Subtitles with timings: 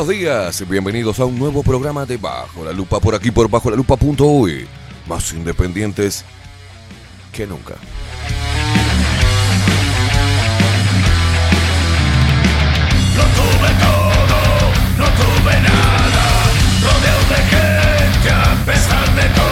[0.00, 0.66] Buenos días.
[0.66, 4.66] Bienvenidos a un nuevo programa de Bajo la Lupa por aquí por bajo la lupa.uy.
[5.06, 6.24] Más independientes
[7.32, 7.74] que nunca.
[13.14, 14.38] No tuve todo,
[14.96, 16.24] no tuve nada,
[16.80, 19.49] rodeado de gente a pesar de todo,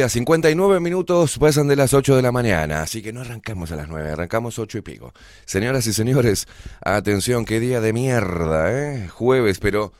[0.00, 0.12] muy buenos días.
[0.12, 3.88] 59 minutos pasan de las 8 de la mañana, así que no arrancamos a las
[3.88, 5.12] 9, arrancamos 8 y pico.
[5.44, 6.48] Señoras y señores,
[6.80, 9.08] atención, qué día de mierda, ¿eh?
[9.08, 9.92] Jueves, pero...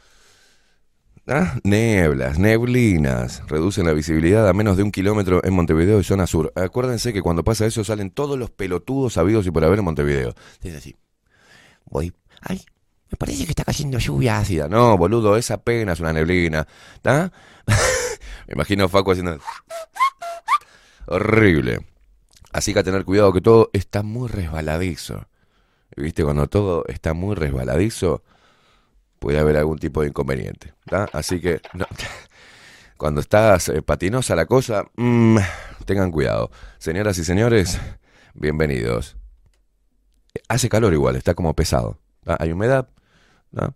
[1.27, 1.59] ¿Ah?
[1.65, 6.51] Neblas, neblinas, reducen la visibilidad a menos de un kilómetro en Montevideo y zona sur.
[6.57, 10.35] Acuérdense que cuando pasa eso salen todos los pelotudos sabidos y por haber en Montevideo.
[10.63, 10.97] Es así.
[11.85, 12.13] Voy.
[12.41, 12.63] Ay,
[13.11, 14.67] me parece que está cayendo lluvia ácida.
[14.67, 16.67] No, boludo, es apenas una neblina.
[16.95, 17.31] ¿Está?
[18.51, 19.39] Imagino a Facu haciendo.
[21.07, 21.87] Horrible.
[22.53, 25.27] Así que a tener cuidado que todo está muy resbaladizo.
[25.97, 26.25] ¿Viste?
[26.25, 28.23] Cuando todo está muy resbaladizo,
[29.19, 30.75] puede haber algún tipo de inconveniente.
[30.87, 31.09] ¿tá?
[31.13, 31.61] Así que
[32.97, 35.39] cuando estás eh, patinosa la cosa, mm,
[35.85, 36.51] tengan cuidado.
[36.79, 37.79] Señoras y señores,
[38.35, 39.17] bienvenidos.
[40.49, 41.99] Hace calor igual, está como pesado.
[42.25, 42.37] ¿tá?
[42.41, 42.89] Hay humedad.
[43.53, 43.75] ¿no?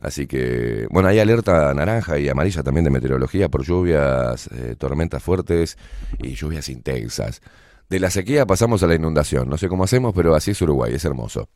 [0.00, 5.22] Así que, bueno, hay alerta naranja y amarilla también de meteorología por lluvias, eh, tormentas
[5.22, 5.78] fuertes
[6.18, 7.40] y lluvias intensas.
[7.88, 9.48] De la sequía pasamos a la inundación.
[9.48, 11.48] No sé cómo hacemos, pero así es Uruguay, es hermoso.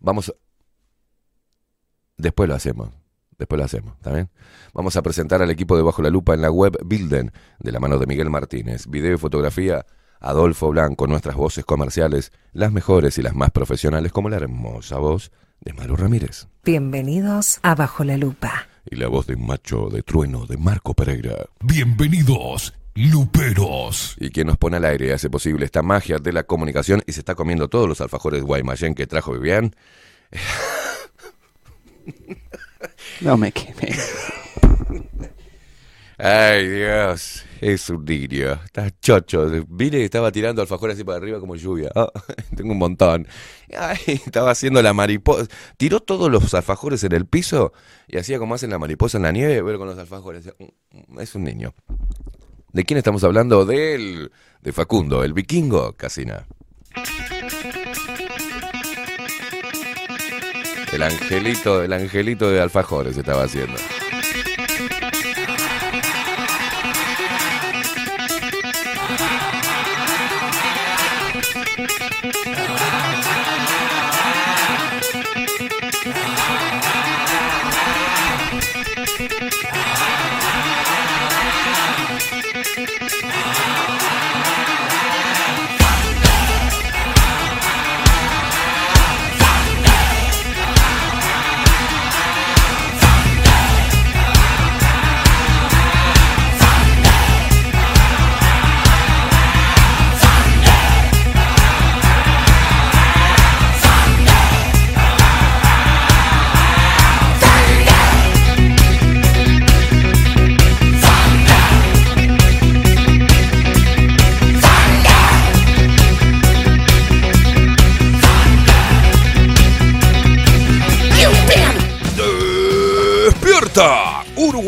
[0.00, 0.34] Vamos.
[2.16, 2.90] Después lo hacemos.
[3.38, 4.28] Después lo hacemos, ¿está bien?
[4.74, 7.80] Vamos a presentar al equipo de Bajo la Lupa en la web Bilden, de la
[7.80, 8.86] mano de Miguel Martínez.
[8.86, 9.86] Video y fotografía,
[10.20, 15.32] Adolfo Blanco, nuestras voces comerciales, las mejores y las más profesionales, como la hermosa voz
[15.60, 16.46] de Maru Ramírez.
[16.64, 18.68] Bienvenidos a Bajo la Lupa.
[18.90, 21.46] Y la voz de macho de trueno de Marco Pereira.
[21.60, 24.16] Bienvenidos, luperos.
[24.18, 27.12] Y quien nos pone al aire y hace posible esta magia de la comunicación y
[27.12, 29.74] se está comiendo todos los alfajores de Guaymallén que trajo Vivian.
[33.20, 33.94] No me quemé.
[36.16, 38.52] Ay, Dios, es un niño.
[38.64, 39.48] Está chocho.
[39.68, 41.90] Vine y estaba tirando alfajores así para arriba como lluvia.
[41.94, 42.10] Ah,
[42.56, 43.28] tengo un montón.
[43.76, 45.46] Ay, estaba haciendo la mariposa.
[45.76, 47.72] Tiró todos los alfajores en el piso
[48.08, 50.50] y hacía como hacen la mariposa en la nieve, pero con los alfajores.
[51.18, 51.74] Es un niño.
[52.72, 53.66] ¿De quién estamos hablando?
[53.66, 56.46] De él, de Facundo, el vikingo Casina.
[60.92, 63.76] El angelito, el angelito de alfajores estaba haciendo.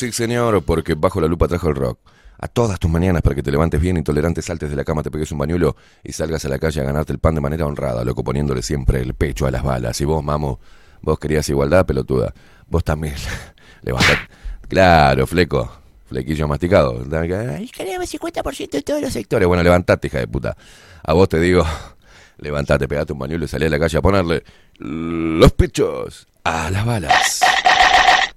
[0.00, 1.98] Sí señor, porque Bajo la Lupa trajo el rock.
[2.38, 5.10] A todas tus mañanas para que te levantes bien intolerante, saltes de la cama, te
[5.10, 8.02] pegues un bañuelo y salgas a la calle a ganarte el pan de manera honrada,
[8.02, 10.00] loco, poniéndole siempre el pecho a las balas.
[10.00, 10.58] Y vos, mamo,
[11.02, 12.32] vos querías igualdad, pelotuda.
[12.66, 13.14] Vos también.
[13.82, 14.20] Levantate.
[14.68, 15.70] Claro, fleco.
[16.06, 17.04] Flequillo masticado.
[17.12, 19.46] Ay, queremos 50% de todos los sectores.
[19.46, 20.56] Bueno, levantate, hija de puta.
[21.02, 21.62] A vos te digo,
[22.38, 24.44] levantate, pegate un bañuelo y salí a la calle a ponerle
[24.78, 27.40] los pechos a las balas.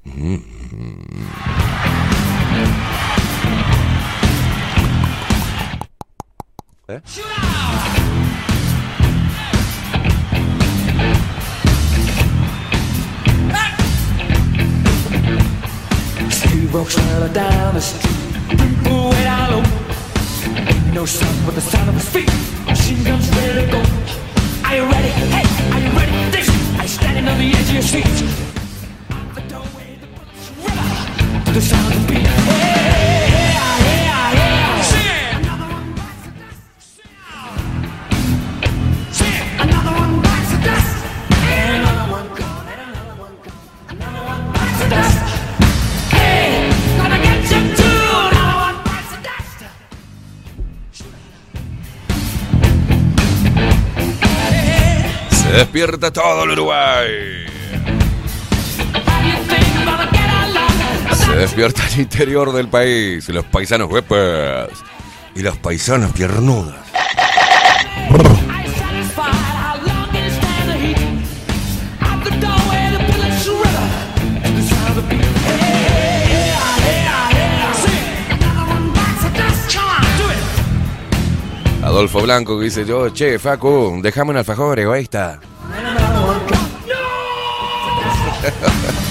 [0.06, 0.44] Steve
[16.74, 18.14] walks right down the street,
[20.94, 22.30] no sound but the sound of his feet.
[22.66, 23.82] Machine guns ready to go.
[24.66, 25.08] Are you ready?
[25.08, 26.48] Hey, are you ready this?
[26.82, 28.06] You standing on the edge of your seat?
[55.74, 57.53] Despierta todo el Uruguay.
[61.34, 63.28] Se despierta el interior del país.
[63.30, 64.70] Los paisanos huepes.
[65.34, 66.28] Y los paisanos it.
[81.82, 85.40] Adolfo Blanco dice yo, che, Facu, déjame un alfajor, egoísta.
[88.96, 89.03] No.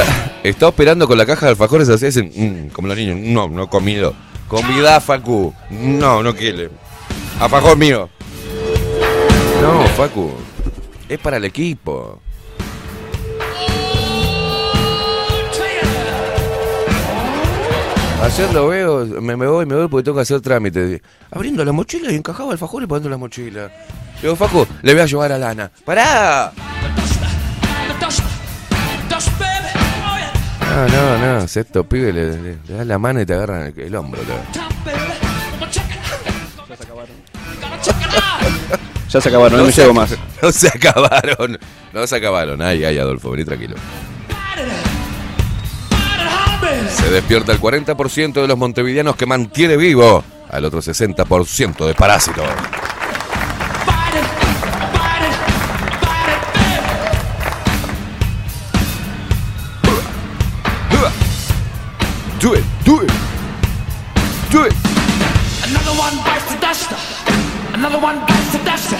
[0.00, 3.18] Está, está operando con la caja de alfajores así, hacen, mm, como los niños.
[3.18, 4.14] No, no he comido.
[4.48, 5.54] Comida, Facu.
[5.70, 6.70] No, no quiere.
[7.38, 8.08] Alfajor mío.
[9.62, 10.32] No, Facu.
[11.08, 12.20] Es para el equipo.
[18.22, 21.00] Ayer lo veo, me, me voy, me voy porque tengo que hacer trámite.
[21.30, 23.70] Abriendo la mochila y encajaba alfajor y poniendo la mochila.
[24.20, 25.70] Digo, Facu, le voy a llevar a Lana.
[25.84, 26.52] ¡Pará!
[30.70, 33.80] No, no, no, estos pibes le, le- le das la mano y te agarran el,
[33.80, 34.20] el hombro.
[34.22, 34.42] Ya
[36.76, 37.10] se acabaron.
[39.08, 40.16] Ya se acabaron, no, me se, llevo más.
[40.42, 41.58] No se acabaron.
[41.92, 42.62] No se acabaron.
[42.62, 43.74] Ay, ay, Adolfo, vení tranquilo.
[46.88, 52.44] Se despierta el 40% de los montevideanos que mantiene vivo al otro 60% de parásitos.
[62.40, 63.12] Do it, do it,
[64.50, 64.72] do it.
[65.68, 66.90] Another one bites the dust.
[67.74, 68.94] Another one bites the dust.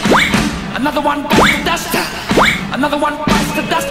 [0.77, 1.95] Another one bites the dust.
[2.71, 3.89] Another one bites the dust.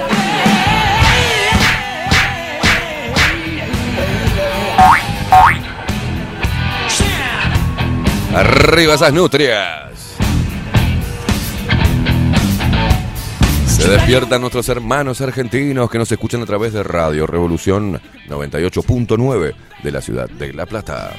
[8.36, 9.89] Arriba esas nutrias.
[13.80, 19.92] Se despiertan nuestros hermanos argentinos que nos escuchan a través de Radio Revolución 98.9 de
[19.92, 21.14] la ciudad de La Plata.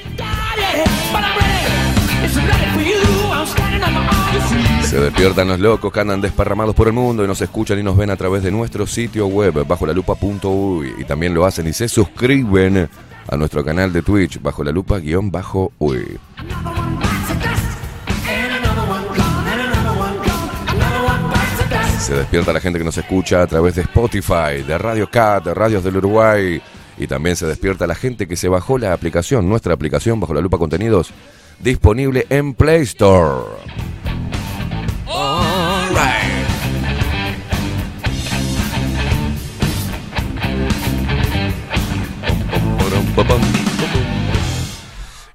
[4.83, 7.97] Se despiertan los locos que andan desparramados por el mundo y nos escuchan y nos
[7.97, 11.73] ven a través de nuestro sitio web bajo la lupa.uy y también lo hacen y
[11.73, 12.89] se suscriben
[13.29, 16.19] a nuestro canal de Twitch bajo la lupa guion bajo uy.
[22.11, 25.55] Se despierta la gente que nos escucha a través de Spotify, de Radio Cat, de
[25.55, 26.61] Radios del Uruguay.
[26.99, 30.41] Y también se despierta la gente que se bajó la aplicación, nuestra aplicación bajo la
[30.41, 31.13] lupa contenidos,
[31.61, 33.45] disponible en Play Store.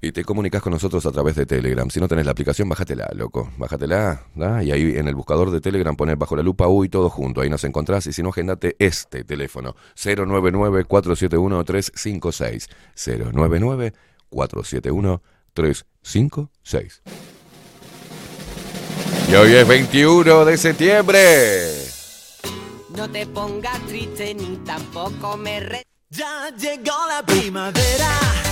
[0.05, 1.89] Y te comunicas con nosotros a través de Telegram.
[1.89, 3.51] Si no tenés la aplicación, bájatela, loco.
[3.57, 4.27] Bájatela.
[4.35, 4.63] ¿da?
[4.63, 7.41] Y ahí en el buscador de Telegram pones bajo la lupa uy todo junto.
[7.41, 8.05] Ahí nos encontrás.
[8.05, 9.75] Y si no, agendate este teléfono.
[9.95, 12.69] 099-471-356.
[14.29, 17.01] 099-471-356.
[19.31, 21.19] Y hoy es 21 de septiembre.
[22.95, 25.81] No te pongas triste ni tampoco me re...
[26.12, 28.44] Ya llegó la primavera.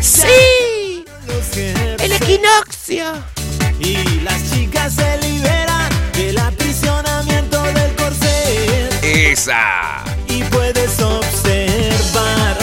[0.00, 1.04] ¡Sí!
[1.98, 3.36] ¡El equinoccio!
[3.78, 9.04] y las chicas se liberan del aprisionamiento del corset.
[9.04, 10.04] Esa.
[10.28, 12.56] Y puedes observar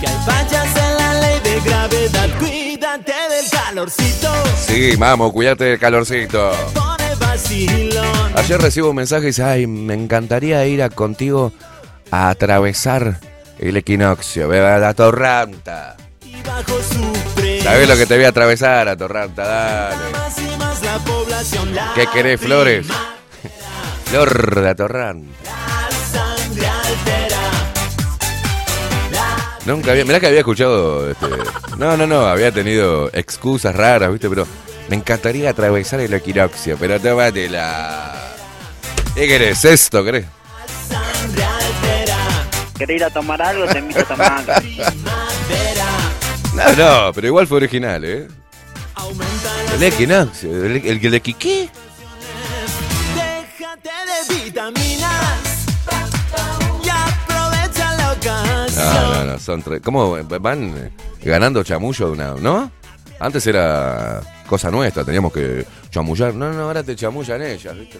[0.00, 2.28] que hay fallas en la ley de gravedad.
[2.38, 4.32] Cuídate del calorcito.
[4.66, 6.52] Sí, vamos, cuídate del calorcito.
[6.74, 8.32] Pone vacilón.
[8.36, 11.52] Ayer recibo un mensaje y dice, ay, me encantaría ir a contigo
[12.10, 13.20] a atravesar
[13.58, 15.96] el equinoccio, vea la torranta.
[17.62, 19.46] ¿Sabes lo que te voy a atravesar, a torranta?
[19.46, 20.04] Dale.
[21.94, 22.86] ¿Qué querés, Flores?
[24.06, 25.28] Flor de torranta.
[25.44, 27.38] La sangre altera.
[29.12, 31.26] La Nunca había, mirá que había escuchado, este,
[31.76, 34.46] no, no, no, había tenido excusas raras, viste, pero
[34.88, 38.34] me encantaría atravesar el equinoccio, pero tómatela.
[39.14, 39.64] ¿Qué querés?
[39.64, 40.26] ¿Esto querés?
[42.76, 43.66] ¿Querés ir a tomar algo?
[43.66, 44.52] Te invito a tomar algo.
[46.54, 48.26] No, no, pero igual fue original, ¿eh?
[49.74, 51.68] El equinoccio, el, el, el equi- ¿qué?
[53.14, 55.66] Déjate de vitaminas
[56.84, 58.84] y aprovecha la ocasión.
[58.84, 59.80] No, no, no, son tres.
[59.82, 60.90] ¿Cómo van
[61.22, 62.70] ganando chamullo de una, no?
[63.20, 66.34] Antes era cosa nuestra, teníamos que chamullar.
[66.34, 67.98] No, no, ahora te chamullan ellas, ¿viste?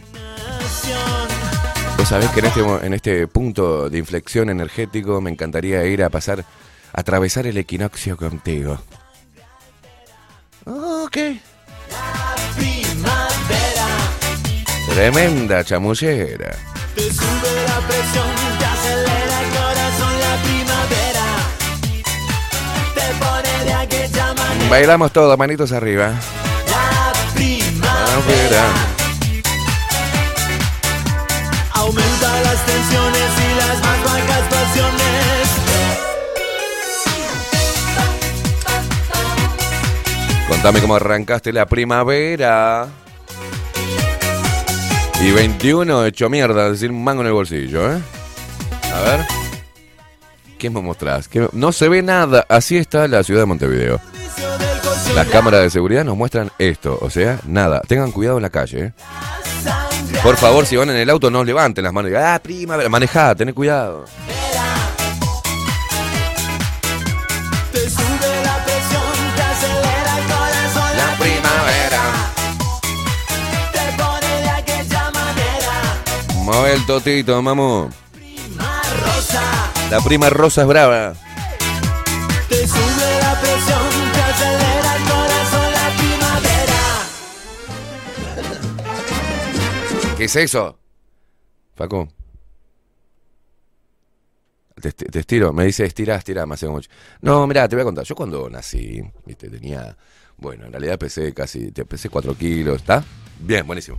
[1.97, 6.09] Vos sabés que en este, en este punto de inflexión energético me encantaría ir a
[6.09, 6.45] pasar,
[6.93, 8.81] atravesar el equinoccio contigo.
[10.67, 11.17] Ok.
[12.57, 13.87] Primavera.
[14.89, 16.57] Tremenda chamullera.
[16.95, 18.27] Te sube la presión,
[18.59, 21.27] te acelera el corazón la primavera.
[22.95, 24.69] Te pone de aquella manera.
[24.69, 26.13] Bailamos todos, manitos arriba.
[26.69, 28.21] La primavera.
[28.21, 28.65] Primavera.
[31.73, 35.00] Aumenta las tensiones y las más bajas pasiones.
[40.51, 42.87] Contame cómo arrancaste la primavera.
[45.23, 47.99] Y 21 hecho mierda, decir un mango en el bolsillo, ¿eh?
[48.95, 49.21] A ver.
[50.59, 51.29] ¿Qué me mostrás?
[51.29, 52.45] ¿Qué me- No se ve nada.
[52.49, 54.01] Así está la ciudad de Montevideo.
[55.15, 56.99] Las cámaras de seguridad nos muestran esto.
[57.01, 57.81] O sea, nada.
[57.87, 58.93] Tengan cuidado en la calle, ¿eh?
[60.23, 62.11] Por favor, si van en el auto, no levanten las manos.
[62.11, 62.89] y digan, Ah, primavera.
[62.89, 64.05] Manejá, tened cuidado.
[76.67, 77.41] El totito.
[78.13, 79.73] Prima rosa.
[79.91, 81.15] La prima rosa es brava.
[82.49, 85.73] Te sube la presión, te acelera el corazón.
[85.73, 86.83] La primavera.
[90.17, 90.79] ¿Qué es eso?
[91.77, 92.09] Paco.
[94.81, 96.81] Te, estiro, me dice estira, estira, me hace como...
[97.21, 98.05] No, mira, te voy a contar.
[98.05, 99.97] Yo cuando nací, viste, tenía...
[100.39, 101.71] Bueno, en realidad pesé casi...
[101.71, 103.05] Te pesé 4 kilos, ¿está?
[103.39, 103.99] Bien, buenísimo.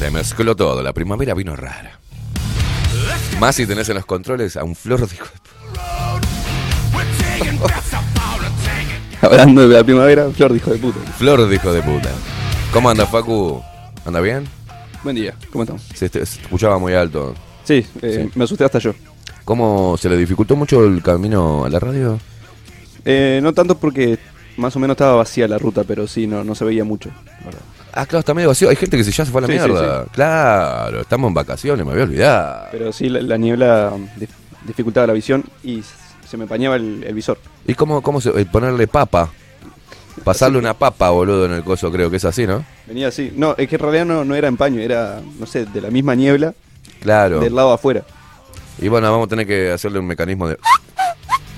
[0.00, 2.00] Se mezcló todo, la primavera vino rara.
[3.38, 5.14] Más si tenés en los controles a un flor de...
[9.20, 11.00] Hablando de la primavera, Flor dijo de puta.
[11.18, 12.08] Flor de hijo de puta.
[12.72, 13.62] ¿Cómo anda, Facu?
[14.06, 14.48] ¿Anda bien?
[15.04, 15.82] Buen día, ¿cómo estamos?
[15.92, 17.34] Se, escuchaba muy alto.
[17.64, 18.38] Sí, eh, Sí.
[18.38, 18.94] me asusté hasta yo.
[19.44, 22.18] ¿Cómo se le dificultó mucho el camino a la radio?
[23.04, 24.18] Eh, no tanto porque
[24.56, 27.10] más o menos estaba vacía la ruta, pero sí, no, no se veía mucho.
[27.40, 27.60] la verdad.
[27.92, 28.68] Ah, claro, está medio vacío.
[28.68, 30.04] Hay gente que se ya se fue a la Sí, sí, mierda.
[30.12, 32.68] Claro, estamos en vacaciones, me había olvidado.
[32.70, 34.28] Pero sí, la, la niebla dif-
[34.66, 35.82] dificultaba la visión y
[36.28, 37.38] se me empañaba el, el visor.
[37.66, 39.30] ¿Y cómo, cómo se, eh, ponerle papa?
[40.24, 42.64] Pasarle una papa, boludo, en el coso, creo que es así, ¿no?
[42.86, 43.32] Venía así.
[43.34, 46.14] No, es que en realidad no, no era empaño, era, no sé, de la misma
[46.14, 46.52] niebla
[47.00, 47.40] Claro.
[47.40, 48.04] del lado afuera.
[48.78, 50.56] Y bueno, vamos a tener que hacerle un mecanismo de...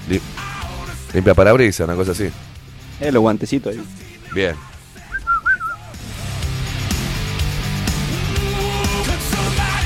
[0.08, 0.20] Lim-
[1.14, 2.30] Limpia parabrisas, una cosa así.
[3.00, 3.82] Eh, los guantecitos ahí.
[4.32, 4.54] Bien.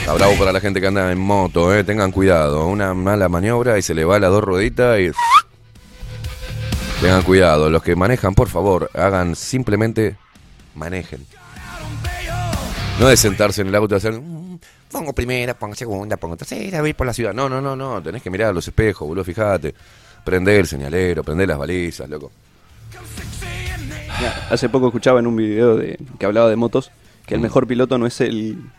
[0.07, 1.83] Está bravo para la gente que anda en moto, eh.
[1.83, 2.64] Tengan cuidado.
[2.69, 5.11] Una mala maniobra y se le va las dos rueditas y.
[7.01, 7.69] Tengan cuidado.
[7.71, 10.14] Los que manejan, por favor, hagan simplemente.
[10.77, 11.27] Manejen.
[13.01, 14.12] No de sentarse en el auto y hacer.
[14.12, 14.61] "Mm,
[14.92, 17.35] Pongo primera, pongo segunda, pongo tercera, voy por la ciudad.
[17.35, 18.01] No, no, no, no.
[18.01, 19.75] Tenés que mirar los espejos, boludo, fíjate.
[20.25, 22.31] Prender el señalero, prender las balizas, loco.
[24.51, 26.92] Hace poco escuchaba en un video de, que hablaba de motos
[27.27, 28.71] que el mejor piloto no es el,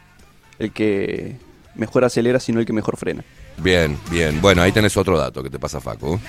[0.59, 1.35] el que
[1.75, 3.23] mejor acelera, sino el que mejor frena.
[3.57, 4.41] Bien, bien.
[4.41, 6.19] Bueno, ahí tenés otro dato que te pasa, Facu.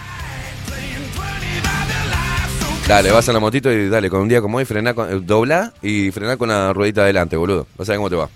[2.86, 5.20] Dale, vas a la motito y dale, con un día como hoy, frená con, eh,
[5.22, 7.66] dobla y frená con la ruedita adelante, boludo.
[7.76, 8.30] Vas a ver cómo te va.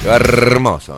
[0.00, 0.96] Te hermoso.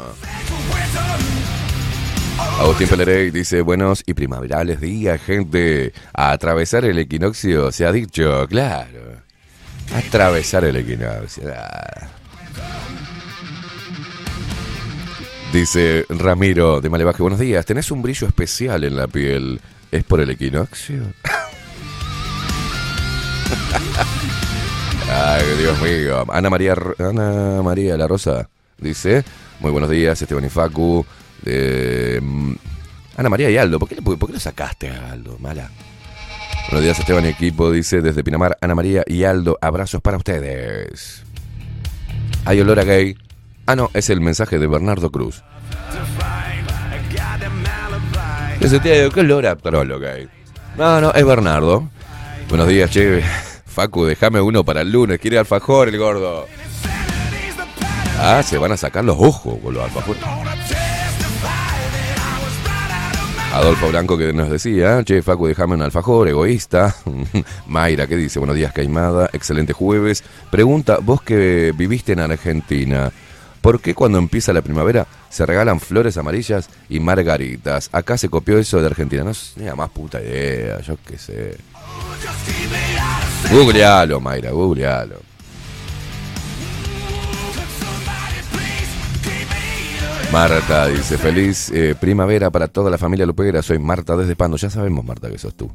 [2.58, 5.94] Agustín Pelerey dice, buenos y primaverales días, gente.
[6.12, 9.22] A atravesar el equinoccio, se ha dicho, claro.
[9.94, 11.44] Atravesar el equinoccio.
[15.52, 17.64] Dice Ramiro de Malevaje, buenos días.
[17.64, 19.60] Tenés un brillo especial en la piel.
[19.90, 21.02] ¿Es por el equinoccio?
[25.10, 26.24] Ay, Dios mío.
[26.30, 29.24] Ana María, Ana María La Rosa dice,
[29.60, 31.06] muy buenos días, Esteban y Facu.
[31.42, 32.52] De, mm,
[33.16, 35.38] Ana María y Aldo, ¿por qué, le- por qué lo sacaste a Aldo?
[35.38, 35.70] Mala.
[36.68, 41.22] Buenos días, Esteban y equipo, dice desde Pinamar, Ana María y Aldo, abrazos para ustedes.
[42.44, 43.16] Hay olor a gay.
[43.68, 45.42] Ah, no, es el mensaje de Bernardo Cruz.
[48.60, 50.28] Ese tío, ¿qué olor a trolo gay?
[50.76, 51.88] No, no, es Bernardo.
[52.48, 53.22] Buenos días, che.
[53.66, 55.18] Facu, déjame uno para el lunes.
[55.18, 56.46] Quiere alfajor el gordo.
[58.20, 60.22] Ah, se van a sacar los ojos con los alfajores.
[63.52, 66.94] Adolfo Blanco que nos decía, che, Facu, déjame un alfajor, egoísta.
[67.66, 68.38] Mayra, que dice?
[68.38, 70.22] Buenos días, Caimada, excelente jueves.
[70.50, 73.10] Pregunta, vos que viviste en Argentina,
[73.60, 77.88] ¿por qué cuando empieza la primavera se regalan flores amarillas y margaritas?
[77.92, 81.56] Acá se copió eso de Argentina, no la más puta idea, yo qué sé.
[83.50, 85.36] Googlealo, Mayra, googlealo.
[90.32, 93.62] Marta dice, feliz eh, primavera para toda la familia Lupera.
[93.62, 94.56] Soy Marta desde Pando.
[94.56, 95.70] Ya sabemos, Marta, que sos tú.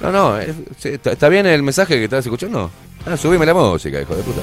[0.00, 2.70] No, no, eh, sí, ¿está está bien el mensaje que estás escuchando?
[3.06, 4.40] Ah, subime la música, hijo de puta.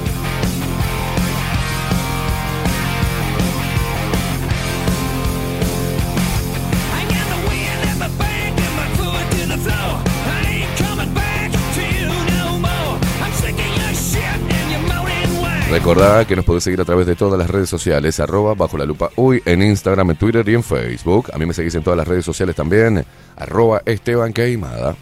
[15.78, 18.84] Recordá que nos podés seguir a través de todas las redes sociales, arroba bajo la
[18.84, 21.30] lupa uy, en Instagram, en Twitter y en Facebook.
[21.32, 24.96] A mí me seguís en todas las redes sociales también, arroba Esteban Queimada.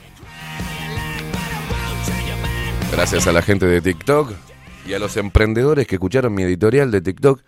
[2.92, 4.34] Gracias a la gente de TikTok
[4.86, 7.40] y a los emprendedores que escucharon mi editorial de TikTok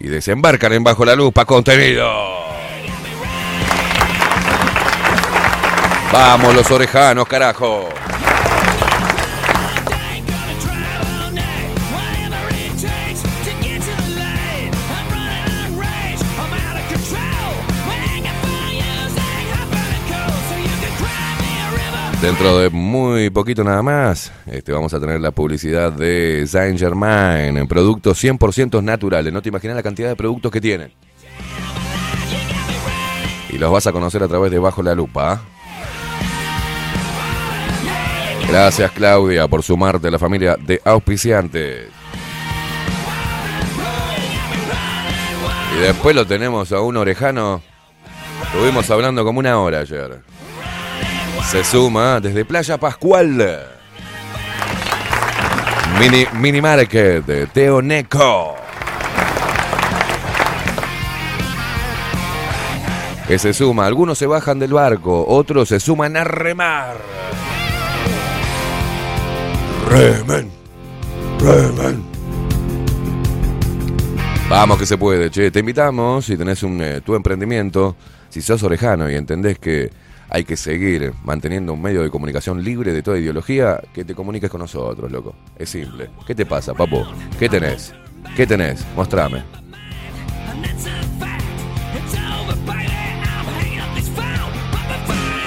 [0.00, 2.10] y desembarcan en Bajo la Lupa contenido.
[6.10, 7.90] Vamos los orejanos, carajo.
[22.22, 27.56] Dentro de muy poquito nada más, este, vamos a tener la publicidad de Saint Germain
[27.56, 29.32] en productos 100% naturales.
[29.32, 30.92] No te imaginas la cantidad de productos que tienen.
[33.50, 35.42] Y los vas a conocer a través de Bajo la Lupa.
[38.48, 41.88] Gracias Claudia por sumarte a la familia de auspiciantes.
[45.74, 47.62] Y después lo tenemos a un orejano.
[48.44, 50.31] Estuvimos hablando como una hora ayer.
[51.50, 53.66] Se suma desde Playa Pascual.
[56.00, 58.56] Mini, mini Market de Teo Neco.
[63.26, 63.86] Que se suma.
[63.86, 66.96] Algunos se bajan del barco, otros se suman a remar.
[69.88, 70.50] Remen.
[71.38, 72.02] Remen.
[74.48, 75.50] Vamos que se puede, che.
[75.50, 77.96] Te invitamos, si tenés un, eh, tu emprendimiento,
[78.28, 79.90] si sos orejano y entendés que
[80.34, 84.50] hay que seguir manteniendo un medio de comunicación libre de toda ideología, que te comuniques
[84.50, 85.34] con nosotros, loco.
[85.58, 86.08] Es simple.
[86.26, 87.06] ¿Qué te pasa, papo?
[87.38, 87.92] ¿Qué tenés?
[88.34, 88.82] ¿Qué tenés?
[88.96, 89.42] Mostrame.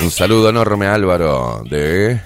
[0.04, 2.22] Un saludo enorme Álvaro de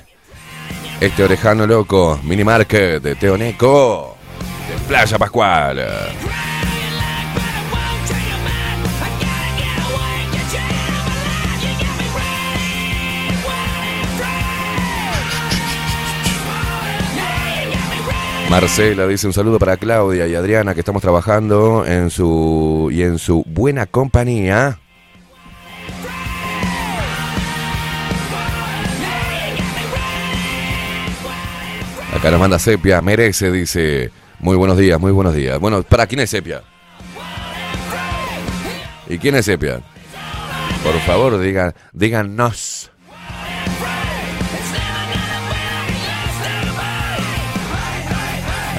[1.00, 4.18] este orejano loco, mini market de Teoneco,
[4.68, 5.82] de Playa Pascual.
[18.50, 23.20] Marcela dice un saludo para Claudia y Adriana que estamos trabajando en su y en
[23.20, 24.80] su buena compañía.
[32.16, 34.12] Acá nos manda Sepia, merece, dice.
[34.40, 35.60] Muy buenos días, muy buenos días.
[35.60, 36.64] Bueno, ¿para quién es Sepia?
[39.08, 39.80] ¿Y quién es Sepia?
[40.84, 42.90] Por favor, digan, díganos.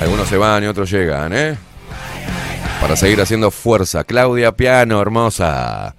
[0.00, 1.56] Algunos se van y otros llegan, ¿eh?
[2.80, 4.02] Para seguir haciendo fuerza.
[4.04, 5.94] Claudia Piano, hermosa.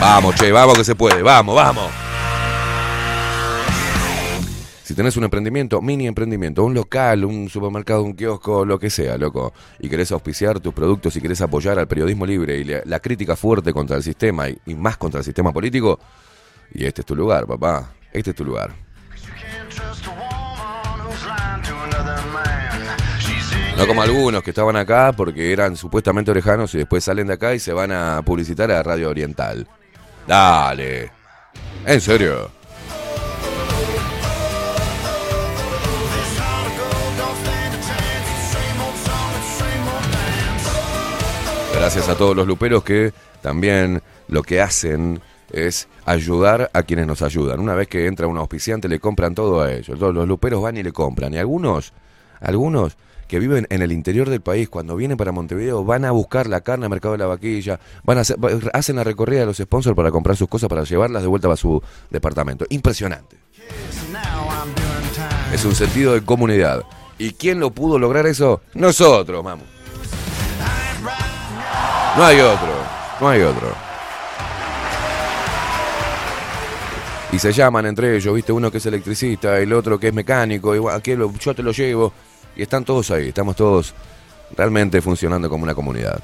[0.00, 1.22] Vamos, che, vamos que se puede.
[1.22, 1.90] Vamos, vamos.
[4.82, 9.18] Si tenés un emprendimiento, mini emprendimiento, un local, un supermercado, un kiosco, lo que sea,
[9.18, 13.36] loco, y querés auspiciar tus productos y querés apoyar al periodismo libre y la, crítica
[13.36, 16.00] fuerte contra el sistema y, y más contra el sistema político,
[16.72, 17.92] y este es tu lugar, papá.
[18.12, 18.72] Este es tu lugar.
[23.78, 27.54] No como algunos que estaban acá porque eran supuestamente orejanos y después salen de acá
[27.54, 29.68] y se van a publicitar a Radio Oriental.
[30.26, 31.12] Dale.
[31.86, 32.50] ¿En serio?
[41.72, 45.20] Gracias a todos los luperos que también lo que hacen
[45.52, 47.60] es ayudar a quienes nos ayudan.
[47.60, 49.96] Una vez que entra un auspiciante le compran todo a ellos.
[49.96, 51.32] Todos los luperos van y le compran.
[51.32, 51.92] Y algunos,
[52.40, 52.96] algunos
[53.28, 56.62] que viven en el interior del país, cuando vienen para Montevideo, van a buscar la
[56.62, 58.22] carne al mercado de la vaquilla, van a
[58.72, 61.56] hacen la recorrida de los sponsors para comprar sus cosas para llevarlas de vuelta a
[61.56, 62.64] su departamento.
[62.70, 63.36] Impresionante.
[65.52, 66.82] Es un sentido de comunidad.
[67.18, 68.62] ¿Y quién lo pudo lograr eso?
[68.74, 69.66] Nosotros, vamos.
[72.16, 72.68] No hay otro,
[73.20, 73.88] no hay otro.
[77.30, 80.74] Y se llaman entre ellos, viste, uno que es electricista, el otro que es mecánico,
[80.74, 82.12] igual, aquel, yo te lo llevo.
[82.58, 83.94] Y están todos ahí, estamos todos
[84.56, 86.20] realmente funcionando como una comunidad.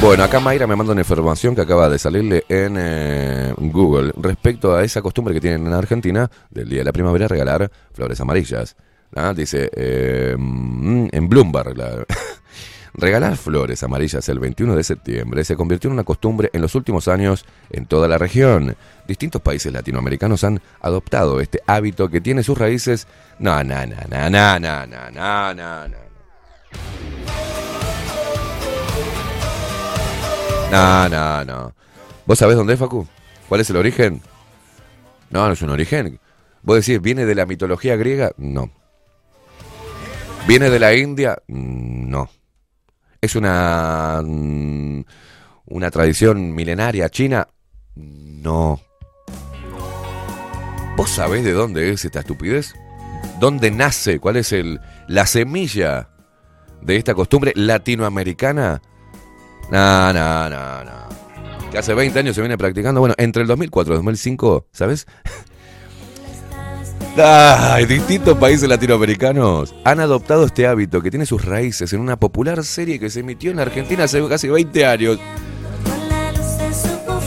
[0.00, 4.74] Bueno, acá Mayra me manda una información que acaba de salirle en eh, Google respecto
[4.74, 8.76] a esa costumbre que tienen en Argentina del Día de la Primavera regalar flores amarillas.
[9.14, 9.34] ¿ah?
[9.36, 12.06] Dice, eh, mm, en Bloomberg, la-
[13.00, 17.08] regalar flores amarillas el 21 de septiembre se convirtió en una costumbre en los últimos
[17.08, 18.76] años en toda la región.
[19.08, 23.06] Distintos países latinoamericanos han adoptado este hábito que tiene sus raíces...
[23.38, 26.10] No, no, no, no, no, no, no, no, no, no.
[30.70, 31.74] No, no.
[32.26, 33.06] ¿Vos sabés dónde es, Facu?
[33.48, 34.22] ¿Cuál es el origen?
[35.30, 36.20] No, no es un origen.
[36.62, 38.32] ¿Vos decís, viene de la mitología griega?
[38.36, 38.70] No.
[40.46, 41.42] ¿Viene de la India?
[41.48, 42.30] No.
[43.20, 44.22] ¿Es una.
[44.24, 45.04] mm,
[45.66, 47.46] una tradición milenaria china?
[47.94, 48.80] No.
[50.96, 52.74] ¿Vos sabés de dónde es esta estupidez?
[53.38, 54.18] ¿Dónde nace?
[54.18, 56.08] ¿Cuál es el, la semilla
[56.82, 58.82] de esta costumbre latinoamericana?
[59.70, 61.70] No, no, no, no.
[61.70, 63.00] Que hace 20 años se viene practicando.
[63.00, 65.06] Bueno, entre el 2004 y el 2005, ¿sabes?
[67.22, 72.64] Ay, distintos países latinoamericanos han adoptado este hábito que tiene sus raíces en una popular
[72.64, 75.18] serie que se emitió en la Argentina hace casi 20 años.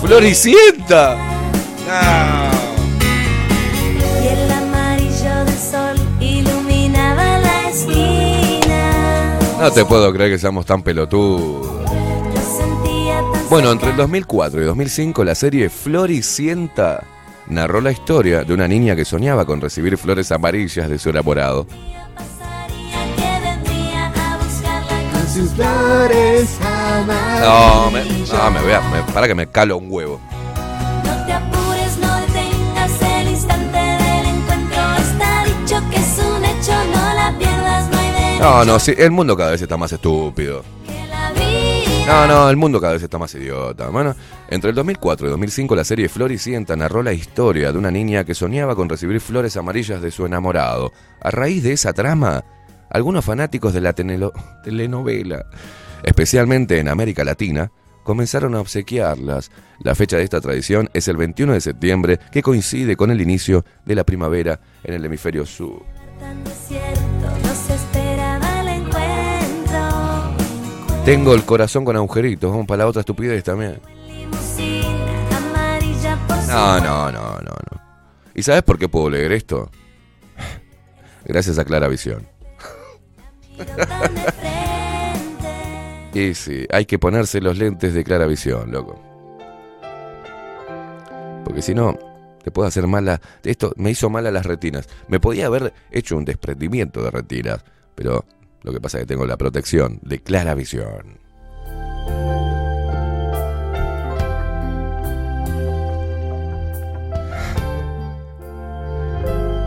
[0.02, 1.18] ¡Floricienta!
[4.24, 9.40] Y el amarillo del sol iluminaba la esquina.
[9.60, 11.68] No te puedo creer que seamos tan pelotudos.
[13.50, 17.04] Bueno, entre el 2004 y 2005 la serie Floricienta
[17.48, 21.68] narró la historia de una niña que soñaba con recibir flores amarillas de su enamorado.
[27.42, 28.82] No, me, no, me voy a...
[28.82, 30.20] me- para que me calo un huevo.
[31.04, 34.82] No te apures, no detengas el instante del encuentro.
[35.00, 38.94] Está dicho que es un hecho, no la pierdas, no hay derecho No, no, sí,
[38.98, 40.64] el mundo cada vez está más estúpido.
[42.06, 43.90] No, no, el mundo cada vez está más idiota.
[44.50, 48.36] Entre el 2004 y 2005 la serie Floricienta narró la historia de una niña que
[48.36, 50.92] soñaba con recibir flores amarillas de su enamorado.
[51.22, 52.44] A raíz de esa trama,
[52.90, 55.46] algunos fanáticos de la telenovela,
[56.04, 57.72] especialmente en América Latina,
[58.04, 59.50] comenzaron a obsequiarlas.
[59.80, 63.64] La fecha de esta tradición es el 21 de septiembre, que coincide con el inicio
[63.86, 65.84] de la primavera en el hemisferio sur.
[71.06, 73.80] Tengo el corazón con agujeritos, vamos para la otra estupidez también.
[76.48, 77.82] No, no, no, no, no.
[78.34, 79.70] ¿Y sabes por qué puedo leer esto?
[81.26, 82.26] Gracias a Clara Visión.
[86.14, 88.98] Y sí, hay que ponerse los lentes de Clara Visión, loco.
[91.44, 91.98] Porque si no,
[92.44, 93.20] te puede hacer mala.
[93.44, 94.88] Esto me hizo mal a las retinas.
[95.08, 97.64] Me podía haber hecho un desprendimiento de retinas,
[97.96, 98.26] pero
[98.64, 101.20] lo que pasa es que tengo la protección de Clara Visión.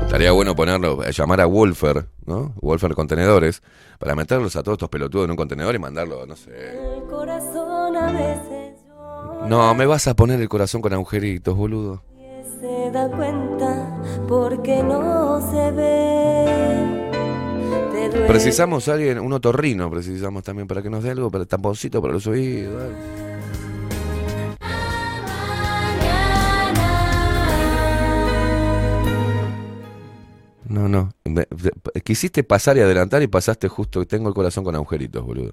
[0.02, 2.54] Estaría bueno ponerlo, eh, llamar a Wolfer, ¿no?
[2.62, 3.62] Wolfer Contenedores,
[3.98, 6.50] para meterlos a todos estos pelotudos en un contenedor y mandarlo, no sé.
[6.96, 12.02] El corazón a veces llora No, me vas a poner el corazón con agujeritos, boludo.
[12.60, 17.15] se da cuenta porque no se ve.
[18.26, 22.00] Precisamos a alguien, un otorrino, precisamos también para que nos dé algo, para el tamponcito
[22.00, 22.92] para los oídos.
[30.68, 31.12] No, no.
[31.24, 31.46] De-
[32.02, 34.04] Quisiste pasar y adelantar y pasaste justo.
[34.06, 35.52] Tengo el corazón con agujeritos, boludo.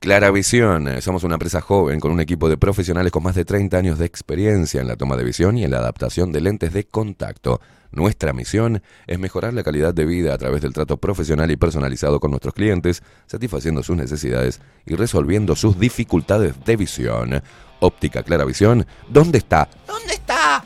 [0.00, 0.88] Clara Visión.
[0.88, 3.98] eh, Somos una empresa joven con un equipo de profesionales con más de 30 años
[3.98, 7.60] de experiencia en la toma de visión y en la adaptación de lentes de contacto.
[7.92, 12.18] Nuestra misión es mejorar la calidad de vida a través del trato profesional y personalizado
[12.18, 17.42] con nuestros clientes, satisfaciendo sus necesidades y resolviendo sus dificultades de visión.
[17.80, 19.68] Óptica Clara Visión, ¿dónde está?
[19.86, 20.64] ¿Dónde está?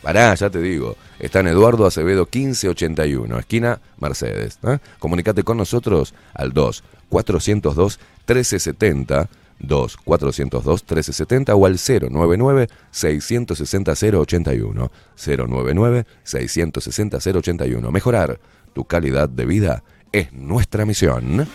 [0.00, 0.96] Pará, ya te digo.
[1.18, 4.60] Está en Eduardo Acevedo 1581, esquina Mercedes.
[4.62, 4.78] ¿eh?
[5.00, 14.90] Comunicate con nosotros al 2 402 1370 2 402 1370 o al 099 660 081
[15.16, 17.90] 099 660 081.
[17.90, 18.38] Mejorar
[18.72, 21.46] tu calidad de vida es nuestra misión.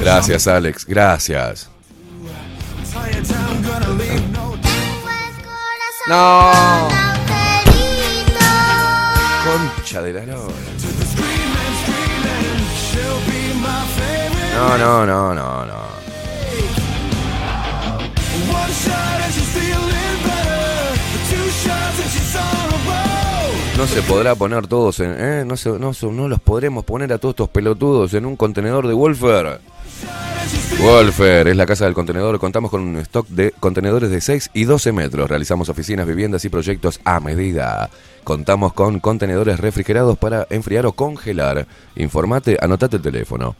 [0.00, 0.84] Gracias, Alex.
[0.86, 1.70] Gracias.
[6.08, 6.88] No.
[9.44, 10.54] Concha de la lora.
[14.62, 15.74] No, no, no, no, no.
[23.76, 25.16] No se podrá poner todos en.
[25.18, 25.44] ¿eh?
[25.44, 29.58] No, no, no los podremos poner a todos estos pelotudos en un contenedor de Wolfer.
[30.78, 32.38] Wolfer es la casa del contenedor.
[32.38, 35.28] Contamos con un stock de contenedores de 6 y 12 metros.
[35.28, 37.90] Realizamos oficinas, viviendas y proyectos a medida.
[38.22, 41.66] Contamos con contenedores refrigerados para enfriar o congelar.
[41.96, 43.56] Informate, anotate el teléfono.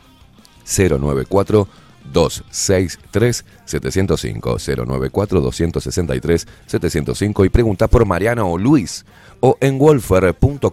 [0.74, 1.68] 094
[2.12, 9.04] 263 705 094 263 705 y pregunta por Mariano o Luis
[9.40, 10.72] o en wolfer.com.uy.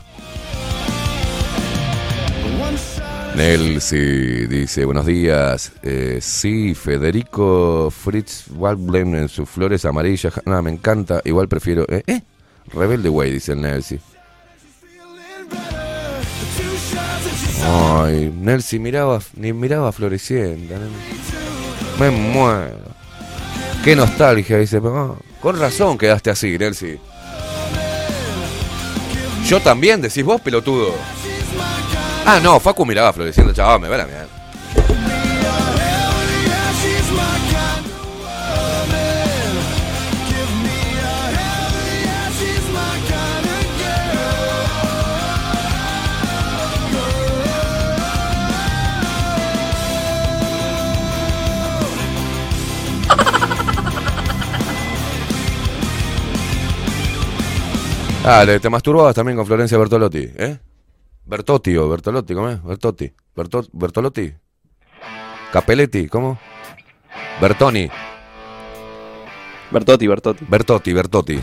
[3.36, 5.72] Nelsi dice, buenos días.
[5.82, 10.34] Eh, sí, Federico Fritz Waldblem en sus flores amarillas.
[10.44, 11.20] No, me encanta.
[11.24, 11.84] Igual prefiero...
[11.88, 12.22] Eh, eh,
[12.72, 13.98] Rebelde Way, dice el Nelsi.
[17.62, 20.76] Ay, Nelsi miraba, ni miraba Florecienta.
[20.78, 20.86] ¿no?
[21.98, 22.78] Me muero.
[23.84, 24.80] Qué nostalgia, dice.
[24.84, 26.98] "Ah, con razón quedaste así, Nelsi.
[29.46, 30.94] Yo también, decís vos, pelotudo.
[32.26, 34.26] Ah, no, Facu miraba Florecienta, chaval, me van a mirar.
[58.26, 60.58] Ah, te masturbabas también con Florencia Bertolotti, ¿eh?
[61.26, 62.62] Bertotti o Bertolotti, ¿cómo es?
[62.62, 63.12] Bertotti.
[63.34, 64.34] Berto- Bertolotti.
[65.52, 66.38] Capelletti, ¿cómo?
[67.40, 67.88] Bertoni.
[69.70, 70.44] Bertotti, Bertotti.
[70.48, 71.40] Bertotti, Bertotti.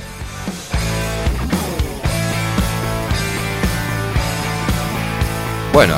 [5.73, 5.95] Bueno.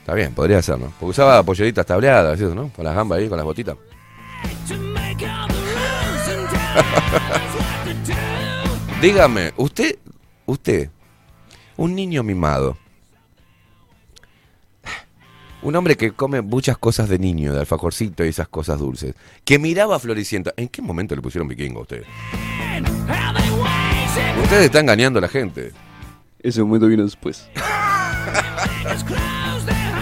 [0.00, 0.86] Está bien, podría ser, ¿no?
[0.98, 2.70] Porque usaba polleritas tableadas, eso, ¿no?
[2.74, 3.76] Con las gambas ahí, con las botitas.
[9.00, 9.96] Dígame, usted,
[10.46, 10.90] usted,
[11.80, 12.76] un niño mimado,
[15.62, 19.14] un hombre que come muchas cosas de niño, de alfajorcito y esas cosas dulces,
[19.46, 22.04] que miraba a Floricienta, ¿en qué momento le pusieron vikingo a usted?
[24.42, 25.72] Usted está engañando a la gente.
[26.42, 27.48] Ese momento vino después.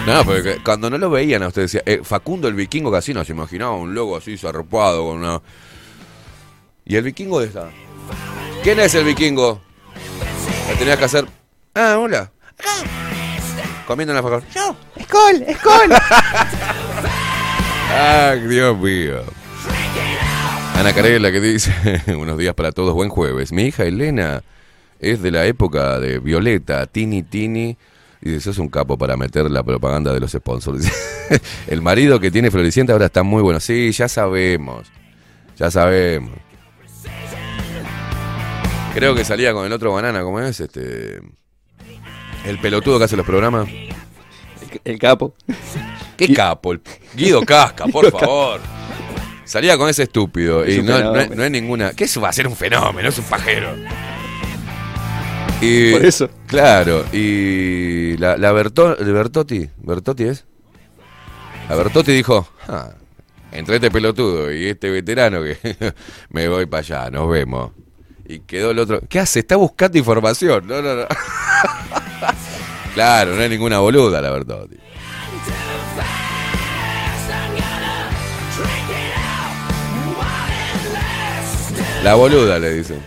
[0.05, 3.23] No, porque cuando no lo veían a usted decía, eh, Facundo el vikingo casi no
[3.23, 5.41] se imaginaba un logo así zarpado con una...
[6.83, 7.69] ¿Y el vikingo de esta?
[8.63, 9.61] ¿Quién es el vikingo?
[10.67, 11.38] La tenías que hacer...
[11.81, 12.29] Ah, hola.
[13.87, 14.43] Comiendo en la favor.
[14.53, 15.95] Yo, Skull, Skull.
[17.91, 19.23] Ah, Dios mío.
[20.75, 21.71] Ana Carela que dice,
[22.15, 23.53] buenos días para todos, buen jueves.
[23.53, 24.43] Mi hija Elena
[24.99, 27.77] es de la época de Violeta, Tini Tini,
[28.21, 30.85] y dice, sos un capo para meter la propaganda de los sponsors.
[31.67, 33.61] El marido que tiene Floricienta ahora está muy bueno.
[33.61, 34.91] Sí, ya sabemos,
[35.57, 36.37] ya sabemos.
[38.93, 40.59] Creo que salía con el otro banana, ¿cómo es?
[40.59, 41.21] Este...
[42.45, 43.67] El pelotudo que hace los programas.
[43.67, 43.89] El,
[44.85, 45.33] el capo.
[46.17, 46.73] ¿Qué capo?
[46.73, 46.81] El
[47.15, 48.25] Guido Casca, por Guido Casca.
[48.25, 48.61] favor.
[49.45, 51.91] Salía con ese estúpido Es y no, no, no es ninguna.
[51.93, 53.09] ¿Qué eso va a ser un fenómeno?
[53.09, 53.75] Es un pajero.
[55.61, 56.29] Y, Por eso.
[56.47, 60.45] Claro, y la, la Berto- Bertotti, ¿Bertotti es?
[61.67, 62.91] La Bertotti dijo, "Ah,
[63.51, 65.57] entre este pelotudo y este veterano que
[66.29, 67.71] me voy para allá, nos vemos.
[68.25, 69.39] Y quedó el otro, ¿qué hace?
[69.39, 70.65] Está buscando información.
[70.67, 71.07] No, no, no.
[72.93, 74.77] claro, no es ninguna boluda la Bertotti.
[82.03, 82.99] La boluda le dicen.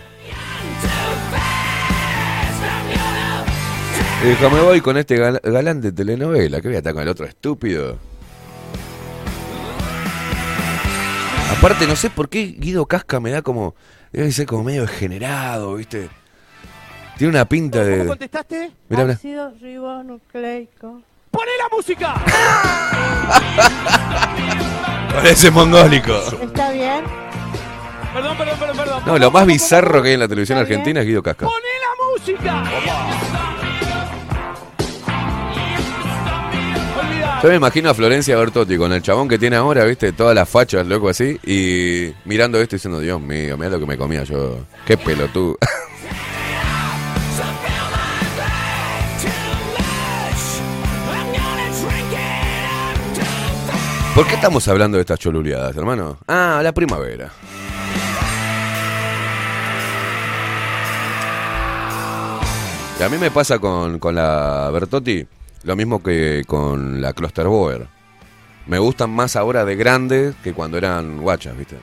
[4.23, 7.01] Y dijo, me voy con este gal- galán de telenovela, que voy a estar con
[7.03, 7.97] el otro estúpido.
[11.57, 13.75] Aparte, no sé por qué Guido Casca me da como.
[14.11, 16.07] Debe ser como medio degenerado, ¿viste?
[17.17, 18.05] Tiene una pinta de.
[18.07, 18.71] contestaste?
[18.89, 19.13] Mirá, mirá.
[19.15, 21.01] Ácido ribonucleico.
[21.31, 22.13] ¡Poné la música!
[25.13, 26.13] Parece mongólico.
[26.41, 27.03] ¿Está bien?
[28.13, 29.03] Perdón, perdón, perdón, perdón.
[29.05, 30.79] No, lo más bizarro que hay en la televisión Está bien.
[30.79, 31.45] argentina es Guido Casca.
[31.47, 32.63] ¡Poné la música!
[37.41, 40.13] Yo me imagino a Florencia Bertotti con el chabón que tiene ahora, ¿viste?
[40.13, 41.37] Todas las fachas, loco, así.
[41.43, 44.59] Y mirando esto y diciendo, Dios mío, mira lo que me comía yo.
[44.85, 45.57] Qué pelotudo.
[54.15, 56.19] ¿Por qué estamos hablando de estas choluleadas, hermano?
[56.27, 57.31] Ah, la primavera.
[62.99, 65.25] Y a mí me pasa con, con la Bertotti
[65.63, 67.87] lo mismo que con la Klosterboer.
[68.67, 71.77] Me gustan más ahora de grandes que cuando eran guachas, ¿viste?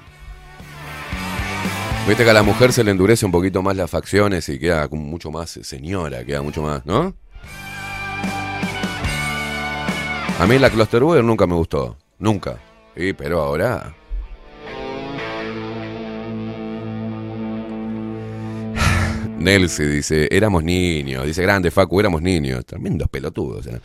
[2.07, 4.87] Viste que a la mujer se le endurece un poquito más las facciones y queda
[4.93, 7.12] mucho más señora, queda mucho más, ¿no?
[10.39, 12.57] A mí la Klosterboer nunca me gustó, nunca.
[12.97, 13.95] Sí, pero ahora...
[19.39, 21.27] Nelsi dice, éramos niños.
[21.27, 22.64] Dice, grande, Facu, éramos niños.
[22.66, 23.66] Tremendos pelotudos.
[23.66, 23.81] ¿eh?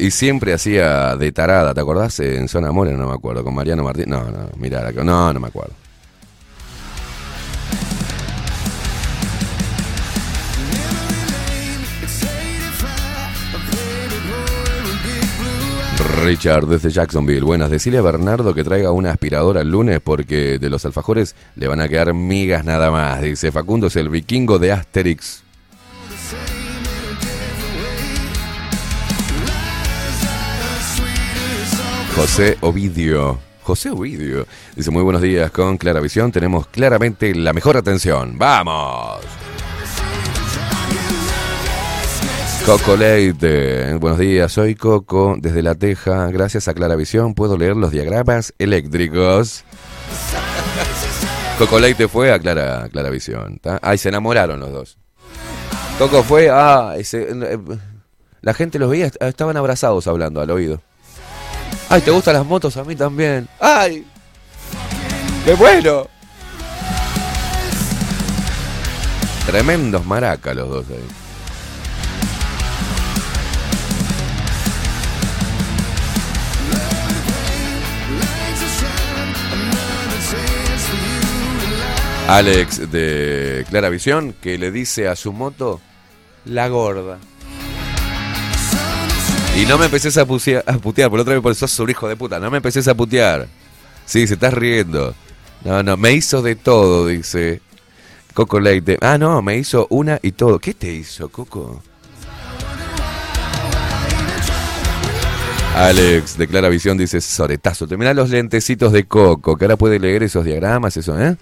[0.00, 2.18] Y siempre hacía de tarada, ¿te acordás?
[2.20, 4.06] En Zona Mora, no me acuerdo, con Mariano Martín.
[4.08, 5.74] No, no, mirá, la- no, no me acuerdo.
[16.24, 17.42] Richard desde Jacksonville.
[17.42, 21.68] Buenas, decile a Bernardo que traiga una aspiradora el lunes porque de los alfajores le
[21.68, 23.22] van a quedar migas nada más.
[23.22, 25.42] Dice Facundo es el vikingo de Asterix.
[32.14, 33.38] José Ovidio.
[33.62, 34.46] José Ovidio.
[34.74, 36.32] Dice muy buenos días con Clara Visión.
[36.32, 38.36] Tenemos claramente la mejor atención.
[38.38, 39.20] ¡Vamos!
[42.68, 43.94] Coco Leite.
[43.94, 46.26] Buenos días, soy Coco desde La Teja.
[46.26, 49.64] Gracias a Claravisión puedo leer los diagramas eléctricos.
[51.56, 53.58] Coco Leite fue a Clara, Claravisión.
[53.80, 54.98] Ahí se enamoraron los dos.
[55.98, 56.92] Coco fue a...
[56.98, 57.58] eh,
[58.42, 60.82] la gente los veía, est- estaban abrazados hablando al oído.
[61.88, 62.76] Ay, ¿te gustan las motos?
[62.76, 63.48] A mí también.
[63.60, 64.06] ¡Ay!
[65.46, 66.06] ¡Qué bueno!
[69.46, 71.27] Tremendos maracas los dos ahí.
[82.28, 85.80] Alex de Clara Visión que le dice a su moto
[86.44, 87.16] la gorda.
[89.56, 90.62] Y no me empecés a, putear,
[91.10, 93.48] por otra vez por eso sos un hijo de puta, no me empecés a putear.
[94.04, 95.14] Sí, se estás riendo.
[95.64, 97.62] No, no, me hizo de todo, dice
[98.34, 98.98] Coco Leite.
[99.00, 100.58] Ah, no, me hizo una y todo.
[100.58, 101.82] ¿Qué te hizo, Coco?
[105.74, 107.86] Alex de Clara Visión dice soretazo.
[107.86, 111.34] Termina los lentecitos de Coco, que ahora puede leer esos diagramas, eso, ¿eh?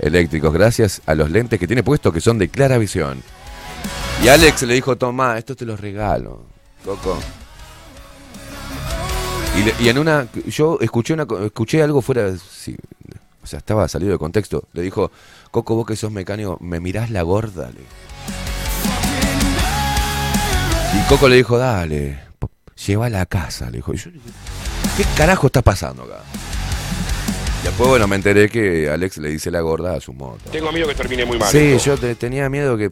[0.00, 3.22] Eléctricos, gracias a los lentes que tiene puesto que son de Clara Visión.
[4.24, 6.42] Y Alex le dijo, toma, esto te lo regalo,
[6.84, 7.18] Coco.
[9.80, 12.76] Y, en una, yo escuché una, escuché algo fuera, sí,
[13.42, 14.64] o sea, estaba salido de contexto.
[14.72, 15.10] Le dijo,
[15.50, 17.68] Coco, vos que sos mecánico, ¿me mirás la gorda?
[17.70, 17.80] Le-
[20.98, 22.20] Y Coco le dijo, dale,
[22.86, 23.66] llévala a casa.
[23.70, 24.10] Le dijo, yo
[24.96, 26.22] ¿qué carajo está pasando acá?
[27.60, 30.50] Y después, bueno, me enteré que Alex le dice la gorda a su moto.
[30.50, 31.48] Tengo miedo que termine muy mal.
[31.50, 32.90] Sí, yo te- tenía miedo que.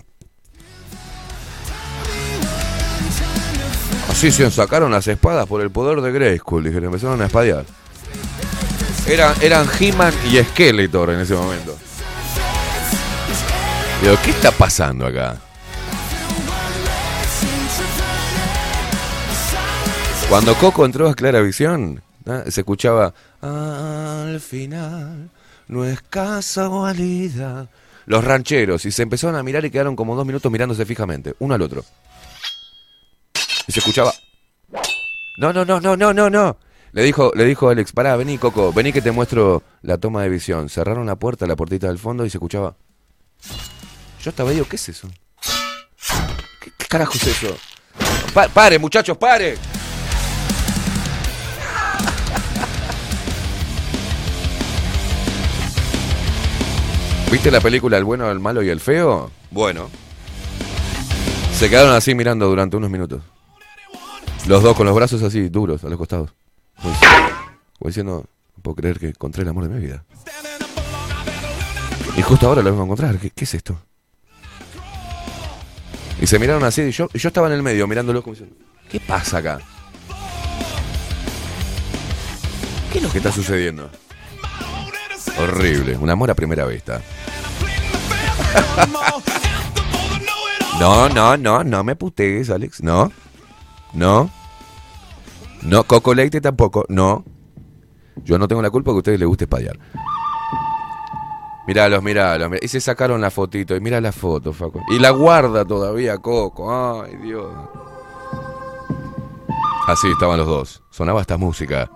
[4.10, 7.64] Así se sacaron las espadas por el poder de Grayskull, dije, le empezaron a espadear.
[9.06, 11.76] Eran, eran He-Man y Skeletor en ese momento.
[14.02, 15.36] Digo, ¿qué está pasando acá?
[20.28, 22.02] Cuando Coco entró a Clara Visión,
[22.48, 25.30] se escuchaba al final
[25.68, 27.68] no es casualidad.
[28.06, 31.54] Los rancheros y se empezaron a mirar y quedaron como dos minutos mirándose fijamente, uno
[31.54, 31.84] al otro.
[33.66, 34.12] Y se escuchaba.
[35.38, 36.56] No, no, no, no, no, no, no.
[36.92, 40.30] Le dijo, le dijo Alex, pará, vení, Coco, vení que te muestro la toma de
[40.30, 40.70] visión.
[40.70, 42.74] Cerraron la puerta, la puertita del fondo y se escuchaba.
[44.22, 45.08] Yo estaba digo, ¿qué es eso?
[46.62, 47.56] ¿Qué, qué carajo es eso?
[48.32, 49.56] Pa- pare, muchachos, pare.
[57.30, 59.30] ¿Viste la película El bueno, el malo y el feo?
[59.50, 59.88] Bueno.
[61.52, 63.22] Se quedaron así mirando durante unos minutos.
[64.46, 66.30] Los dos con los brazos así, duros, a los costados.
[66.80, 67.28] Como diciendo-
[67.78, 68.26] como diciendo,
[68.62, 70.04] puedo creer que encontré el amor de mi vida.
[72.16, 73.18] Y justo ahora lo vengo a encontrar.
[73.18, 73.78] ¿Qué, es esto?
[76.20, 78.56] Y se miraron así, y yo, yo estaba en el medio mirándolos como diciendo,
[78.90, 79.60] ¿qué pasa acá?
[82.92, 83.90] ¿Qué es lo que está sucediendo?
[85.40, 87.00] Horrible, un amor a primera vista.
[90.78, 92.84] No, no, no, no me putees, Alex.
[92.84, 93.10] No.
[93.94, 94.30] No.
[95.62, 96.84] No, Coco Leite tampoco.
[96.88, 97.24] No.
[98.24, 99.76] Yo no tengo la culpa que a ustedes les guste espadear.
[101.66, 102.50] Míralos, míralos.
[102.62, 103.74] Y se sacaron la fotito.
[103.74, 104.80] Y mira la foto, Facu.
[104.88, 107.02] Y la guarda todavía, Coco.
[107.02, 107.52] Ay, Dios.
[109.88, 110.82] Así estaban los dos.
[110.90, 111.90] Sonaba esta música.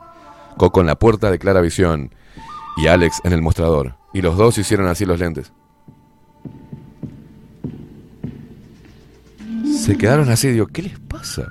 [0.56, 2.12] Coco en la puerta de Clara Visión.
[2.76, 3.96] Y Alex en el mostrador.
[4.12, 5.52] Y los dos hicieron así los lentes.
[9.78, 11.48] Se quedaron así, digo, ¿qué les pasa?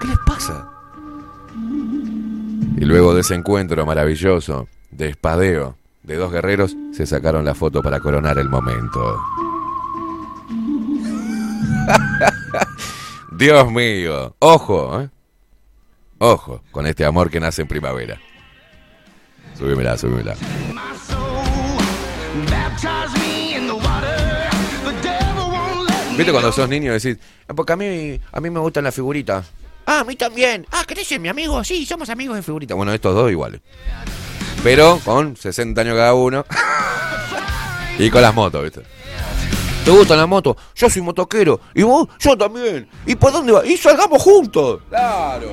[0.00, 0.68] ¿Qué les pasa?
[2.76, 7.82] Y luego de ese encuentro maravilloso, de espadeo, de dos guerreros, se sacaron la foto
[7.82, 9.16] para coronar el momento.
[13.38, 15.10] Dios mío, ojo, ¿eh?
[16.18, 18.18] Ojo con este amor que nace en primavera.
[19.58, 20.34] Subímela, subímela.
[26.16, 27.16] ¿Viste cuando sos niño decís,
[27.48, 29.46] "Ah, porque a mí, a mí me gustan las figuritas?
[29.86, 30.66] Ah, a mí también.
[30.70, 31.62] Ah, ¿querés ser mi amigo?
[31.64, 32.76] Sí, somos amigos de figuritas.
[32.76, 33.60] Bueno, estos dos iguales.
[34.62, 36.44] Pero con 60 años cada uno.
[37.98, 38.82] y con las motos, ¿viste?
[39.84, 40.56] ¿Te gustan las motos?
[40.74, 41.60] Yo soy motoquero.
[41.74, 42.08] ¿Y vos?
[42.18, 42.88] Yo también.
[43.06, 43.64] ¿Y por dónde vas?
[43.64, 44.80] Y salgamos juntos.
[44.90, 45.48] Claro.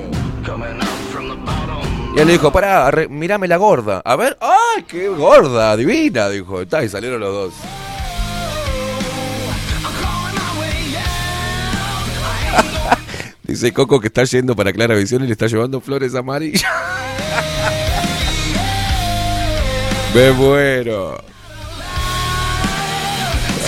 [2.16, 4.00] Y él le dijo, pará, mirame la gorda.
[4.02, 5.76] A ver, ¡ay, qué gorda!
[5.76, 6.62] Divina, dijo.
[6.62, 7.52] Está, y salieron los dos.
[13.42, 16.64] Dice Coco que está yendo para Clara Visión y le está llevando flores amarillas.
[20.14, 21.22] Me muero.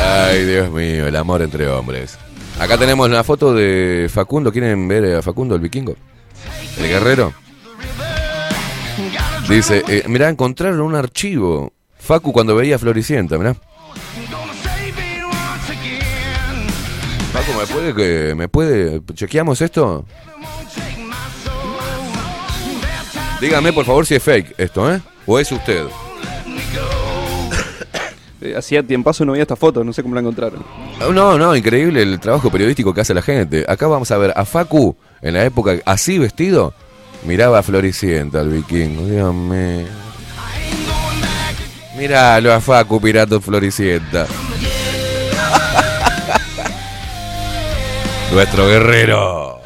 [0.02, 2.16] Ay, Dios mío, el amor entre hombres.
[2.58, 4.50] Acá tenemos la foto de Facundo.
[4.50, 5.96] ¿Quieren ver a Facundo, el vikingo?
[6.78, 7.34] El guerrero.
[9.48, 11.72] Dice, eh, mirá, encontraron un archivo.
[11.98, 13.54] Facu cuando veía Floricienta, mirá.
[17.32, 19.00] Facu, ¿me puede, que, ¿me puede?
[19.14, 20.04] ¿Chequeamos esto?
[23.40, 25.00] Dígame, por favor, si es fake esto, ¿eh?
[25.26, 25.84] ¿O es usted?
[28.40, 30.64] Eh, Hacía tiempazo no veía esta foto, no sé cómo la encontraron.
[31.04, 33.64] Oh, No, no, increíble el trabajo periodístico que hace la gente.
[33.66, 36.72] Acá vamos a ver a Facu en la época así vestido.
[37.24, 39.32] Miraba Floricienta, el vikingo.
[39.32, 39.86] Mío.
[41.96, 44.26] Míralo a Facu pirando Floricienta.
[48.32, 49.60] Nuestro guerrero.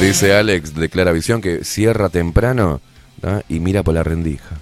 [0.00, 2.82] Dice Alex de Claravisión que cierra temprano
[3.48, 4.56] y mira por la rendija.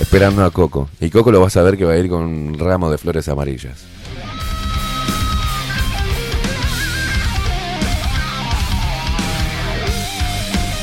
[0.00, 0.88] Esperando a Coco.
[1.00, 3.28] Y Coco lo vas a ver que va a ir con un ramo de flores
[3.28, 3.84] amarillas.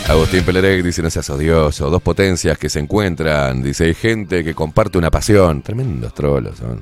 [0.10, 1.88] Agustín Pelerec dice, no seas odioso.
[1.92, 3.62] Dos potencias que se encuentran.
[3.62, 5.62] Dice, hay gente que comparte una pasión.
[5.62, 6.82] Tremendos trolos son.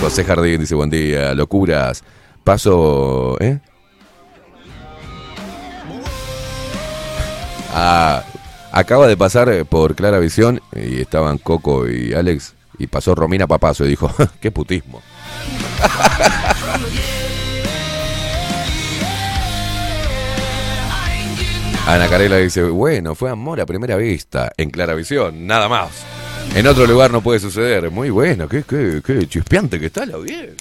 [0.00, 1.34] José Jardín dice, buen día.
[1.34, 2.02] Locuras.
[2.42, 3.36] Paso...
[3.40, 3.60] ¿Eh?
[7.74, 8.24] Ah,
[8.72, 13.84] acaba de pasar por Clara Visión y estaban Coco y Alex y pasó Romina Papazo
[13.84, 15.02] y dijo, qué putismo.
[21.86, 25.90] Ana Carela dice, bueno, fue amor a primera vista, en Clara Visión, nada más.
[26.54, 27.90] En otro lugar no puede suceder.
[27.90, 30.54] Muy bueno, qué, qué, qué chispeante que está la audiencia.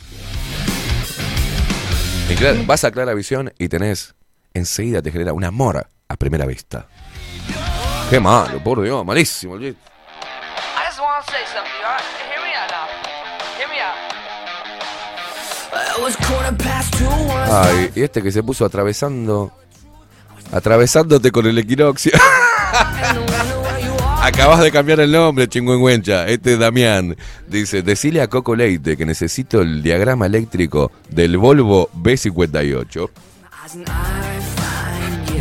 [2.29, 4.15] En Clara- vas a Clara Visión y tenés,
[4.53, 6.87] enseguida te genera un amor a primera vista.
[8.09, 9.57] Qué malo, por Dios, malísimo.
[17.49, 19.51] Ay, y este que se puso atravesando.
[20.53, 22.11] Atravesándote con el equinoccio.
[24.21, 26.27] Acabas de cambiar el nombre, chingüengüencha.
[26.27, 27.17] Este es Damián.
[27.47, 33.09] Dice, decile a Coco Leite que necesito el diagrama eléctrico del Volvo B58.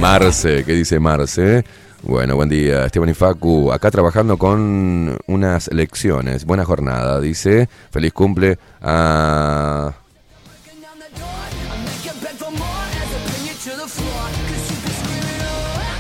[0.01, 1.65] Marce, ¿qué dice Marce?
[2.03, 3.71] Bueno, buen día, Esteban y Facu.
[3.71, 6.47] Acá trabajando con unas lecciones.
[6.47, 7.69] Buena jornada, dice.
[7.91, 9.93] Feliz cumple a...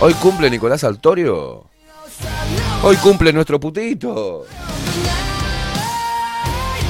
[0.04, 1.64] Hoy cumple Nicolás Altorio.
[2.82, 4.44] Hoy cumple nuestro putito.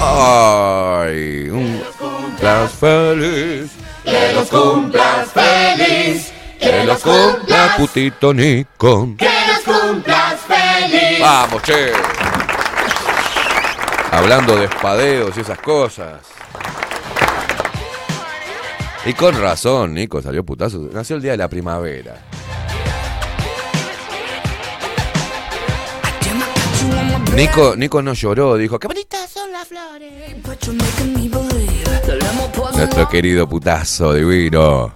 [0.00, 3.70] Ay, un cumplas feliz.
[4.02, 6.32] Que los cumplas feliz.
[6.58, 9.10] Que los cumpla putito Nico.
[9.18, 11.20] Que los cumplas feliz.
[11.20, 11.92] Vamos, che.
[14.10, 16.22] Hablando de espadeos y esas cosas.
[19.04, 20.88] Y con razón, Nico salió putazo.
[20.90, 22.31] Nació el día de la primavera.
[27.34, 30.36] Nico, Nico no lloró, dijo, qué bonitas son las flores.
[32.74, 34.94] Nuestro querido putazo divino.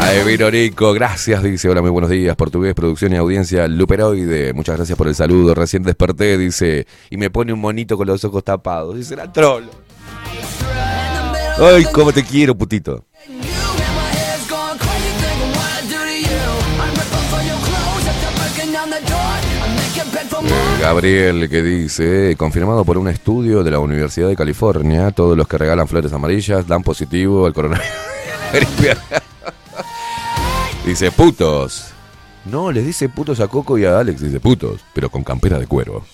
[0.00, 4.76] Ay, vino Nico, gracias, dice, hola, muy buenos días, portugués, producción y audiencia, Luperoide, muchas
[4.76, 8.44] gracias por el saludo, recién desperté, dice, y me pone un monito con los ojos
[8.44, 9.70] tapados, dice, era trolo.
[11.58, 13.07] Ay, cómo te quiero, putito.
[20.80, 25.58] Gabriel que dice, confirmado por un estudio de la Universidad de California, todos los que
[25.58, 27.88] regalan flores amarillas dan positivo al coronavirus.
[30.86, 31.90] dice, putos.
[32.44, 35.66] No, les dice putos a Coco y a Alex, dice putos, pero con campera de
[35.66, 36.04] cuero.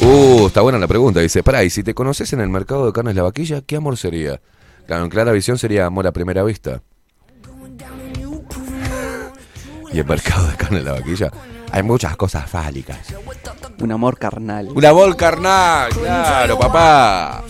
[0.00, 1.20] Uh, está buena la pregunta.
[1.20, 3.96] Dice, pará, y si te conoces en el mercado de carnes la vaquilla, ¿qué amor
[3.96, 4.40] sería?
[4.86, 6.82] Claro, en clara visión sería amor a primera vista
[9.92, 11.30] y el mercado de carne de la vaquilla,
[11.70, 12.98] hay muchas cosas fálicas.
[13.80, 14.68] Un amor carnal.
[14.74, 17.44] Un amor carnal, claro, papá.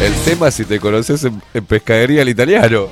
[0.00, 2.88] El tema si te conoces en, pescadería al italiano.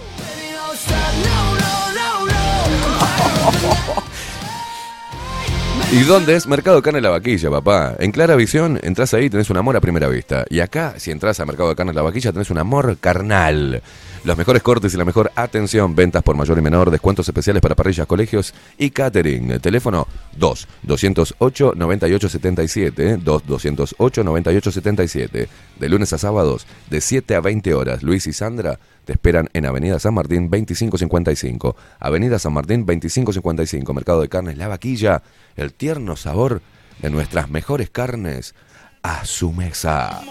[5.92, 6.46] ¿Y dónde es?
[6.46, 7.96] Mercado Carne La Vaquilla, papá.
[7.98, 10.44] En Clara Visión, entras ahí, tenés un amor a primera vista.
[10.48, 13.82] Y acá, si entras a Mercado de Carne La Vaquilla, tenés un amor carnal.
[14.22, 17.74] Los mejores cortes y la mejor atención, ventas por mayor y menor, descuentos especiales para
[17.74, 19.58] parrillas, colegios y catering.
[19.58, 25.48] Teléfono 2 208 9877, 2 208 9877.
[25.76, 28.04] De lunes a sábados, de 7 a 20 horas.
[28.04, 28.78] Luis y Sandra
[29.10, 31.74] te esperan en Avenida San Martín 2555.
[31.98, 35.24] Avenida San Martín 2555, Mercado de Carnes La Vaquilla.
[35.56, 36.62] El tierno sabor
[37.02, 38.54] de nuestras mejores carnes
[39.02, 40.22] a su mesa.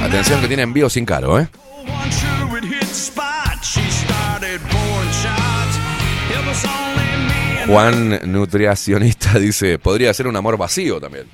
[0.00, 1.48] Atención que tiene envío sin caro, ¿eh?
[7.66, 11.26] Juan, nutricionista, dice, podría ser un amor vacío también.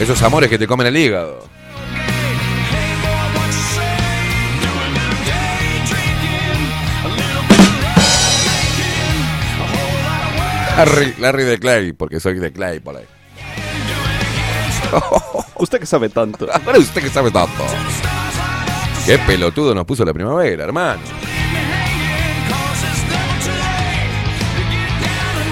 [0.00, 1.48] Esos amores que te comen el hígado.
[10.76, 13.04] Larry, Larry de Clay, porque soy de Clay por ahí.
[15.56, 16.48] Usted que sabe tanto.
[16.66, 17.64] Ahora usted que sabe tanto.
[19.06, 21.02] Qué pelotudo nos puso la primavera, hermano.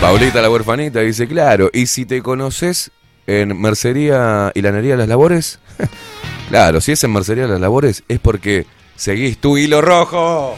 [0.01, 2.91] Paulita la huerfanita dice, claro, y si te conoces
[3.27, 5.59] en Mercería y Lanería Las Labores,
[6.49, 8.67] claro, si es en Mercería Las Labores es porque
[8.97, 10.57] seguís tu hilo rojo.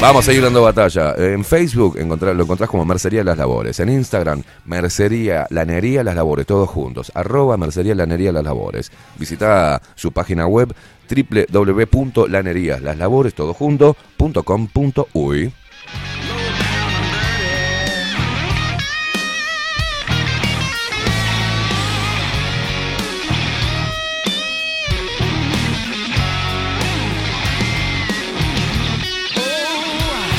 [0.00, 1.14] Vamos a seguir dando batalla.
[1.18, 3.78] En Facebook encontrar- lo encontrás como Mercería Las Labores.
[3.80, 7.12] En Instagram, Mercería Lanería Las Labores, todos juntos.
[7.14, 8.90] Arroba Mercería Lanería Las Labores.
[9.18, 10.74] Visita su página web
[11.10, 13.56] www.laneríaslaslabores, todo.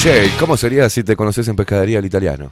[0.01, 2.51] Che, ¿y ¿cómo sería si te conoces en pescadería al italiano?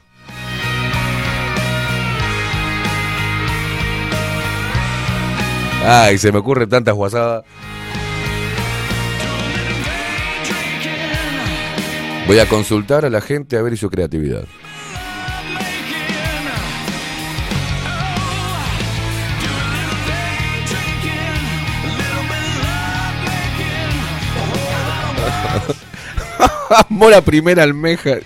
[5.84, 7.44] Ay, se me ocurren tantas guasadas.
[12.28, 14.44] Voy a consultar a la gente a ver su creatividad.
[26.90, 28.18] Amor a primera almeja.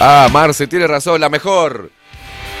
[0.00, 1.90] Ah, Marce, tiene razón, la mejor.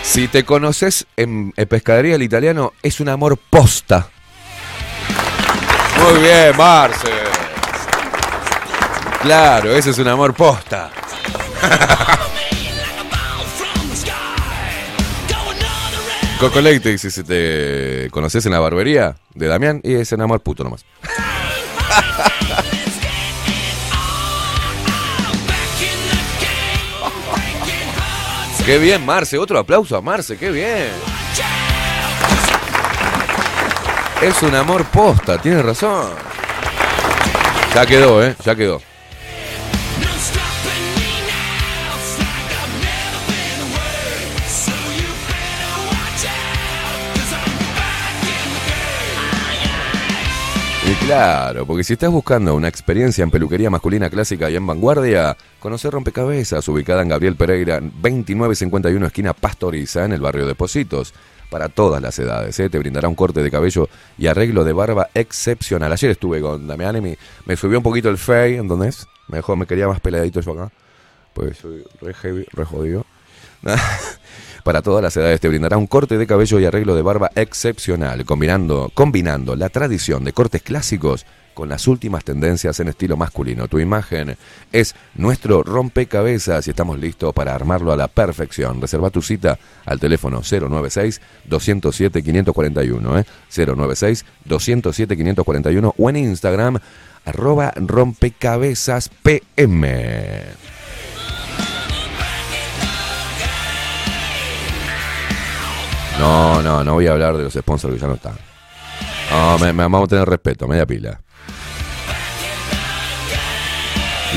[0.02, 4.08] Si te conoces en, en pescadería del italiano es un amor posta.
[6.00, 7.10] Muy bien, Marce.
[9.22, 10.90] Claro, ese es un amor posta.
[16.40, 20.40] Coco Leite dice, si te conoces en la barbería de Damián y es en amor
[20.40, 20.84] puto nomás.
[28.64, 29.38] Qué bien, Marce.
[29.38, 30.36] Otro aplauso a Marce.
[30.36, 30.90] Qué bien.
[34.20, 36.10] Es un amor posta, tiene razón.
[37.74, 38.36] Ya quedó, ¿eh?
[38.44, 38.80] Ya quedó.
[51.08, 55.90] Claro, porque si estás buscando una experiencia en peluquería masculina clásica y en vanguardia, conocer
[55.90, 61.14] Rompecabezas, ubicada en Gabriel Pereira, 2951 esquina Pastoriza, en el barrio de Positos.
[61.48, 62.68] Para todas las edades, ¿eh?
[62.68, 63.88] te brindará un corte de cabello
[64.18, 65.90] y arreglo de barba excepcional.
[65.90, 69.06] Ayer estuve con Damián y me, me subió un poquito el fey, ¿entendés?
[69.28, 70.70] Me dejó, me quería más peladito yo acá.
[71.32, 72.12] Pues soy re
[72.66, 73.06] jodido.
[74.64, 78.24] Para todas las edades te brindará un corte de cabello y arreglo de barba excepcional,
[78.24, 81.26] combinando, combinando la tradición de cortes clásicos
[81.58, 83.66] con las últimas tendencias en estilo masculino.
[83.66, 84.36] Tu imagen
[84.70, 88.80] es nuestro rompecabezas y estamos listos para armarlo a la perfección.
[88.80, 93.24] Reserva tu cita al teléfono 096-207-541, ¿eh?
[94.46, 96.78] 096-207-541 o en Instagram
[97.24, 100.67] arroba rompecabezas PM.
[106.18, 108.34] No, no, no voy a hablar de los sponsors que ya no están.
[109.30, 111.20] No, me, me- vamos a tener respeto, media pila.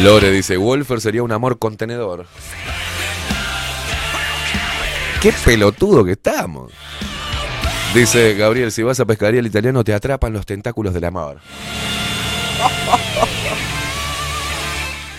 [0.04, 2.26] Lore dice, Wolfer sería un amor contenedor.
[5.22, 6.72] Qué pelotudo que estamos.
[7.94, 11.40] Dice Gabriel, si vas a pescaría el italiano te atrapan los tentáculos del amor.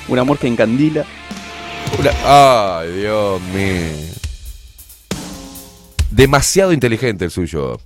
[0.08, 1.04] Un amor que encandila.
[1.98, 4.12] Una- Ay, Dios mío.
[6.12, 7.80] Demasiado inteligente el suyo.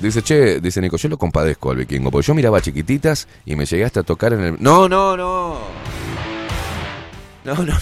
[0.00, 3.66] Dice, che, dice Nico, yo lo compadezco al vikingo, porque yo miraba chiquititas y me
[3.66, 4.56] llegué hasta tocar en el...
[4.60, 5.16] No, no.
[5.16, 5.58] No,
[7.44, 7.74] no, no, no.
[7.74, 7.80] no.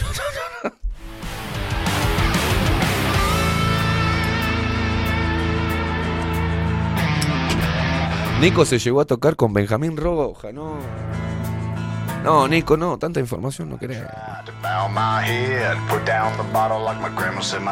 [8.41, 10.79] Nico se llegó a tocar con Benjamín Roja, no.
[12.29, 14.03] No, Nico, no, tanta información no querés.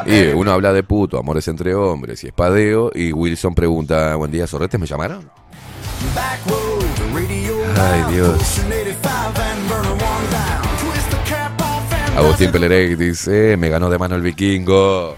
[0.06, 4.46] Y uno habla de puto, amores entre hombres y espadeo, y Wilson pregunta, buen día,
[4.46, 5.30] ¿sorretes me llamaron?
[7.78, 8.62] Ay, Dios.
[12.16, 15.16] Agustín Pelerey dice, me ganó de mano el vikingo.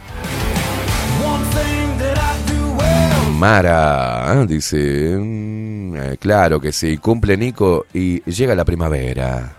[3.37, 4.47] Mara ¿eh?
[4.49, 5.48] dice, "Mm,
[5.99, 9.59] eh, claro que sí, cumple Nico y llega la primavera.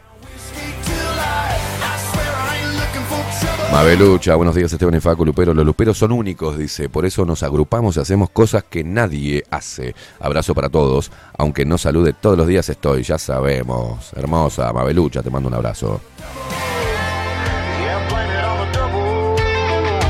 [3.71, 5.53] Mabelucha, buenos días Esteban y Facu Lupero.
[5.53, 9.93] Los luperos son únicos, dice, por eso nos agrupamos y hacemos cosas que nadie hace.
[10.19, 14.11] Abrazo para todos, aunque no salude todos los días estoy, ya sabemos.
[14.15, 16.01] Hermosa, Mabelucha, te mando un abrazo.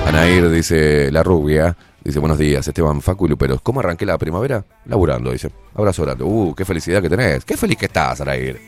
[0.08, 3.62] Anair dice, la rubia, dice, buenos días, Esteban, Facu y Luperos.
[3.62, 4.64] ¿Cómo arranqué la primavera?
[4.86, 5.52] Laburando, dice.
[5.76, 6.24] Abrazo grande.
[6.24, 7.46] Uh, qué felicidad que tenés.
[7.46, 8.60] Qué feliz que estás, Anair.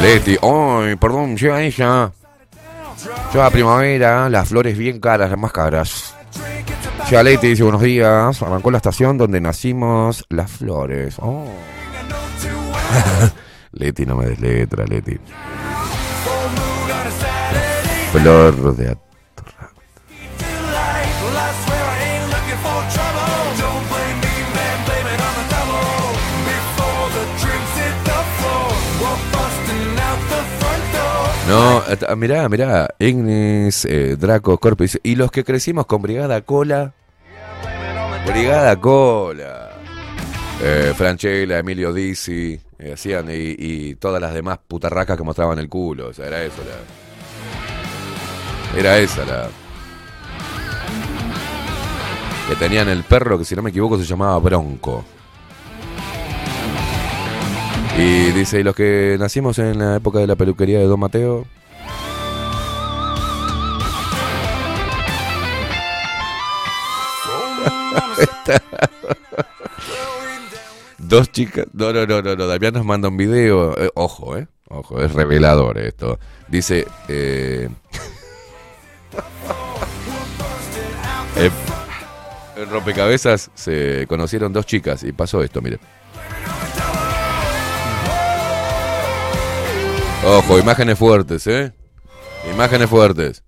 [0.00, 2.12] Leti, ay, perdón, llega ella.
[3.32, 6.14] Llega primavera, las flores bien caras, las más caras.
[7.08, 8.42] Llega Leti, dice, buenos días.
[8.42, 11.16] Arrancó la estación donde nacimos las flores.
[11.20, 11.46] Oh.
[13.72, 15.18] Leti, no me des letra, Leti.
[18.12, 19.05] Flor de
[31.48, 36.92] No, t- mirá, mirá, Ignis, eh, Draco, dice, y los que crecimos con Brigada Cola.
[38.26, 39.70] Brigada Cola.
[40.60, 45.68] Eh, Franchella, Emilio Dizzi, eh, hacían, y, y todas las demás putarracas que mostraban el
[45.68, 46.08] culo.
[46.08, 46.62] O sea, era eso
[48.74, 48.80] la.
[48.80, 49.48] Era esa la.
[52.48, 55.04] Que tenían el perro que, si no me equivoco, se llamaba Bronco.
[57.98, 61.46] Y dice, y los que nacimos en la época de la peluquería de Don Mateo.
[70.98, 71.66] Dos chicas.
[71.72, 72.46] No, no, no, no, no.
[72.46, 73.76] Damián nos manda un video.
[73.78, 74.46] Eh, ojo, eh.
[74.68, 76.20] Ojo, es revelador esto.
[76.48, 76.86] Dice.
[77.08, 77.66] Eh,
[81.36, 81.50] eh,
[82.56, 85.78] en rompecabezas se conocieron dos chicas y pasó esto, mire.
[90.26, 91.72] Ojo, imágenes fuertes, ¿eh?
[92.52, 93.42] Imágenes fuertes.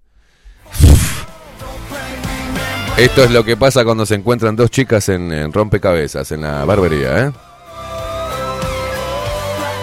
[2.97, 7.26] Esto es lo que pasa cuando se encuentran dos chicas en, rompecabezas, en la barbería,
[7.26, 7.33] ¿eh?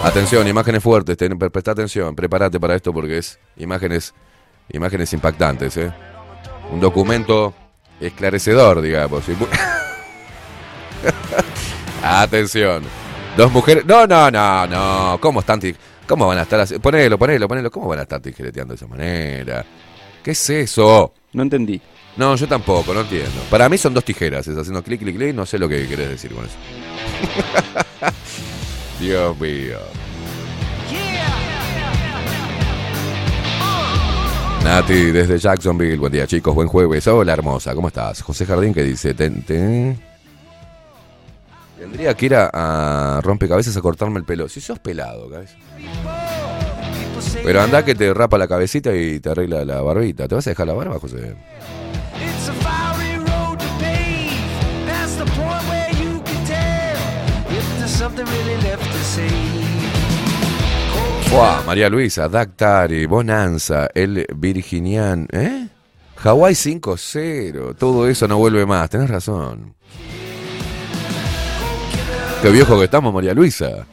[0.04, 4.14] Atención, imágenes fuertes, ten- pre- presta atención, prepárate para esto porque es imágenes,
[4.70, 5.92] imágenes impactantes, ¿eh?
[6.72, 7.54] Un documento
[8.00, 9.24] esclarecedor, digamos.
[12.04, 12.84] Atención.
[13.38, 13.86] Dos mujeres.
[13.86, 15.18] No, no, no, no.
[15.20, 15.60] ¿Cómo están?
[16.08, 16.78] ¿Cómo van a estar así?
[16.80, 17.72] Ponelo, ponelo, ponelo.
[17.72, 19.66] ¿Cómo van a estar tijereteando de esa manera?
[20.24, 21.14] ¿Qué es eso?
[21.34, 21.82] No entendí.
[22.18, 23.42] No, yo tampoco, no entiendo.
[23.50, 26.10] Para mí son dos tijeras, es haciendo clic, clic, clic, no sé lo que querés
[26.10, 26.56] decir con eso.
[29.00, 29.78] Dios mío.
[34.64, 37.06] Nati, desde Jacksonville, buen día chicos, buen jueves.
[37.08, 38.22] Hola hermosa, ¿cómo estás?
[38.24, 40.00] José Jardín que dice, ten- ten-
[41.78, 44.48] tendría que ir a, a rompecabezas a cortarme el pelo.
[44.50, 45.56] Si sos pelado, cabeza.
[47.44, 50.28] Pero anda que te rapa la cabecita y te arregla la barbita.
[50.28, 51.36] ¿Te vas a dejar la barba, José?
[61.30, 65.68] Fua, María Luisa, Dactari, Bonanza, el Virginian, ¿eh?
[66.18, 69.76] Hawái 5-0, todo eso no vuelve más, tenés razón.
[72.46, 73.88] Qué viejo que estamos, María Luisa.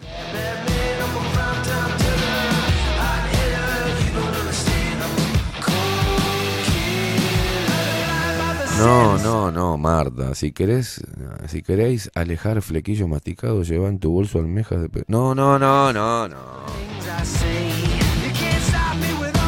[8.78, 10.34] No, no, no, Marta.
[10.34, 11.00] Si querés,
[11.46, 15.92] si queréis alejar flequillo masticado, lleva en tu bolso almejas de pe- No, no, no,
[15.92, 16.36] no, no.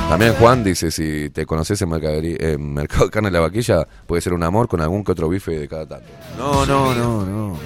[0.09, 3.87] También Juan dice, si te conoces en, mercadería, en Mercado de Carne de la Vaquilla,
[4.07, 6.07] puede ser un amor con algún que otro bife de cada tanto.
[6.39, 7.59] No, no, no, no.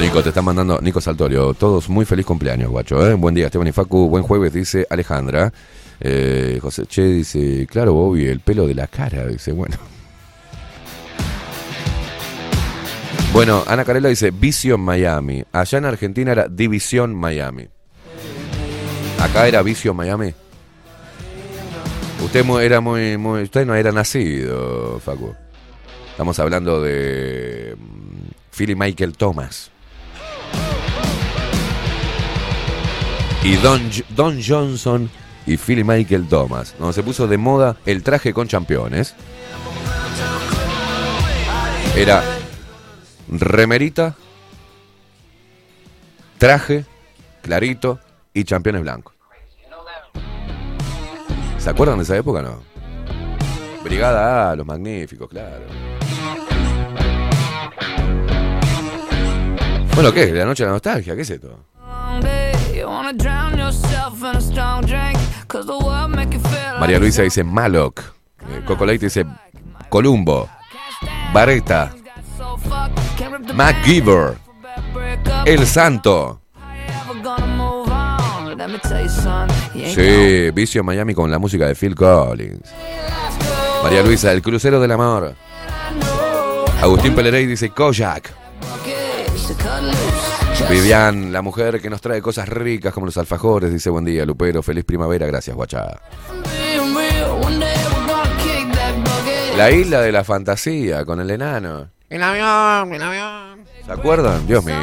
[0.00, 3.12] Nico, te están mandando, Nico Saltorio, todos muy feliz cumpleaños, guacho, ¿eh?
[3.12, 5.52] Buen día, Esteban y Facu, buen jueves, dice Alejandra.
[6.00, 9.76] Eh, José Che dice, claro, Bobby, el pelo de la cara, dice, bueno.
[13.34, 15.44] Bueno, Ana Carela dice Vision Miami.
[15.52, 17.68] Allá en Argentina era División Miami.
[19.20, 20.32] Acá era Vision Miami.
[22.24, 23.42] Usted era muy, muy.
[23.42, 25.34] Usted no era nacido, Facu.
[26.10, 27.76] Estamos hablando de.
[27.78, 29.70] mm, Philly Michael Thomas.
[33.42, 33.80] Y Don,
[34.10, 35.10] Don Johnson
[35.46, 36.74] y Philly Michael Thomas.
[36.78, 39.14] Donde se puso de moda el traje con championes.
[41.96, 42.22] Era
[43.28, 44.14] remerita,
[46.38, 46.84] traje,
[47.42, 47.98] clarito
[48.32, 49.14] y championes blancos.
[51.58, 52.62] ¿Se acuerdan de esa época no?
[53.84, 55.66] Brigada A, los magníficos, claro.
[59.94, 60.32] Bueno, ¿qué?
[60.32, 61.58] La noche de la nostalgia, ¿qué es esto?
[66.78, 68.00] María Luisa dice Maloc.
[68.00, 69.26] Eh, Coco Leite dice
[69.88, 70.48] Columbo.
[71.32, 71.92] Bareta.
[73.54, 74.36] MacGyver.
[75.44, 76.40] El Santo.
[79.94, 82.70] Sí, Vicio Miami con la música de Phil Collins.
[83.82, 85.34] María Luisa, El Crucero del Amor.
[86.82, 88.30] Agustín Pelerey dice Kojak.
[90.68, 94.62] Vivian, la mujer que nos trae cosas ricas como los alfajores, dice buen día, Lupero,
[94.62, 96.00] feliz primavera, gracias, guachá.
[99.56, 101.90] La isla de la fantasía con el enano.
[102.08, 103.64] El avión, el avión.
[103.84, 104.46] ¿Se acuerdan?
[104.46, 104.76] Dios mío.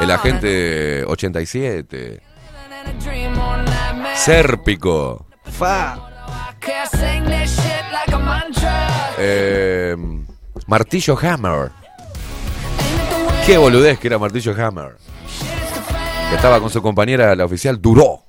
[0.00, 2.22] El agente 87.
[4.14, 5.26] Sérpico.
[5.44, 5.98] Fa.
[9.18, 9.96] Eh,
[10.66, 11.70] martillo Hammer.
[13.46, 14.96] Qué boludez que era Martillo Hammer.
[16.28, 18.22] Que estaba con su compañera, la oficial Duró.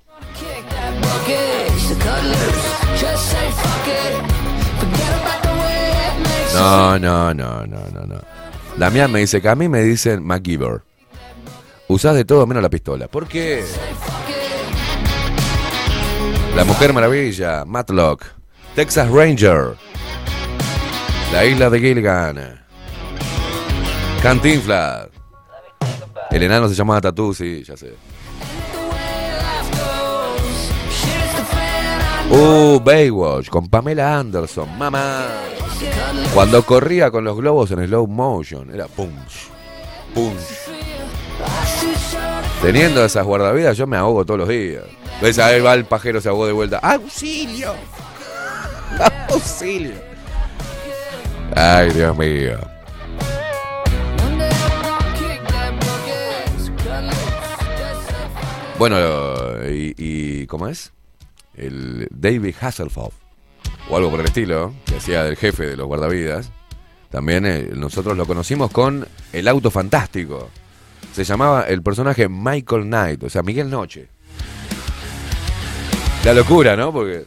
[6.53, 8.21] No, no, no, no, no, no.
[8.77, 10.81] Damián me dice que a mí me dicen MacGyver.
[11.87, 13.07] Usás de todo menos la pistola.
[13.07, 13.63] ¿Por qué?
[16.55, 18.25] La Mujer Maravilla, Matlock,
[18.75, 19.75] Texas Ranger,
[21.31, 22.65] La Isla de Gilligan,
[24.21, 25.09] Cantinflas.
[26.31, 27.93] El enano se llamaba Tatú, sí, ya sé.
[32.29, 35.27] Uh, Baywatch con Pamela Anderson, mamá.
[36.33, 39.49] Cuando corría con los globos en slow motion, era punch,
[40.13, 40.67] punch.
[42.61, 44.83] Teniendo esas guardavidas, yo me ahogo todos los días.
[45.21, 45.39] ¿Ves?
[45.39, 46.79] Ahí va el pajero, se ahogó de vuelta.
[46.79, 47.73] ¡Auxilio!
[49.29, 50.06] ¡Auxilio!
[51.55, 52.59] Ay, Dios mío.
[58.77, 58.95] Bueno,
[59.67, 60.93] y, ¿cómo es?
[61.55, 63.13] El David Hasselhoff,
[63.89, 66.51] o algo por el estilo, que hacía del jefe de los guardavidas.
[67.09, 70.49] También eh, nosotros lo conocimos con El Auto Fantástico.
[71.13, 74.09] Se llamaba el personaje Michael Knight, o sea, Miguel Noche.
[76.23, 76.91] La locura, ¿no?
[76.91, 77.25] Porque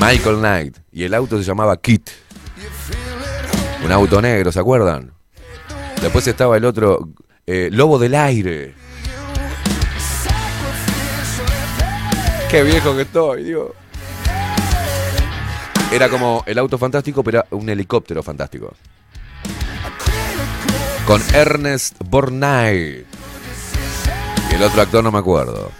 [0.00, 2.10] Michael Knight y el auto se llamaba Kit.
[3.84, 5.12] Un auto negro, ¿se acuerdan?
[6.02, 7.08] Después estaba el otro,
[7.46, 8.74] eh, Lobo del Aire.
[12.50, 13.74] Qué viejo que estoy, digo.
[15.92, 18.74] Era como el auto fantástico, pero era un helicóptero fantástico.
[21.06, 23.04] Con Ernest Borgnine.
[24.50, 25.70] Y el otro actor no me acuerdo.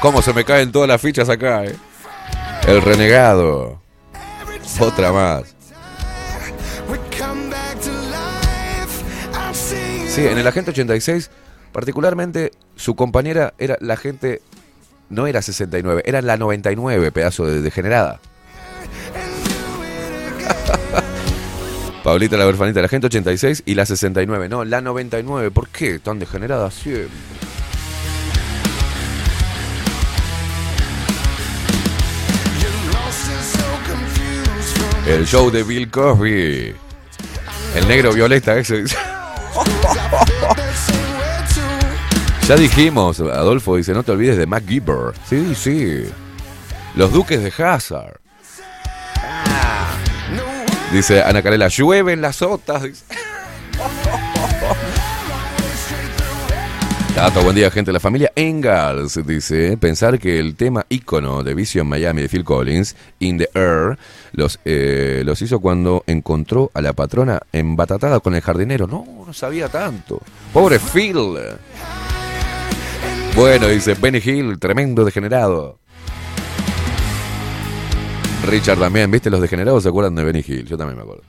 [0.00, 1.76] ¿Cómo se me caen todas las fichas acá, eh?
[2.66, 3.80] El renegado.
[4.80, 5.53] Otra más.
[10.14, 11.28] Sí, en el Agente 86,
[11.72, 14.42] particularmente, su compañera era la gente.
[15.08, 18.20] No era 69, era la 99, pedazo de degenerada.
[22.04, 24.48] Paulita la Berfanita, la gente 86 y la 69.
[24.48, 25.50] No, la 99.
[25.50, 27.08] ¿Por qué tan degenerada siempre?
[35.08, 36.72] El show de Bill Cosby.
[37.74, 38.84] El negro violeta ese.
[42.48, 45.14] ya dijimos, Adolfo dice, no te olvides de MacGyver.
[45.28, 46.04] Sí, sí.
[46.94, 48.20] Los duques de Hazard.
[50.92, 52.82] Dice Ana Carela, llueven las sotas.
[52.82, 53.04] Dice.
[57.14, 59.24] Tato, buen día, gente la familia Engels.
[59.24, 63.96] Dice, pensar que el tema ícono de Vision Miami de Phil Collins, In the Air,
[64.32, 68.88] los, eh, los hizo cuando encontró a la patrona embatatada con el jardinero.
[68.88, 70.20] No, no sabía tanto.
[70.52, 71.38] Pobre Phil.
[73.36, 75.78] Bueno, dice Benny Hill, tremendo degenerado.
[78.44, 79.30] Richard también, ¿viste?
[79.30, 80.66] Los degenerados se acuerdan de Benny Hill.
[80.66, 81.22] Yo también me acuerdo.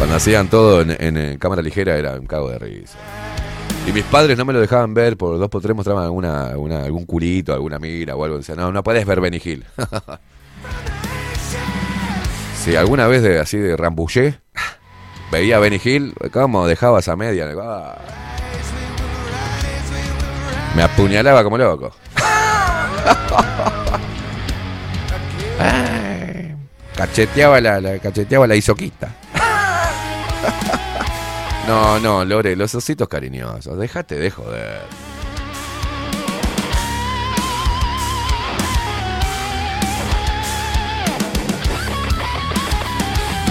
[0.00, 2.96] Cuando hacían todo en, cámara ligera era un cago de risa.
[3.86, 6.84] Y mis padres no me lo dejaban ver, por dos por tres mostraban alguna, alguna,
[6.84, 8.38] algún culito, alguna mira o algo.
[8.38, 9.62] Decían, no, no puedes ver Benny Hill.
[12.64, 14.40] si alguna vez de, así de rambullé,
[15.30, 17.46] veía a Benny Hill, ¿cómo dejaba esa media?
[17.62, 17.98] Ah.
[20.74, 21.94] Me apuñalaba como loco.
[26.96, 29.14] Cacheteaba la, la, cacheteaba la isoquista.
[31.66, 34.80] No, no, Lore, los ositos cariñosos, déjate de joder.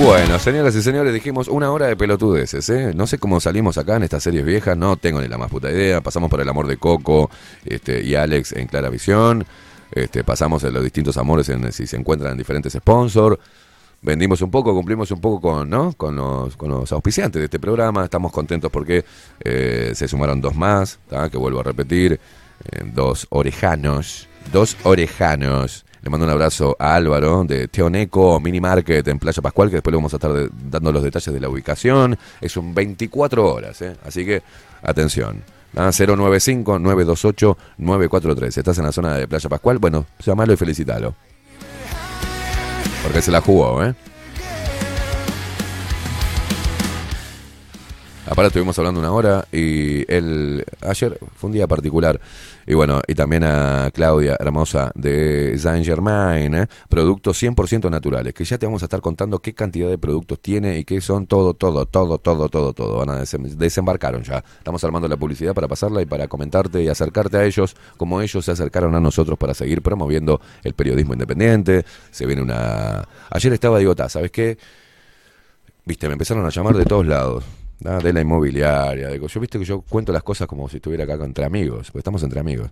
[0.01, 2.93] Bueno, señoras y señores, dijimos una hora de pelotudeces, ¿eh?
[2.95, 5.69] No sé cómo salimos acá en estas series viejas, no tengo ni la más puta
[5.69, 5.99] idea.
[5.99, 7.29] Pasamos por el amor de Coco
[7.65, 9.45] este, y Alex en Clara Visión.
[9.91, 13.37] Este, pasamos en los distintos amores si se encuentran en diferentes sponsors.
[14.01, 15.91] Vendimos un poco, cumplimos un poco con, ¿no?
[15.93, 18.05] con, los, con los auspiciantes de este programa.
[18.05, 19.03] Estamos contentos porque
[19.41, 20.99] eh, se sumaron dos más,
[21.31, 22.13] que vuelvo a repetir.
[22.13, 22.19] eh,
[22.93, 24.27] dos orejanos.
[24.53, 25.85] Dos orejanos.
[26.01, 29.91] Le mando un abrazo a Álvaro de Teoneco Mini Market en Playa Pascual, que después
[29.91, 30.31] le vamos a estar
[30.69, 32.17] dando los detalles de la ubicación.
[32.39, 33.97] Es un 24 horas, ¿eh?
[34.05, 34.41] así que
[34.81, 35.43] atención.
[35.75, 38.57] Ah, 095-928-943.
[38.57, 41.15] Estás en la zona de Playa Pascual, bueno, llamalo y felicítalo.
[43.03, 43.95] Porque se la jugó, ¿eh?
[48.25, 52.21] Aparte estuvimos hablando una hora y el ayer fue un día particular.
[52.69, 56.67] Y bueno, y también a Claudia, hermosa, de Saint Germain, ¿eh?
[56.87, 60.77] productos 100% naturales, que ya te vamos a estar contando qué cantidad de productos tiene
[60.77, 62.97] y qué son todo, todo, todo, todo, todo, todo.
[62.99, 64.43] Van a desem- desembarcaron ya.
[64.59, 68.45] Estamos armando la publicidad para pasarla y para comentarte y acercarte a ellos como ellos
[68.45, 71.83] se acercaron a nosotros para seguir promoviendo el periodismo independiente.
[72.11, 73.03] Se viene una...
[73.31, 74.59] Ayer estaba, digo, "Ta, ¿sabes qué?
[75.85, 77.43] Viste, me empezaron a llamar de todos lados.
[77.81, 77.99] ¿No?
[77.99, 79.07] De la inmobiliaria.
[79.09, 81.87] de co- yo viste que yo cuento las cosas como si estuviera acá entre amigos.
[81.87, 82.69] Porque estamos entre amigos.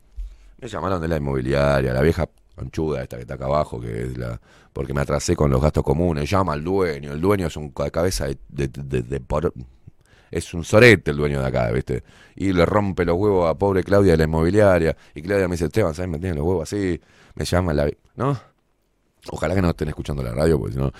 [0.59, 4.17] Me llamaron de la inmobiliaria, la vieja conchuda esta que está acá abajo, que es
[4.17, 4.39] la.
[4.73, 6.29] Porque me atrasé con los gastos comunes.
[6.29, 7.11] Llama al dueño.
[7.13, 8.37] El dueño es un ca- cabeza de.
[8.49, 9.53] de- de- de por-
[10.29, 12.03] es un sorete el dueño de acá, ¿viste?
[12.35, 14.95] Y le rompe los huevos a pobre Claudia de la inmobiliaria.
[15.15, 16.11] Y Claudia me dice, Esteban, ¿sabes?
[16.11, 16.99] Me tienen los huevos así.
[17.35, 17.89] Me llama la...
[18.15, 18.37] ¿No?
[19.29, 20.91] Ojalá que no estén escuchando la radio, porque si no...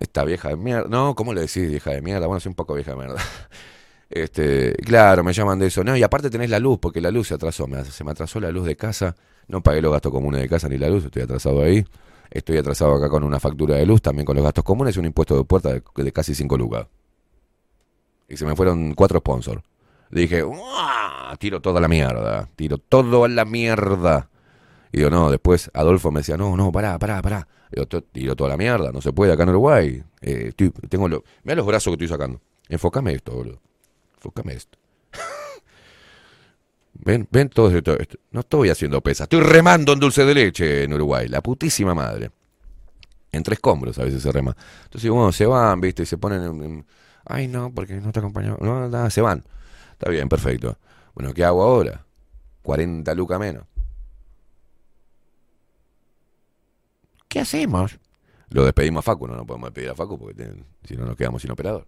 [0.00, 0.88] Esta vieja de mierda.
[0.88, 2.26] No, ¿cómo le decís vieja de mierda?
[2.26, 3.16] Bueno, soy un poco vieja de mierda.
[4.08, 5.82] Este, claro, me llaman de eso.
[5.82, 7.66] No, y aparte tenés la luz, porque la luz se atrasó.
[7.66, 9.16] Me, se me atrasó la luz de casa.
[9.48, 11.84] No pagué los gastos comunes de casa ni la luz, estoy atrasado ahí.
[12.30, 15.06] Estoy atrasado acá con una factura de luz, también con los gastos comunes y un
[15.06, 16.86] impuesto de puerta de, de casi 5 lucas.
[18.28, 19.62] Y se me fueron cuatro sponsors.
[20.10, 24.30] Dije, "Uah, tiro toda la mierda, tiro todo a la mierda.
[24.92, 27.48] Y digo, no, después Adolfo me decía, no, no, pará, pará, pará.
[27.88, 30.02] "To- tiro toda la mierda, no se puede acá en Uruguay.
[30.20, 32.40] Eh, estoy- tengo lo, mirá los brazos que estoy sacando.
[32.68, 33.60] Enfócame esto, boludo.
[34.16, 34.78] Enfócame esto.
[36.94, 38.18] ven, ven todo esto, esto.
[38.30, 41.28] No estoy haciendo pesa, estoy remando en dulce de leche en Uruguay.
[41.28, 42.30] La putísima madre.
[43.32, 44.56] Entre escombros a veces se rema.
[44.84, 46.86] Entonces, bueno, se van, viste, y se ponen en- en-
[47.28, 48.56] Ay, no, porque no te acompañó.
[48.60, 49.44] No, nada, se van.
[49.92, 50.78] Está bien, perfecto.
[51.14, 52.04] Bueno, ¿qué hago ahora?
[52.62, 53.64] 40 lucas menos.
[57.28, 57.98] ¿Qué hacemos?
[58.50, 60.52] Lo despedimos a Facu, no, no podemos despedir a Facu porque
[60.84, 61.86] si no nos quedamos sin operador.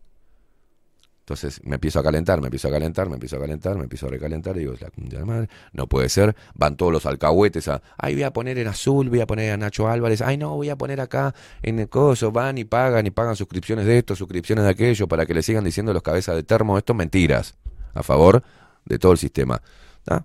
[1.28, 4.06] Entonces me empiezo a calentar, me empiezo a calentar, me empiezo a calentar, me empiezo
[4.06, 4.73] a recalentar y digo,
[5.10, 6.35] la madre, no puede ser.
[6.55, 9.59] Van todos los alcahuetes a, ay, voy a poner en azul, voy a poner a
[9.59, 13.10] Nacho Álvarez, ay, no, voy a poner acá en el coso, van y pagan y
[13.10, 16.44] pagan suscripciones de esto, suscripciones de aquello, para que le sigan diciendo los cabezas de
[16.44, 17.59] termo, esto mentiras,
[17.93, 18.43] a favor
[18.86, 19.60] de todo el sistema.
[20.05, 20.24] ¿tá?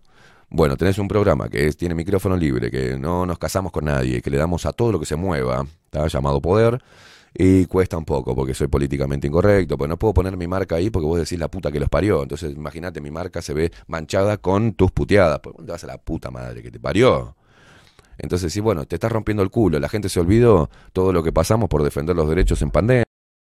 [0.55, 4.21] Bueno, tenés un programa que es- tiene micrófono libre, que no nos casamos con nadie,
[4.21, 6.05] que le damos a todo lo que se mueva, ¿tá?
[6.07, 6.79] llamado poder,
[7.33, 10.91] y cuesta un poco porque soy políticamente incorrecto, pues no puedo poner mi marca ahí
[10.91, 12.21] porque vos decís la puta que los parió.
[12.21, 15.39] Entonces, imagínate, mi marca se ve manchada con tus puteadas.
[15.41, 17.35] Pues ¿dónde vas a la puta madre que te parió?
[18.19, 19.79] Entonces, sí, bueno, te estás rompiendo el culo.
[19.79, 23.03] La gente se olvidó todo lo que pasamos por defender los derechos en pandemia.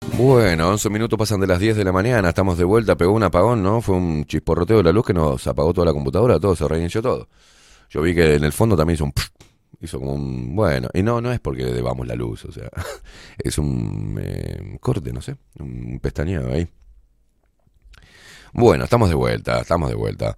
[0.07, 3.23] Bueno, 11 minutos pasan de las 10 de la mañana, estamos de vuelta, pegó un
[3.23, 3.81] apagón, ¿no?
[3.81, 7.01] Fue un chisporroteo de la luz que nos apagó toda la computadora, todo se reinició
[7.01, 7.27] todo.
[7.89, 9.13] Yo vi que en el fondo también hizo un...
[9.81, 10.55] Hizo como un...
[10.55, 12.69] Bueno, y no, no es porque debamos la luz, o sea,
[13.37, 16.67] es un eh, corte, no sé, un pestañeo ahí.
[18.53, 20.37] Bueno, estamos de vuelta, estamos de vuelta.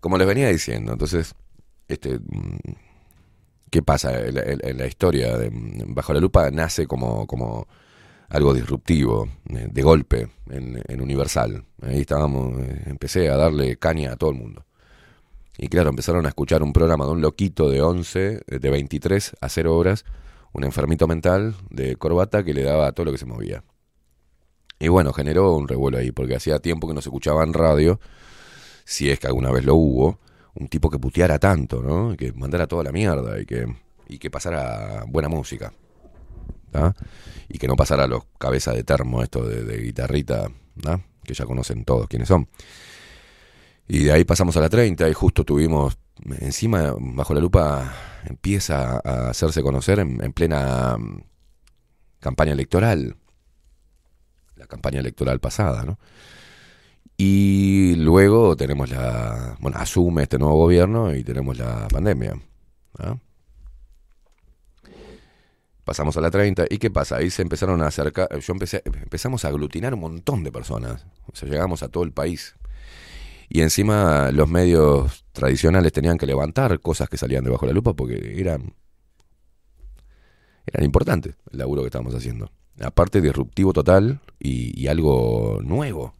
[0.00, 1.34] Como les venía diciendo, entonces,
[1.88, 2.18] este...
[2.18, 2.56] mm,
[3.70, 4.18] ¿Qué pasa?
[4.26, 7.68] En la, en la historia de mm, Bajo la Lupa nace como, como
[8.30, 11.64] algo disruptivo, eh, de golpe, en, Universal.
[11.82, 14.64] Ahí estábamos, eh, empecé a darle caña a todo el mundo.
[15.58, 19.36] Y claro, empezaron a escuchar un programa de un loquito de 11, eh, de 23
[19.40, 20.04] a 0 horas,
[20.52, 23.64] un enfermito mental de corbata que le daba a todo lo que se movía.
[24.78, 28.00] Y bueno, generó un revuelo ahí, porque hacía tiempo que no se escuchaba en radio,
[28.84, 30.20] si es que alguna vez lo hubo,
[30.54, 32.14] un tipo que puteara tanto, ¿no?
[32.14, 33.66] Y que mandara toda la mierda y que,
[34.08, 35.72] y que pasara buena música.
[37.48, 40.50] Y que no pasara los cabezas de termo, esto de, guitarrita,
[41.24, 42.48] que ya conocen todos quiénes son.
[43.88, 45.98] Y de ahí pasamos a la 30 y justo tuvimos,
[46.38, 47.92] encima, bajo la lupa,
[48.24, 51.22] empieza a hacerse conocer en, en plena mm,
[52.20, 53.16] campaña electoral.
[54.54, 55.98] La campaña electoral pasada, ¿no?
[57.22, 59.54] Y luego tenemos la.
[59.60, 62.40] Bueno, asume este nuevo gobierno y tenemos la pandemia.
[62.98, 63.14] ¿ah?
[65.90, 66.66] Pasamos a la 30.
[66.70, 67.16] ¿Y qué pasa?
[67.16, 68.28] Ahí se empezaron a acercar.
[68.38, 71.04] Yo empecé, empezamos a aglutinar un montón de personas.
[71.26, 72.54] O sea, llegamos a todo el país.
[73.48, 77.94] Y encima los medios tradicionales tenían que levantar cosas que salían debajo de la lupa
[77.94, 78.72] porque eran.
[80.64, 82.52] Eran importantes el laburo que estábamos haciendo.
[82.80, 86.14] Aparte, disruptivo total y, algo nuevo.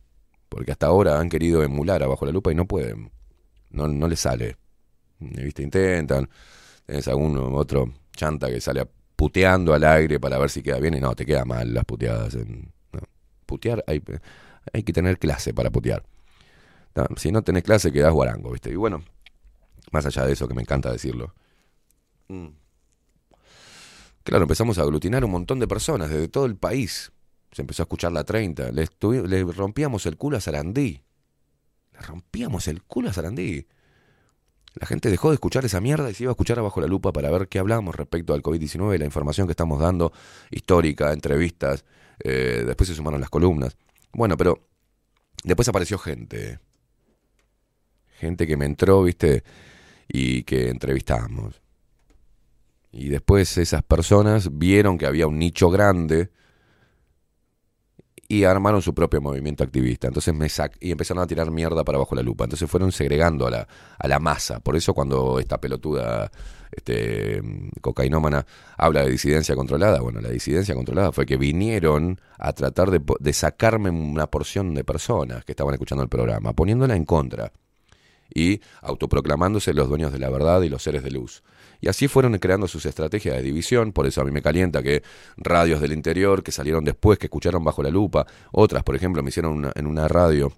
[0.48, 3.12] Porque hasta ahora han querido emular abajo la lupa y no pueden.
[3.70, 4.56] No, no les sale.
[5.20, 5.62] ¿Viste?
[5.62, 6.28] Intentan.
[6.86, 8.80] Tenés algún otro chanta que sale
[9.20, 12.32] puteando al aire para ver si queda bien y no, te queda mal las puteadas.
[12.36, 12.72] En.
[13.44, 14.02] Putear, hay,
[14.72, 16.02] hay que tener clase para putear.
[17.16, 18.70] Si no tenés clase, quedás guarango, ¿viste?
[18.70, 19.04] Y bueno,
[19.90, 21.34] más allá de eso, que me encanta decirlo.
[22.28, 22.46] Mm.
[24.22, 27.12] Claro, empezamos a aglutinar un montón de personas desde todo el país.
[27.52, 28.72] Se empezó a escuchar la 30.
[28.72, 28.88] Le,
[29.28, 31.02] le rompíamos el culo a Sarandí.
[31.92, 33.66] Le rompíamos el culo a Sarandí.
[34.74, 37.12] La gente dejó de escuchar esa mierda y se iba a escuchar abajo la lupa
[37.12, 40.12] para ver qué hablábamos respecto al COVID-19 y la información que estamos dando,
[40.50, 41.84] histórica, entrevistas.
[42.22, 43.76] eh, después se sumaron las columnas.
[44.12, 44.60] Bueno, pero
[45.42, 46.60] después apareció gente.
[48.18, 49.42] Gente que me entró, viste,
[50.06, 51.60] y que entrevistamos.
[52.92, 56.30] Y después esas personas vieron que había un nicho grande
[58.30, 60.06] y armaron su propio movimiento activista.
[60.06, 62.44] Entonces me sac y empezaron a tirar mierda para abajo la lupa.
[62.44, 64.60] Entonces fueron segregando a la, a la masa.
[64.60, 66.30] Por eso cuando esta pelotuda
[66.70, 67.42] este,
[67.80, 68.46] cocainómana,
[68.76, 70.00] habla de disidencia controlada.
[70.00, 75.44] Bueno, la disidencia controlada fue que vinieron a tratar de, sacarme una porción de personas
[75.44, 77.50] que estaban escuchando el programa, poniéndola en contra
[78.32, 81.42] y autoproclamándose los dueños de la verdad y los seres de luz.
[81.80, 85.02] Y así fueron creando sus estrategias de división, por eso a mí me calienta que
[85.36, 89.30] radios del interior que salieron después, que escucharon bajo la lupa, otras, por ejemplo, me
[89.30, 90.52] hicieron una- en una radio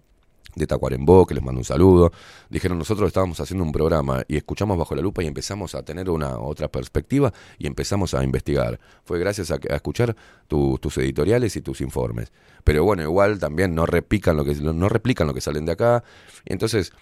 [0.55, 2.13] de Tacuarembó, que les mando un saludo,
[2.51, 6.11] dijeron nosotros estábamos haciendo un programa y escuchamos bajo la lupa y empezamos a tener
[6.11, 8.79] una otra perspectiva y empezamos a investigar.
[9.05, 10.15] Fue gracias a, a escuchar
[10.49, 12.33] tu- tus editoriales y tus informes.
[12.65, 16.05] Pero bueno, igual también no replican lo que no replican lo que salen de acá.
[16.45, 16.93] Entonces,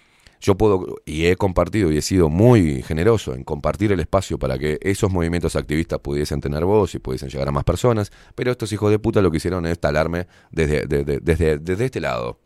[0.41, 4.57] yo puedo y he compartido y he sido muy generoso en compartir el espacio para
[4.57, 8.73] que esos movimientos activistas pudiesen tener voz y pudiesen llegar a más personas, pero estos
[8.73, 12.39] hijos de puta lo que hicieron es talarme desde, desde, desde, desde este lado,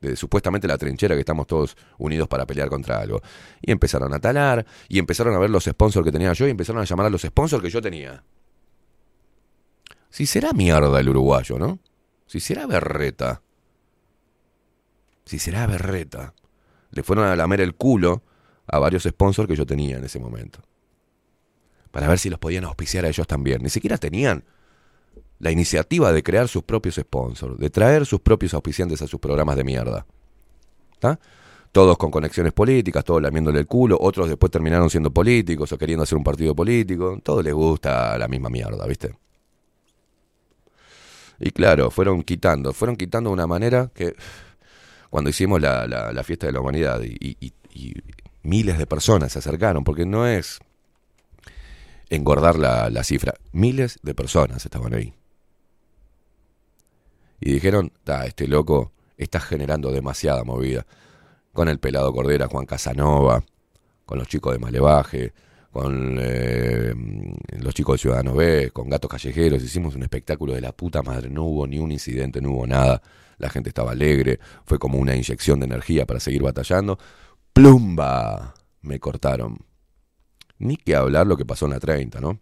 [0.00, 3.20] de supuestamente la trinchera que estamos todos unidos para pelear contra algo.
[3.60, 6.80] Y empezaron a talar, y empezaron a ver los sponsors que tenía yo, y empezaron
[6.80, 8.24] a llamar a los sponsors que yo tenía.
[10.08, 11.78] Si será mierda el uruguayo, ¿no?
[12.26, 13.42] Si será berreta.
[15.26, 16.34] Si será berreta.
[16.94, 18.22] Le fueron a lamer el culo
[18.66, 20.60] a varios sponsors que yo tenía en ese momento.
[21.90, 23.62] Para ver si los podían auspiciar a ellos también.
[23.62, 24.44] Ni siquiera tenían
[25.38, 29.56] la iniciativa de crear sus propios sponsors, de traer sus propios auspiciantes a sus programas
[29.56, 30.06] de mierda.
[30.92, 31.18] ¿Está?
[31.72, 36.04] Todos con conexiones políticas, todos lamiéndole el culo, otros después terminaron siendo políticos o queriendo
[36.04, 37.18] hacer un partido político.
[37.22, 39.14] Todo les gusta la misma mierda, ¿viste?
[41.40, 44.14] Y claro, fueron quitando, fueron quitando de una manera que
[45.14, 47.52] cuando hicimos la, la- fiesta de la humanidad y,
[48.42, 50.58] miles de personas se acercaron, porque no es
[52.10, 55.14] engordar la, la cifra, miles de personas estaban ahí.
[57.38, 60.84] Y dijeron, "Ta, este loco está generando demasiada movida.
[61.52, 63.44] Con el pelado Cordera, Juan Casanova,
[64.06, 65.32] con los chicos de Malevaje,
[65.74, 66.94] con eh,
[67.58, 71.28] los chicos de Ciudadanos B, con Gatos Callejeros, hicimos un espectáculo de la puta madre,
[71.28, 73.02] no hubo ni un incidente, no hubo nada,
[73.38, 76.96] la gente estaba alegre, fue como una inyección de energía para seguir batallando.
[77.52, 78.54] ¡Plumba!
[78.82, 79.58] Me cortaron.
[80.58, 82.38] Ni que hablar lo que pasó en la 30, ¿no?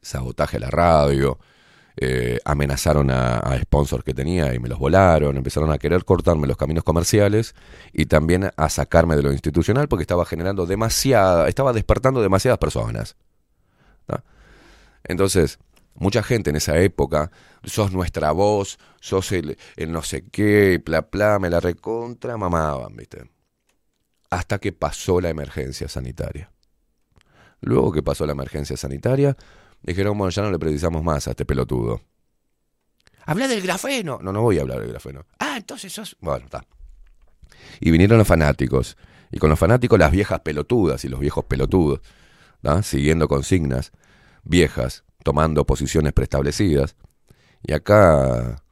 [0.00, 1.40] Sabotaje a la radio,
[1.98, 6.58] eh, amenazaron a, sponsors que tenía y me los volaron, empezaron a querer cortarme los
[6.58, 7.54] caminos comerciales
[7.92, 13.16] y también a sacarme de lo institucional porque estaba generando demasiada, estaba despertando demasiadas personas.
[14.04, 14.22] ¿tá?
[15.04, 15.58] Entonces,
[15.94, 17.30] mucha gente en esa época,
[17.64, 22.94] sos nuestra voz, sos el, el no sé qué, bla, bla, me la recontra mamaban,
[22.94, 23.30] ¿viste?
[24.28, 26.50] Hasta que pasó la emergencia sanitaria.
[27.62, 29.36] Luego que pasó la emergencia sanitaria,
[29.82, 32.00] dijeron, bueno, ya no le precisamos más a este pelotudo.
[33.24, 34.18] Habla del grafeno.
[34.22, 35.26] No, no voy a hablar del grafeno.
[35.38, 36.16] Ah, entonces sos...
[36.20, 36.64] Bueno, está.
[37.80, 38.96] Y vinieron los fanáticos.
[39.30, 42.00] Y con los fanáticos las viejas pelotudas y los viejos pelotudos,
[42.62, 42.82] ¿tá?
[42.82, 43.92] siguiendo consignas
[44.44, 46.96] viejas, tomando posiciones preestablecidas.
[47.62, 48.62] Y acá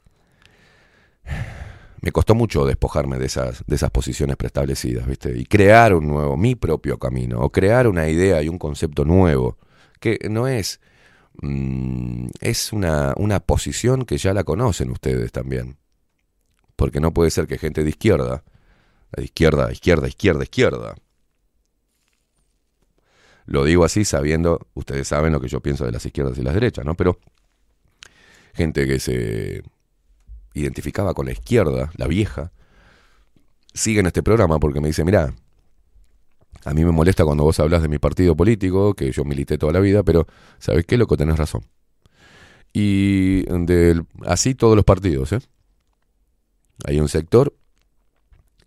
[2.01, 5.37] me costó mucho despojarme de esas, de esas posiciones preestablecidas, ¿viste?
[5.37, 9.57] Y crear un nuevo, mi propio camino, o crear una idea y un concepto nuevo,
[10.01, 10.81] que no es,
[11.43, 15.79] mm, es una, una posición que ya la conocen ustedes también.
[16.77, 18.45] Porque no puede ser que gente de izquierda,
[19.17, 20.95] de izquierda, izquierda, izquierda, izquierda,
[23.47, 26.55] lo digo así sabiendo, ustedes saben lo que yo pienso de las izquierdas y las
[26.55, 26.95] derechas, ¿no?
[26.95, 27.19] Pero
[28.55, 29.63] gente que se
[30.55, 32.53] identificaba con la izquierda, la vieja,
[33.75, 35.35] sigue en este programa porque me dice, mira,
[36.65, 39.73] a mí me molesta cuando vos hablas de mi partido político, que yo milité toda
[39.73, 40.27] la vida, pero
[40.59, 41.17] ¿sabes qué, loco?
[41.17, 41.63] Tenés razón.
[42.73, 43.45] Y
[44.27, 45.41] así todos los partidos, ¿eh?
[46.87, 47.55] Hay un sector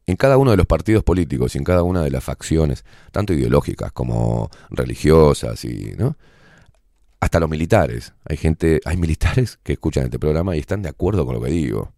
[0.05, 3.33] en cada uno de los partidos políticos y en cada una de las facciones, tanto
[3.33, 6.15] ideológicas como religiosas y, ¿no?
[7.19, 8.13] Hasta los militares.
[8.25, 11.49] Hay gente, hay militares que escuchan este programa y están de acuerdo con lo que
[11.49, 11.91] digo.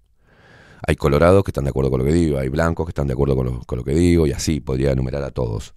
[0.87, 3.13] Hay colorados que están de acuerdo con lo que digo, hay blancos que están de
[3.13, 5.75] acuerdo con lo, con lo que digo y así podría enumerar a todos.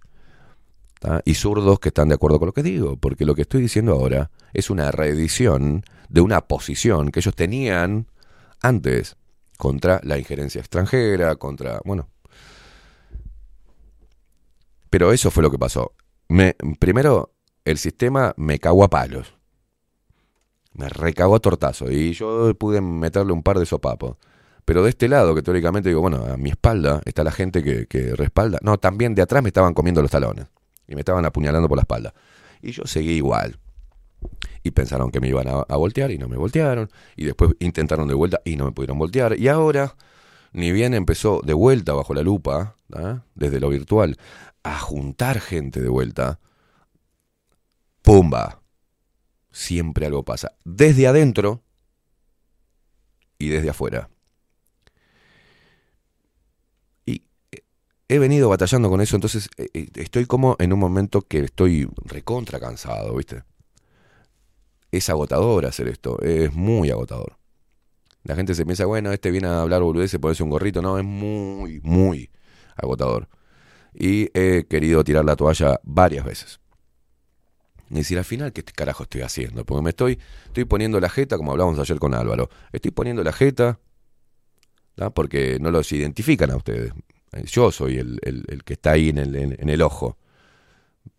[1.25, 3.93] Y zurdos que están de acuerdo con lo que digo, porque lo que estoy diciendo
[3.93, 8.07] ahora es una reedición de una posición que ellos tenían
[8.61, 9.17] antes
[9.57, 12.09] contra la injerencia extranjera, contra, bueno.
[14.89, 15.93] Pero eso fue lo que pasó.
[16.29, 17.33] Me, primero,
[17.65, 19.35] el sistema me cagó a palos.
[20.73, 24.17] Me recagó a tortazo y yo pude meterle un par de sopapos.
[24.65, 27.85] Pero de este lado, que teóricamente digo, bueno, a mi espalda está la gente que,
[27.87, 28.59] que respalda.
[28.61, 30.47] No, también de atrás me estaban comiendo los talones
[30.87, 32.13] y me estaban apuñalando por la espalda.
[32.61, 33.59] Y yo seguí igual.
[34.63, 36.89] Y pensaron que me iban a, voltear y no me voltearon.
[37.15, 39.37] Y después intentaron de vuelta y no me pudieron voltear.
[39.37, 39.95] Y ahora,
[40.53, 43.23] ni bien empezó de vuelta bajo la lupa, ¿ah?
[43.35, 44.17] desde lo virtual,
[44.63, 46.39] a juntar gente de vuelta,
[48.01, 48.61] ¡pumba!
[49.51, 50.53] Siempre algo pasa.
[50.63, 51.61] Desde adentro
[53.37, 54.09] y desde afuera.
[57.05, 57.63] Y eh,
[58.13, 61.89] he venido batallando con eso, entonces eh, eh, estoy como en un momento que estoy
[62.05, 63.43] recontra cansado, ¿viste?
[64.91, 67.37] Es agotador hacer esto, es muy agotador.
[68.23, 70.81] La gente se piensa, bueno, este viene a hablar boludeces, ponerse un gorrito.
[70.81, 72.29] No, es muy, muy
[72.75, 73.27] agotador.
[73.93, 76.59] Y he querido tirar la toalla varias veces.
[77.89, 79.65] Y decir, al final, ¿qué carajo estoy haciendo?
[79.65, 82.49] Porque me estoy, estoy poniendo la jeta, como hablábamos ayer con Álvaro.
[82.71, 83.79] Estoy poniendo la jeta,
[85.15, 86.93] porque no los identifican a ustedes.
[87.45, 90.17] Yo soy el, el- el que está ahí en el, en- el ojo.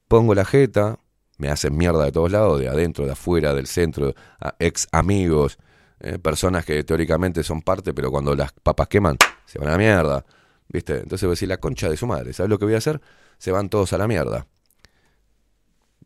[0.08, 0.98] Pongo la jeta,
[1.38, 5.58] me hacen mierda de todos lados, de adentro, de afuera, del centro, a- ex amigos,
[6.00, 9.16] eh, personas que teóricamente son parte, pero cuando las papas queman,
[9.46, 10.24] se van a la mierda.
[10.68, 10.94] ¿Viste?
[10.94, 13.00] Entonces voy a decir, la concha de su madre, ¿sabes lo que voy a hacer?
[13.38, 14.46] Se van todos a la mierda.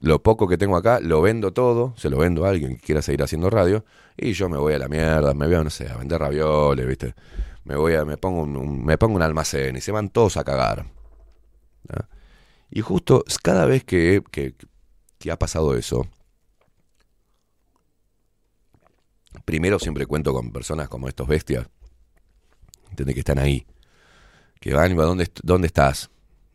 [0.00, 3.02] Lo poco que tengo acá, lo vendo todo, se lo vendo a alguien que quiera
[3.02, 3.84] seguir haciendo radio,
[4.16, 7.14] y yo me voy a la mierda, me voy, no sé, a vender ravioles, ¿viste?
[7.68, 10.44] Me voy a, me pongo un, me pongo un almacén y se van todos a
[10.44, 10.86] cagar.
[12.70, 14.54] Y justo cada vez que, que,
[15.18, 16.06] que ha pasado eso,
[19.44, 21.66] primero siempre cuento con personas como estos bestias,
[22.90, 23.14] ¿entendés?
[23.14, 23.66] Que están ahí.
[24.60, 26.10] Que van y van, ¿dónde, dónde estás?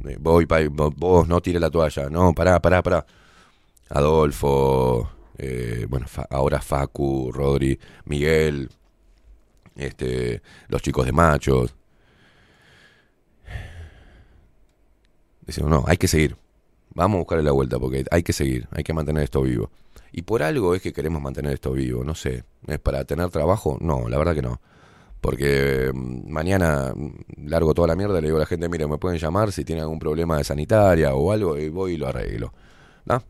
[0.06, 2.10] Eh, Voy, pa- vo- vos no tires la toalla.
[2.10, 3.06] No, pará, pará, pará.
[3.90, 8.70] Adolfo, eh, bueno, ahora Facu, Rodri, Miguel,
[9.76, 11.76] este, los chicos de machos.
[15.42, 16.38] Decimos, no, hay que seguir.
[16.96, 19.72] Vamos a buscarle la vuelta porque hay que seguir, hay que mantener esto vivo.
[20.12, 22.44] Y por algo es que queremos mantener esto vivo, no sé.
[22.68, 23.78] ¿Es para tener trabajo?
[23.82, 24.62] No, la verdad que no.
[25.22, 28.88] Porque mm, mañana mm, largo toda la mierda y le digo a la gente, mire,
[28.88, 32.08] me pueden llamar si tienen algún problema de sanitaria o algo y voy y lo
[32.08, 32.54] arreglo.
[33.06, 33.24] ¿No?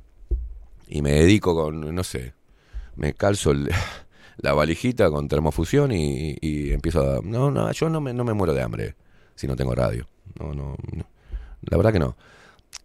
[0.88, 2.34] Y me dedico con, no sé,
[2.96, 3.70] me calzo el-
[4.38, 6.38] la valijita con termofusión y,
[6.72, 7.22] empiezo a...
[7.24, 8.96] No, no, yo no me, no me muero de hambre
[9.36, 10.08] si no tengo radio.
[10.40, 11.06] No, no, no.
[11.62, 12.16] La verdad que no.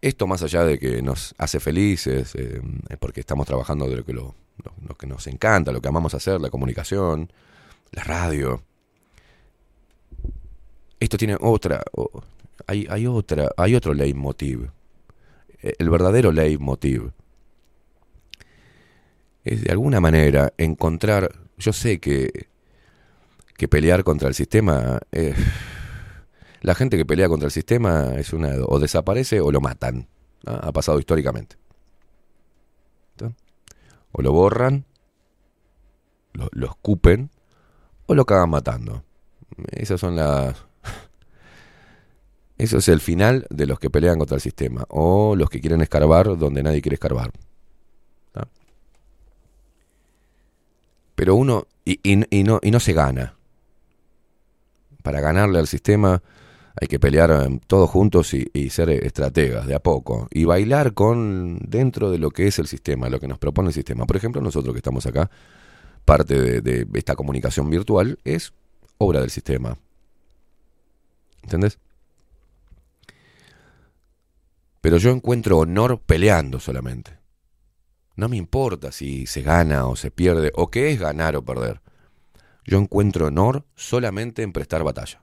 [0.01, 2.61] Esto más allá de que nos hace felices, eh,
[3.01, 4.35] porque estamos trabajando de lo que, lo,
[4.87, 7.33] lo- que nos encanta, lo que amamos hacer, la comunicación,
[7.93, 8.63] la radio.
[11.01, 11.83] Esto tiene otra,
[12.67, 14.71] hay, hay otra, hay otro leitmotiv.
[15.63, 17.11] Eh, El verdadero leitmotiv
[19.45, 22.49] es de alguna manera encontrar, yo sé que,
[23.57, 25.35] que pelear contra el sistema, eh,
[26.61, 30.09] la gente que pelea contra el sistema es una, o desaparece o lo matan,
[30.45, 31.57] ha pasado históricamente.
[34.13, 34.87] O lo borran,
[36.33, 37.31] lo, lo escupen,
[38.07, 39.05] o lo cagan matando.
[39.71, 40.57] Esas son las...
[42.59, 45.83] Eso es el final de los que pelean contra el sistema, o los que quieren
[45.83, 47.31] escarbar donde nadie quiere escarbar.
[51.19, 52.15] Pero uno, y,
[52.45, 53.35] no, y no se gana.
[55.03, 56.23] Para ganarle al sistema
[56.81, 60.29] hay que pelear eh, todos juntos y, ser estrategas de a poco.
[60.31, 63.75] Y bailar con dentro de lo que es el sistema, lo que nos propone el
[63.75, 64.07] sistema.
[64.07, 65.29] Por ejemplo, nosotros que estamos acá,
[66.05, 68.53] parte de, de esta comunicación virtual es
[68.99, 69.77] obra del sistema.
[71.43, 71.81] ¿Entendés?
[74.81, 77.19] Pero yo encuentro honor peleando solamente.
[78.19, 81.81] No me importa si se gana o se pierde, o qué es ganar o perder.
[82.65, 85.23] Yo encuentro honor solamente en prestar batalla,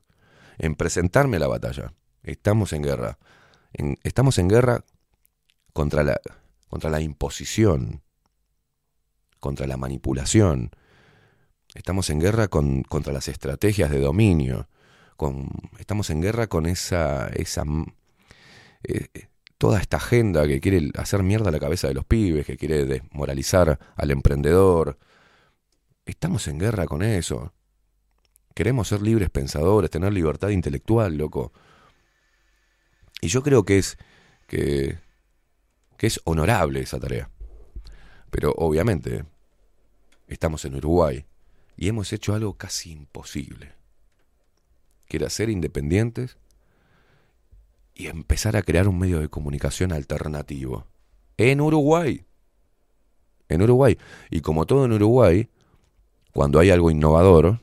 [0.58, 1.94] en presentarme a la batalla.
[2.24, 3.20] Estamos en guerra.
[4.04, 4.86] Estamos en guerra
[5.74, 6.22] contra la,
[6.70, 8.02] contra la imposición,
[9.42, 10.72] contra la manipulación.
[11.74, 14.70] Estamos en guerra con, contra las estrategias de dominio.
[15.80, 17.66] Estamos en guerra con esa, esa
[18.84, 19.28] eh,
[19.66, 22.86] toda esta agenda que quiere hacer mierda a la cabeza de los pibes, que quiere
[22.86, 25.00] desmoralizar al emprendedor.
[26.06, 27.52] Estamos en guerra con eso.
[28.54, 31.52] Queremos ser libres pensadores, tener libertad intelectual, loco.
[33.22, 33.98] Y yo creo que es
[34.46, 35.00] que,
[35.98, 37.32] es honorable esa tarea.
[38.30, 39.26] Pero obviamente
[40.28, 41.26] estamos en Uruguay
[41.76, 43.74] y hemos hecho algo casi imposible.
[45.08, 46.38] Que era ser independientes
[47.96, 50.86] y empezar a crear un medio de comunicación alternativo.
[51.38, 52.26] En Uruguay.
[53.48, 53.98] En Uruguay.
[54.30, 55.50] Y como todo en Uruguay,
[56.34, 57.62] cuando hay algo innovador,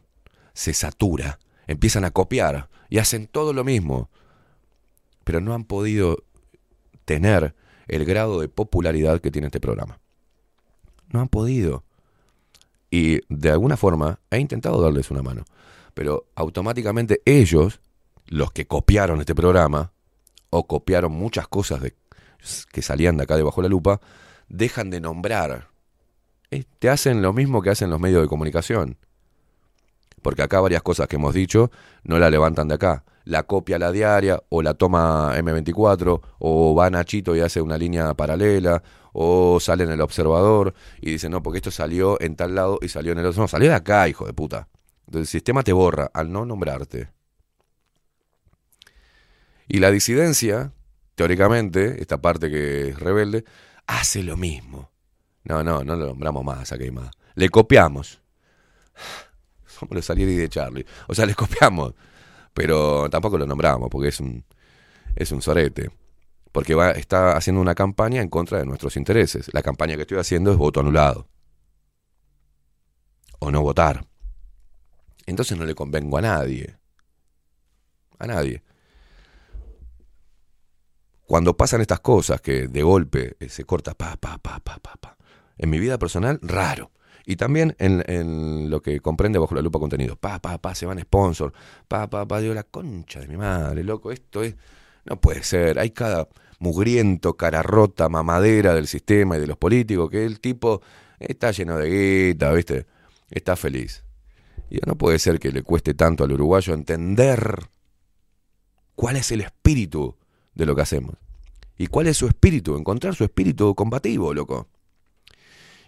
[0.55, 1.39] se satura.
[1.67, 4.09] Empiezan a copiar y hacen todo lo mismo.
[5.25, 6.25] Pero no han podido
[7.05, 7.55] tener
[7.87, 10.01] el grado de popularidad que tiene este programa.
[11.11, 11.85] No han podido.
[12.91, 15.45] Y de alguna forma he intentado darles una mano.
[15.93, 17.81] Pero automáticamente ellos,
[18.27, 19.93] los que copiaron este programa,
[20.55, 21.95] o copiaron muchas cosas de,
[22.70, 24.01] que salían de acá debajo de la lupa,
[24.49, 25.70] dejan de nombrar.
[26.51, 28.99] Eh, Te hacen lo mismo que hacen los medios de comunicación.
[30.20, 31.70] Porque acá varias cosas que hemos dicho
[32.05, 33.05] no la levantan de acá.
[33.24, 38.12] La copia la diaria, o la toma M24, o va Nachito y hace una línea
[38.15, 38.83] paralela,
[39.15, 42.89] o sale en el observador y dice, no, porque esto salió en tal lado y
[42.89, 43.41] salió en el otro.
[43.41, 44.69] No, salió de acá, hijo de puta.
[45.07, 47.11] Entonces el sistema te borra al no nombrarte.
[49.73, 50.74] Y la disidencia,
[51.15, 53.47] teóricamente, esta parte que es rebelde,
[53.86, 54.90] hace lo mismo.
[55.44, 57.11] No, no, no lo nombramos más a Queimada.
[57.36, 58.20] Le copiamos.
[59.66, 60.85] Somos los Salieri de Charlie.
[61.09, 61.94] O sea, les copiamos.
[62.53, 64.44] Pero tampoco lo nombramos porque es un,
[65.16, 65.90] es un sorete.
[66.53, 69.49] Porque va, está haciendo una campaña en contra de nuestros intereses.
[69.55, 71.31] La campaña que estoy haciendo es voto anulado.
[73.39, 74.05] O no votar.
[75.24, 76.77] Entonces no le convengo a nadie.
[78.19, 78.62] A nadie.
[81.27, 84.97] Cuando pasan estas cosas que de golpe eh, se corta pa, pa, pa, pa, pa,
[85.01, 85.16] pa.
[85.57, 86.90] En mi vida personal, raro.
[87.24, 90.16] Y también en, lo que comprende bajo la lupa contenido.
[90.16, 91.53] Pa, pa, pa, se van sponsor.
[91.86, 94.11] Pa, pa, pa, digo, la concha de mi madre, loco.
[94.11, 94.57] Esto es.
[95.05, 95.78] No puede ser.
[95.78, 96.28] Hay cada
[96.59, 100.81] mugriento, cara rota, mamadera del sistema y de los políticos que el tipo
[101.19, 102.86] está lleno de guita, ¿viste?
[103.31, 104.05] Está feliz.
[104.70, 107.69] Y no puede ser que le cueste tanto al uruguayo entender
[108.94, 110.16] cuál es el espíritu
[110.55, 111.16] de lo que hacemos.
[111.77, 112.77] ¿Y cuál es su espíritu?
[112.77, 114.69] Encontrar su espíritu combativo, loco.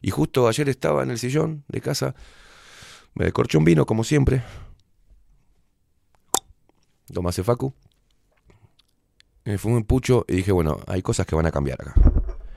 [0.02, 2.14] Y justo ayer estaba en el sillón de casa,
[3.14, 4.42] me descorché un vino como siempre.
[7.12, 7.72] Tomás Facu.
[9.44, 11.94] Me fumé un pucho y dije, bueno, hay cosas que van a cambiar acá.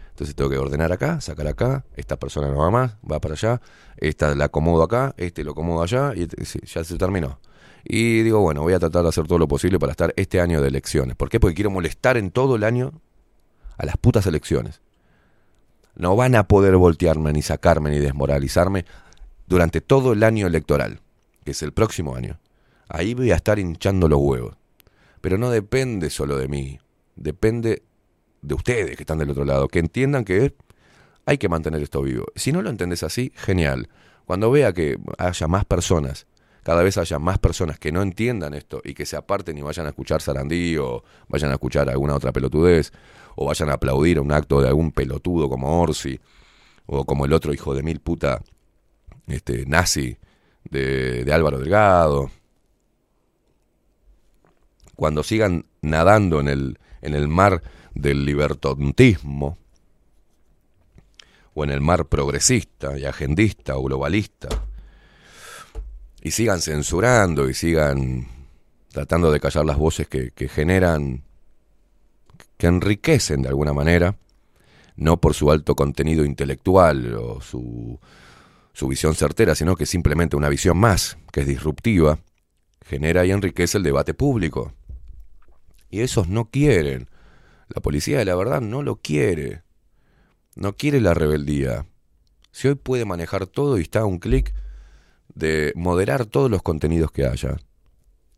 [0.10, 3.62] Entonces tengo que ordenar acá, sacar acá, esta persona no va más, va para allá,
[3.98, 7.40] esta la acomodo acá, este lo acomodo allá y este- ya se terminó.
[7.84, 10.62] Y digo, bueno, voy a tratar de hacer todo lo posible para estar este año
[10.62, 11.16] de elecciones.
[11.16, 11.40] ¿Por qué?
[11.40, 12.94] Porque quiero molestar en todo el año
[13.78, 14.82] a las putas elecciones.
[15.96, 18.86] No van a poder voltearme, ni sacarme, ni desmoralizarme
[19.48, 21.02] durante todo el año electoral,
[21.44, 22.40] que es el próximo año.
[22.90, 24.56] Ahí voy a estar hinchando los huevos.
[25.22, 26.80] Pero no depende solo de mí,
[27.16, 27.84] depende
[28.42, 30.56] de ustedes que están del otro lado, que entiendan que
[31.26, 32.26] hay que mantener esto vivo.
[32.36, 33.90] Si no lo entendés así, genial.
[34.26, 36.28] Cuando vea que haya más personas,
[36.68, 39.86] cada vez haya más personas que no entiendan esto y que se aparten y vayan
[39.86, 42.92] a escuchar Sarandí o vayan a escuchar alguna otra pelotudez
[43.38, 46.20] o vayan a aplaudir un acto de algún pelotudo como Orsi
[46.86, 48.44] o como el otro hijo de mil puta
[49.28, 50.18] este, nazi
[50.66, 52.32] de, de Álvaro Delgado.
[54.98, 57.64] Cuando sigan nadando en el, en el mar
[57.96, 59.58] del libertontismo
[61.54, 64.67] o en el mar progresista y agendista o globalista
[66.28, 68.28] y sigan censurando y sigan
[68.92, 71.24] tratando de callar las voces que, generan,
[72.58, 74.18] que enriquecen de alguna manera,
[74.98, 77.98] no por su alto contenido intelectual o su,
[78.74, 82.20] su visión certera, sino que simplemente una visión más, que es disruptiva,
[82.86, 84.74] genera y enriquece el debate público.
[85.90, 87.10] Y esos no quieren.
[87.70, 89.64] La policía de la verdad no lo quiere.
[90.56, 91.86] No quiere la rebeldía.
[92.52, 94.54] Si hoy puede manejar todo y está a un clic
[95.38, 97.58] de moderar todos los contenidos que haya.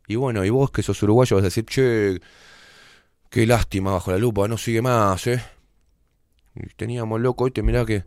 [0.08, 2.20] Y bueno, y vos que sos uruguayo vas a decir, che,
[3.30, 5.42] qué lástima bajo la lupa, no sigue más, ¿eh?
[6.56, 8.04] Y teníamos loco este, mirá que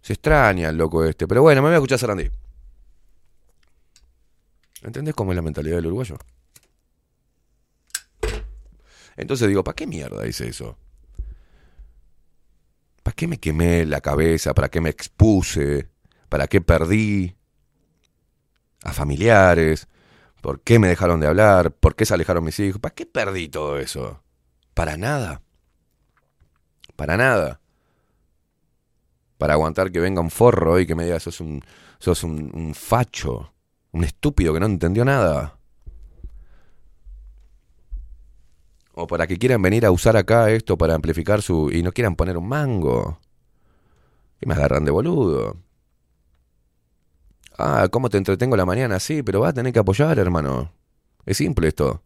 [0.00, 1.26] se extraña el loco este.
[1.26, 2.30] Pero bueno, me voy a escuchar Sarandí.
[4.82, 6.16] ¿Entendés cómo es la mentalidad del uruguayo?
[9.16, 10.78] Entonces digo, ¿para qué mierda dice eso?
[13.02, 14.54] ¿Para qué me quemé la cabeza?
[14.54, 15.88] ¿Para qué me expuse?
[16.28, 17.37] ¿Para qué perdí?
[18.88, 19.86] A familiares.
[20.40, 21.72] ¿Por qué me dejaron de hablar?
[21.72, 22.80] ¿Por qué se alejaron mis hijos?
[22.80, 24.22] ¿Para qué perdí todo eso?
[24.72, 25.42] Para nada.
[26.96, 27.60] Para nada.
[29.36, 31.62] Para aguantar que venga un forro y que me diga, sos un,
[31.98, 33.52] sos un, un facho,
[33.92, 35.58] un estúpido que no entendió nada.
[38.94, 41.70] O para que quieran venir a usar acá esto para amplificar su...
[41.70, 43.20] y no quieran poner un mango.
[44.40, 45.58] Y me agarran de boludo.
[47.58, 49.00] Ah, ¿cómo te entretengo la mañana?
[49.00, 50.72] Sí, pero vas a tener que apoyar, hermano.
[51.26, 52.04] Es simple esto.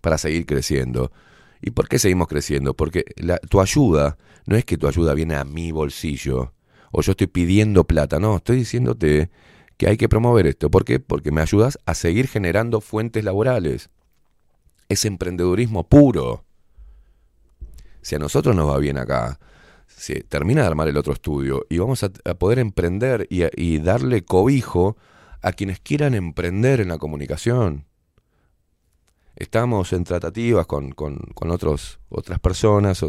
[0.00, 1.12] Para seguir creciendo.
[1.60, 2.74] ¿Y por qué seguimos creciendo?
[2.74, 3.04] Porque
[3.50, 4.16] tu ayuda
[4.46, 6.54] no es que tu ayuda viene a mi bolsillo.
[6.92, 8.18] O yo estoy pidiendo plata.
[8.18, 9.30] No, estoy diciéndote
[9.76, 10.70] que hay que promover esto.
[10.70, 10.98] ¿Por qué?
[10.98, 13.90] Porque me ayudas a seguir generando fuentes laborales.
[14.88, 16.46] Es emprendedurismo puro.
[18.00, 19.38] Si a nosotros nos va bien acá,
[19.88, 24.96] se termina de armar el otro estudio y vamos a, poder emprender y, darle cobijo
[25.42, 27.86] a quienes quieran emprender en la comunicación.
[29.34, 33.04] Estamos en tratativas con, con, otros, otras personas,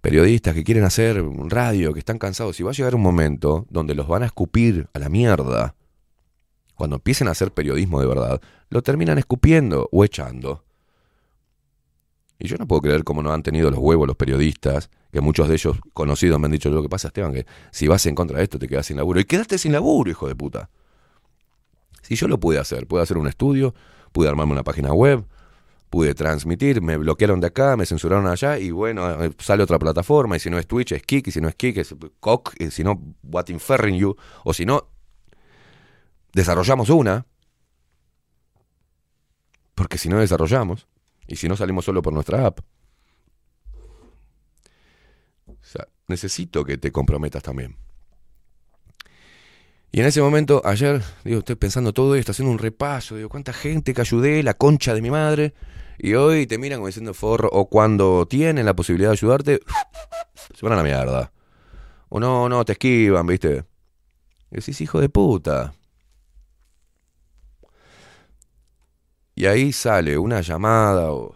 [0.00, 3.94] periodistas que quieren hacer radio, que están cansados, y va a llegar un momento donde
[3.94, 5.74] los van a escupir a la mierda.
[6.76, 8.40] Cuando empiecen a hacer periodismo de verdad,
[8.70, 10.64] lo terminan escupiendo o echando.
[12.38, 15.48] Y yo no puedo creer cómo no han tenido los huevos los periodistas, que muchos
[15.48, 18.38] de ellos conocidos me han dicho lo que pasa, Esteban, que si vas en contra
[18.38, 19.20] de esto te quedas sin laburo.
[19.20, 20.70] Y quédate sin laburo, hijo de puta.
[22.02, 23.74] Si yo lo pude hacer, pude hacer un estudio,
[24.12, 25.24] pude armarme una página web,
[25.90, 30.36] pude transmitir, me bloquearon de acá, me censuraron allá y bueno, eh, sale otra plataforma
[30.36, 32.70] y si no es Twitch es Kik y si no es Kik es Cock y
[32.70, 34.88] si no What Inferring You o si no
[36.32, 37.26] desarrollamos una
[39.74, 40.86] porque si no desarrollamos
[41.26, 42.60] y si no salimos solo por nuestra app
[45.48, 47.76] o sea, necesito que te comprometas también.
[49.92, 53.52] Y en ese momento, ayer, digo, estoy pensando todo esto, haciendo un repaso, digo, cuánta
[53.52, 55.54] gente que ayudé, la concha de mi madre,
[55.98, 59.60] y hoy te miran como diciendo forro, o cuando tienen la posibilidad de ayudarte,
[60.54, 61.32] se van a la mierda.
[62.08, 63.64] O no, no, te esquivan, ¿viste?
[64.50, 65.74] Y decís, hijo de puta.
[69.34, 71.34] Y ahí sale una llamada o,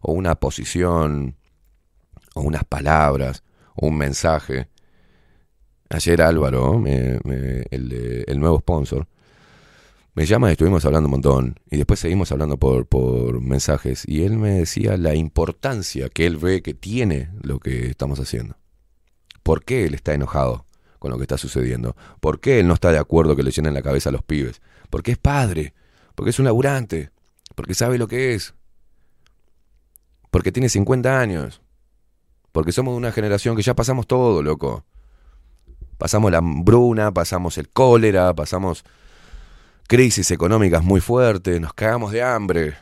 [0.00, 1.36] o una posición
[2.34, 3.42] o unas palabras
[3.76, 4.68] un mensaje.
[5.88, 9.06] Ayer Álvaro, me- me- el, nuevo sponsor,
[10.14, 11.60] me llama y estuvimos hablando un montón.
[11.70, 14.04] Y después seguimos hablando por, por mensajes.
[14.06, 18.56] Y él me decía la importancia que él ve que tiene lo que estamos haciendo.
[19.42, 20.64] ¿Por qué él está enojado
[20.98, 21.94] con lo que está sucediendo?
[22.20, 24.60] ¿Por qué él no está de acuerdo que le llenen la cabeza a los pibes?
[24.90, 25.74] Porque es padre,
[26.14, 27.10] porque es un laburante,
[27.54, 28.54] porque sabe lo que es,
[30.30, 31.62] porque tiene 50 años,
[32.56, 34.86] porque somos de una generación que ya pasamos todo, loco.
[35.98, 38.82] Pasamos la hambruna, pasamos el cólera, pasamos
[39.86, 42.74] crisis económicas muy fuertes, nos cagamos de hambre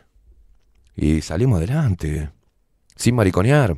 [0.95, 2.31] y salimos adelante,
[2.95, 3.77] sin mariconear.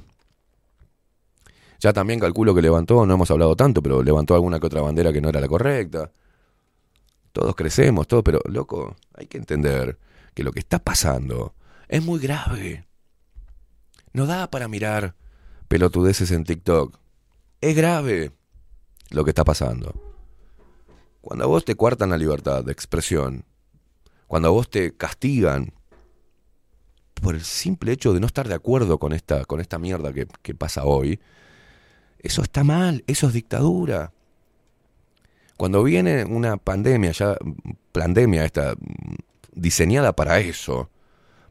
[1.80, 5.14] Ya también calculo que levantó, no hemos hablado tanto, pero levantó alguna que otra bandera
[5.14, 6.10] que no era la correcta.
[7.32, 9.96] Todos crecemos, todo, pero loco, hay que entender
[10.34, 11.54] que lo que está pasando
[11.88, 12.84] es muy grave.
[14.12, 15.14] No da para mirar
[15.68, 16.98] pelotudeces en TikTok.
[17.60, 18.32] Es grave
[19.10, 19.94] lo que está pasando.
[21.20, 23.44] Cuando a vos te cuartan la libertad de expresión,
[24.26, 25.72] cuando a vos te castigan
[27.14, 30.26] por el simple hecho de no estar de acuerdo con esta, con esta mierda que,
[30.42, 31.18] que pasa hoy,
[32.18, 34.12] eso está mal, eso es dictadura.
[35.56, 37.36] Cuando viene una pandemia, ya
[37.92, 38.74] pandemia esta
[39.52, 40.90] diseñada para eso,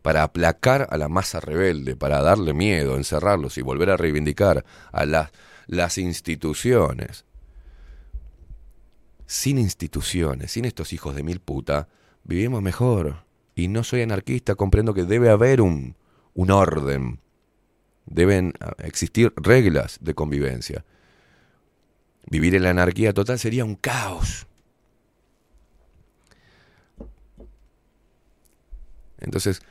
[0.06, 5.04] para aplacar a la masa rebelde, para darle miedo, encerrarlos y volver a reivindicar a
[5.08, 5.32] las,
[5.66, 7.26] las instituciones.
[9.26, 11.88] Sin instituciones, sin estos hijos de mil puta,
[12.24, 13.26] vivimos mejor.
[13.56, 15.96] Y no soy anarquista, comprendo que debe haber un,
[16.36, 17.20] un orden.
[18.06, 20.86] Deben ah, existir reglas de convivencia.
[22.30, 24.46] Vivir en la anarquía total sería un caos.
[29.18, 29.64] Entonces,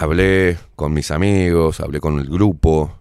[0.00, 2.96] hablé con mis amigos, hablé con el grupo.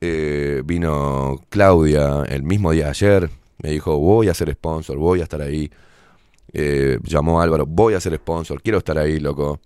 [0.00, 3.30] eh, vino Claudia el mismo día de ayer.
[3.62, 5.70] Me dijo, voy a ser sponsor, voy a estar ahí.
[6.52, 9.60] Eh, llamó Álvaro, voy a ser sponsor, quiero estar ahí, loco.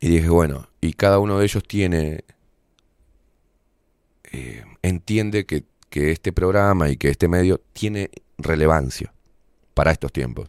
[0.00, 2.24] Y dije, bueno, y cada uno de ellos tiene,
[4.30, 9.12] eh, entiende que, que este programa y que este medio tiene relevancia
[9.74, 10.48] para estos tiempos.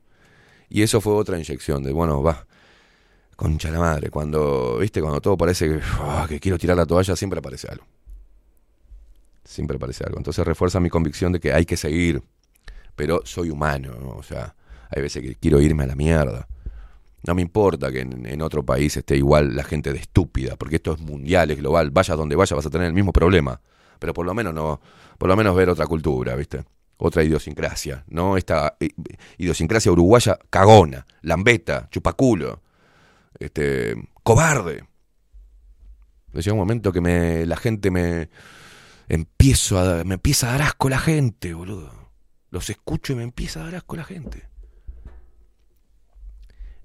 [0.69, 2.45] Y eso fue otra inyección de, bueno, va,
[3.36, 7.16] concha la madre, cuando, viste, cuando todo parece que, ah, que quiero tirar la toalla,
[7.16, 7.86] siempre aparece algo.
[9.44, 10.18] Siempre aparece algo.
[10.18, 12.24] Entonces refuerza mi convicción de que hay que seguir.
[12.95, 14.10] Pero soy humano, ¿no?
[14.12, 14.56] O sea,
[14.90, 16.48] hay veces que quiero irme a la mierda.
[17.28, 20.78] No me importa que en, en otro país esté igual la gente de estúpida, porque
[20.78, 21.91] esto es mundial, es global.
[21.91, 23.60] Vayas donde vayas vas a tener el mismo problema.
[23.99, 24.80] Pero por lo menos no,
[25.18, 26.64] por lo menos ver otra cultura, ¿viste?
[26.98, 28.38] Otra idiosincrasia, ¿no?
[28.38, 28.90] Esta eh,
[29.38, 32.62] idiosincrasia uruguaya cagona, lambeta, chupaculo,
[33.40, 34.86] este, cobarde.
[36.34, 38.30] Llega un momento que me, la gente me
[39.07, 41.91] empiezo a, me empieza a dar asco la gente, boludo.
[42.49, 44.44] Los escucho y me empieza a dar asco la gente.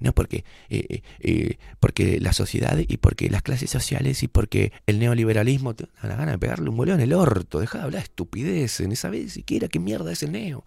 [0.00, 4.72] No, porque, eh, eh, eh, porque la sociedad y porque las clases sociales y porque
[4.86, 7.60] el neoliberalismo te la gana de pegarle un boleo en el orto.
[7.60, 10.64] Deja de hablar estupideces, ni sabes siquiera qué mierda es el neo.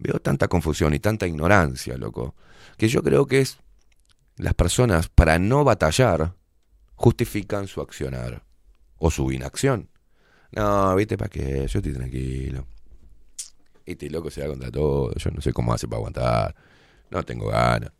[0.00, 2.34] Veo tanta confusión y tanta ignorancia, loco,
[2.78, 3.58] que yo creo que es
[4.36, 6.34] las personas, para no batallar,
[6.94, 8.42] justifican su accionar
[8.96, 9.90] o su inacción.
[10.52, 11.66] No, viste, ¿para qué?
[11.66, 12.66] Yo estoy tranquilo.
[13.84, 15.12] Este loco se da contra todo.
[15.14, 16.54] Yo no sé cómo hace para aguantar.
[17.10, 17.92] No tengo ganas.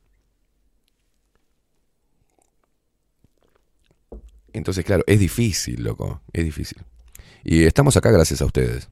[4.52, 6.82] Entonces, claro, es difícil, loco, es difícil.
[7.44, 8.88] Y estamos acá gracias a ustedes,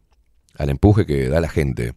[0.56, 1.94] al empuje que da la gente.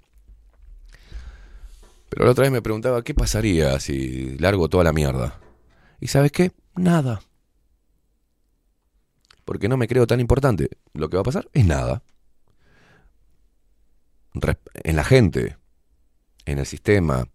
[2.11, 5.39] Pero la otra vez me preguntaba, ¿qué pasaría si largo toda la mierda?
[6.01, 6.51] ¿Y sabes qué?
[6.75, 7.21] Nada.
[9.45, 10.71] Porque no me creo tan importante.
[10.93, 12.03] Lo que va a pasar es nada.
[14.83, 15.55] En la gente,
[16.43, 17.29] en el sistema,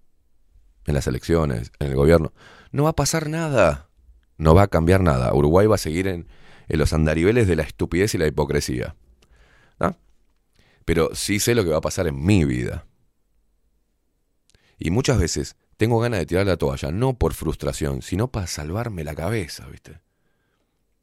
[0.85, 2.35] en las elecciones, en el gobierno,
[2.70, 3.89] no va a pasar nada.
[4.36, 5.32] No va a cambiar nada.
[5.32, 6.28] Uruguay va a seguir en,
[6.69, 8.94] en los andariveles de la estupidez y la hipocresía.
[9.81, 9.97] ¿no?
[10.85, 12.85] Pero sí sé lo que va a pasar en mi vida.
[14.78, 19.05] Y muchas veces tengo ganas de tirar la toalla, no por frustración, sino para salvarme
[19.05, 20.01] la cabeza, ¿viste?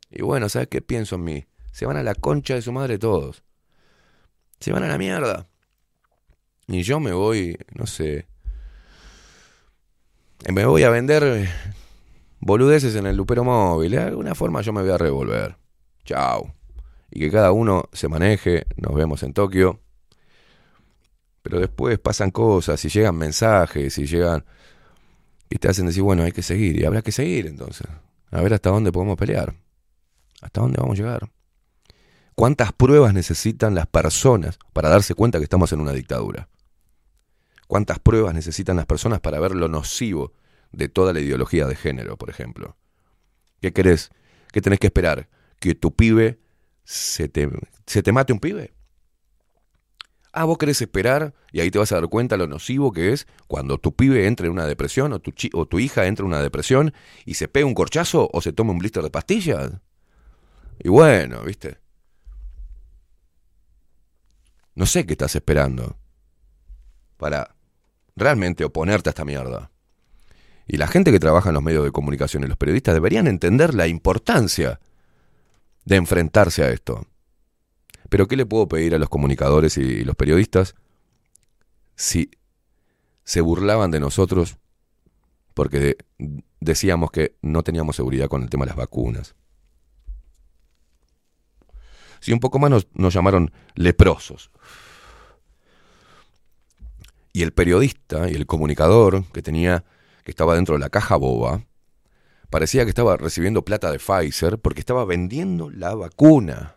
[0.10, 1.46] Y bueno, ¿sabes qué pienso en mí?
[1.72, 3.44] Se van a la concha de su madre todos.
[4.60, 5.48] Se van a la mierda.
[6.68, 8.28] Y yo me voy, no sé.
[10.52, 11.50] Me voy a vender
[12.40, 13.92] boludeces en el lupero móvil.
[13.92, 15.58] De alguna forma yo me voy a revolver.
[16.06, 16.54] Chao.
[17.10, 18.66] Y que cada uno se maneje.
[18.78, 19.83] Nos vemos en Tokio.
[21.44, 24.44] Pero después pasan cosas y llegan mensajes y llegan...
[25.50, 26.80] Y te hacen decir, bueno, hay que seguir.
[26.80, 27.86] Y habrá que seguir entonces.
[28.32, 29.54] A ver hasta dónde podemos pelear.
[30.42, 31.30] ¿Hasta dónde vamos a llegar?
[32.34, 36.50] ¿Cuántas pruebas necesitan las personas para darse cuenta que estamos en una dictadura?
[37.68, 40.34] ¿Cuántas pruebas necesitan las personas para ver lo nocivo
[40.72, 42.78] de toda la ideología de género, por ejemplo?
[43.62, 44.12] ¿Qué querés?
[44.52, 45.30] ¿Qué tenés que esperar?
[45.60, 46.40] ¿Que tu pibe
[46.84, 47.50] se te,
[47.86, 48.74] se te mate un pibe?
[50.36, 53.28] Ah, vos querés esperar y ahí te vas a dar cuenta lo nocivo que es
[53.48, 56.42] cuando tu pibe entre en una depresión o tu, o tu hija entra en una
[56.42, 56.92] depresión
[57.24, 59.74] y se pega un corchazo o se toma un blister de pastillas.
[60.80, 61.78] Y bueno, ¿viste?
[64.74, 65.98] No sé qué estás esperando
[67.18, 67.56] para
[68.16, 69.70] realmente oponerte a esta mierda.
[70.66, 73.76] Y la gente que trabaja en los medios de comunicación y los periodistas deberían entender
[73.76, 74.80] la importancia
[75.86, 77.06] de enfrentarse a esto.
[78.14, 80.76] Pero ¿qué le puedo pedir a los comunicadores y los periodistas
[81.96, 82.30] si
[83.24, 84.60] se burlaban de nosotros
[85.56, 85.98] porque de-
[86.60, 89.34] decíamos que no teníamos seguridad con el tema de las vacunas?
[92.20, 94.52] Si un poco más nos, nos llamaron leprosos.
[97.34, 99.86] Y el periodista y el comunicador que tenía,
[100.24, 101.66] que estaba dentro de la caja boba,
[102.52, 106.76] parecía que estaba recibiendo plata de Pfizer porque estaba vendiendo la vacuna.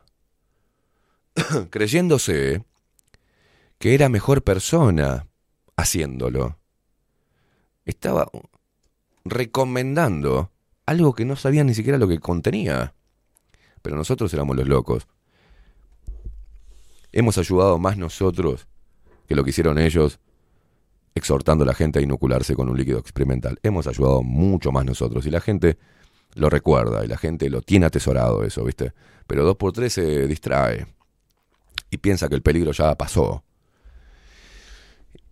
[1.70, 2.64] creyéndose
[3.78, 5.26] que era mejor persona
[5.76, 6.58] haciéndolo.
[7.84, 8.28] Estaba
[9.24, 10.50] recomendando
[10.86, 12.94] algo que no sabía ni siquiera lo que contenía.
[13.82, 15.06] Pero nosotros éramos los locos.
[17.12, 18.66] Hemos ayudado más nosotros
[19.28, 20.20] que lo que hicieron ellos
[21.14, 23.58] exhortando a la gente a inocularse con un líquido experimental.
[23.62, 25.78] Hemos ayudado mucho más nosotros y la gente
[26.34, 28.92] lo recuerda y la gente lo tiene atesorado eso, ¿viste?
[29.26, 30.86] Pero dos por tres se distrae
[31.98, 33.44] piensa que el peligro ya pasó.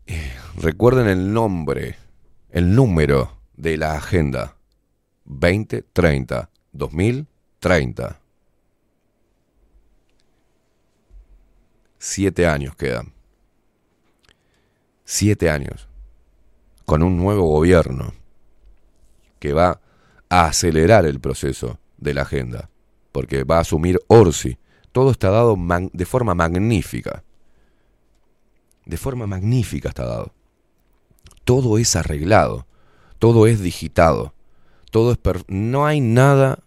[0.07, 1.97] Eh, Recuerden el nombre,
[2.51, 4.57] el número de la agenda.
[5.25, 8.21] 2030, 2030.
[11.99, 13.13] Siete años quedan.
[15.05, 15.89] Siete años.
[16.85, 18.13] Con un nuevo gobierno
[19.41, 19.81] que va
[20.29, 22.71] a acelerar el proceso de la agenda.
[23.11, 24.59] Porque va a asumir Orsi.
[24.95, 25.59] Todo está dado
[25.93, 27.25] de forma magnífica.
[28.87, 30.33] De forma magnífica está dado.
[31.43, 32.69] Todo es arreglado.
[33.19, 34.35] Todo es digitado.
[34.93, 35.19] Todo es
[35.49, 36.61] no hay nada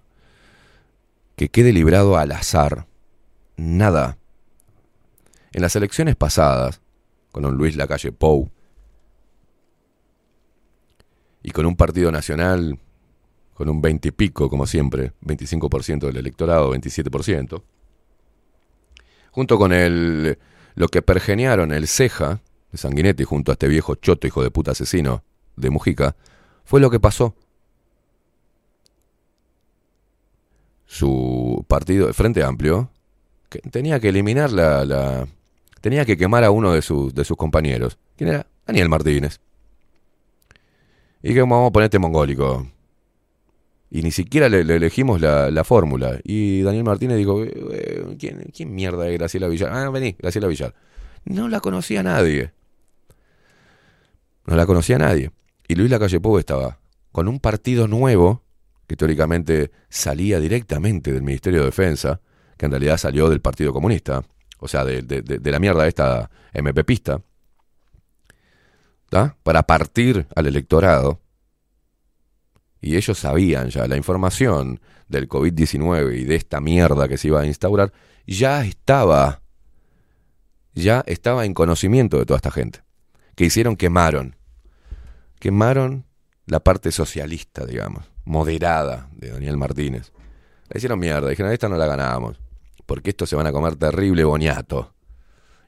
[1.38, 2.86] que quede librado al azar.
[3.56, 4.18] Nada.
[5.54, 6.82] En las elecciones pasadas,
[7.32, 8.52] con un Luis Lacalle Pou
[11.42, 12.78] y con un partido nacional
[13.54, 17.64] con un 20 y pico, como siempre, 25% del electorado, 27%,
[19.38, 20.40] junto con el,
[20.74, 22.42] lo que pergeniaron el ceja
[22.72, 25.24] de Sanguinetti junto a este viejo choto hijo de puta asesino
[25.56, 26.16] de Mujica,
[26.66, 27.36] fue lo que pasó.
[30.88, 32.90] Su partido de Frente Amplio
[33.50, 35.28] que tenía que eliminar la, la-
[35.82, 38.00] tenía que quemar a uno de sus, de sus compañeros.
[38.16, 38.48] ¿Quién era?
[38.66, 39.40] Daniel Martínez.
[41.22, 42.66] Y que vamos a ponerte mongólico.
[43.90, 46.20] Y ni siquiera le, le elegimos la, la fórmula.
[46.24, 49.72] Y Daniel Martínez dijo, "Eh, eh, ¿quién, ¿quién mierda es Graciela Villar?
[49.72, 50.74] Ah, vení, Graciela Villar.
[51.26, 52.52] No la conocía nadie.
[54.46, 55.32] No la conocía nadie.
[55.68, 56.80] Y Luis Lacalle Pou estaba
[57.12, 58.44] con un partido nuevo,
[58.88, 62.22] que teóricamente salía directamente del Ministerio de Defensa,
[62.58, 64.24] que en realidad salió del Partido Comunista,
[64.60, 67.22] o sea, de, de- de- de la mierda esta MPPista,
[69.10, 69.36] ¿tá?
[69.44, 71.20] para partir al electorado.
[72.88, 77.42] Y ellos sabían ya la información del COVID-19 y de esta mierda que se iba
[77.42, 77.92] a instaurar,
[78.26, 79.42] ya estaba,
[80.74, 82.80] ya estaba en conocimiento de toda esta gente.
[83.36, 84.38] Que hicieron, quemaron.
[85.40, 86.06] Quemaron
[86.46, 90.14] la parte socialista, digamos, moderada de Daniel Martínez.
[90.70, 92.40] La hicieron mierda, dijeron, esta no la ganamos,
[92.86, 94.94] porque estos se van a comer terrible boñato.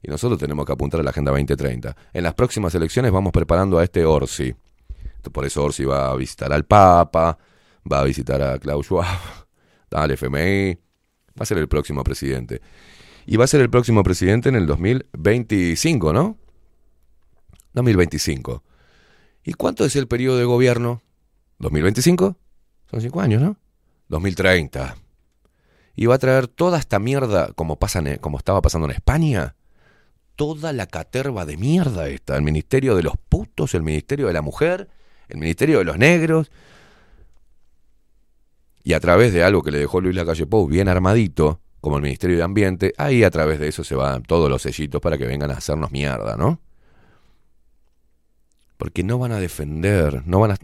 [0.01, 1.97] Y nosotros tenemos que apuntar a la Agenda 2030.
[2.13, 4.55] En las próximas elecciones vamos preparando a este Orsi.
[5.31, 7.37] Por eso Orsi va a visitar al Papa,
[7.91, 9.05] va a visitar a Klaus Schwab,
[9.91, 12.61] al FMI, va a ser el próximo presidente.
[13.25, 16.37] Y va a ser el próximo presidente en el 2025, ¿no?
[17.73, 18.63] 2025.
[19.43, 21.01] ¿Y cuánto es el periodo de gobierno?
[21.59, 22.35] ¿2025?
[22.89, 23.57] Son cinco años, ¿no?
[24.07, 24.95] 2030.
[25.95, 29.55] Y va a traer toda esta mierda como, pasa en- como estaba pasando en España.
[30.35, 32.35] Toda la caterva de mierda esta.
[32.35, 34.89] El ministerio de los putos, el ministerio de la mujer,
[35.29, 36.51] el ministerio de los negros.
[38.83, 42.03] Y a través de algo que le dejó Luis Lacalle Pou bien armadito, como el
[42.03, 45.25] Ministerio de Ambiente, ahí a través de eso se van todos los sellitos para que
[45.25, 46.59] vengan a hacernos mierda, ¿no?
[48.77, 50.57] Porque no van a defender, no van a,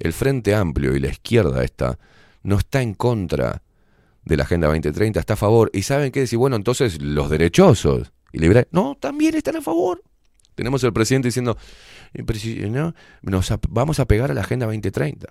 [0.00, 1.98] el Frente Amplio y la izquierda esta
[2.42, 3.62] no está en contra
[4.24, 5.70] de la Agenda 2030, está a favor.
[5.72, 6.38] ¿Y saben qué decir?
[6.38, 10.02] Bueno, entonces los derechosos y liberales, no, también están a favor.
[10.56, 12.03] Tenemos el presidente diciendo, "Eh, presi-
[12.70, 15.26] no, nos vamos a pegar a la Agenda 2030.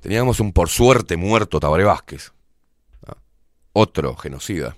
[0.00, 2.32] Teníamos un por suerte muerto Tabaré Vázquez,
[3.72, 4.76] otro genocida,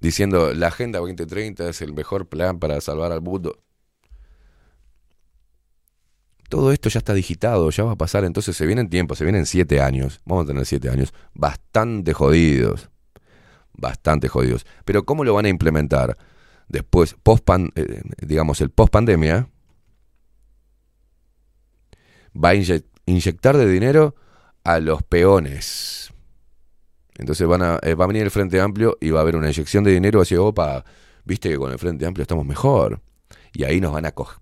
[0.00, 3.58] diciendo la Agenda 2030 es el mejor plan para salvar al mundo.
[6.48, 9.46] Todo esto ya está digitado, ya va a pasar, entonces se vienen tiempos, se vienen
[9.46, 12.88] siete años, vamos a tener siete años, bastante jodidos,
[13.72, 14.64] bastante jodidos.
[14.84, 16.16] Pero ¿cómo lo van a implementar?
[16.68, 19.48] Después, post eh, digamos, el post pandemia,
[22.34, 24.14] va a inye- inyectar de dinero
[24.64, 26.12] a los peones.
[27.18, 29.46] Entonces van a, eh, va a venir el Frente Amplio y va a haber una
[29.46, 30.84] inyección de dinero hacia Opa.
[31.24, 33.00] Viste que con el Frente Amplio estamos mejor.
[33.52, 34.38] Y ahí nos van a coger.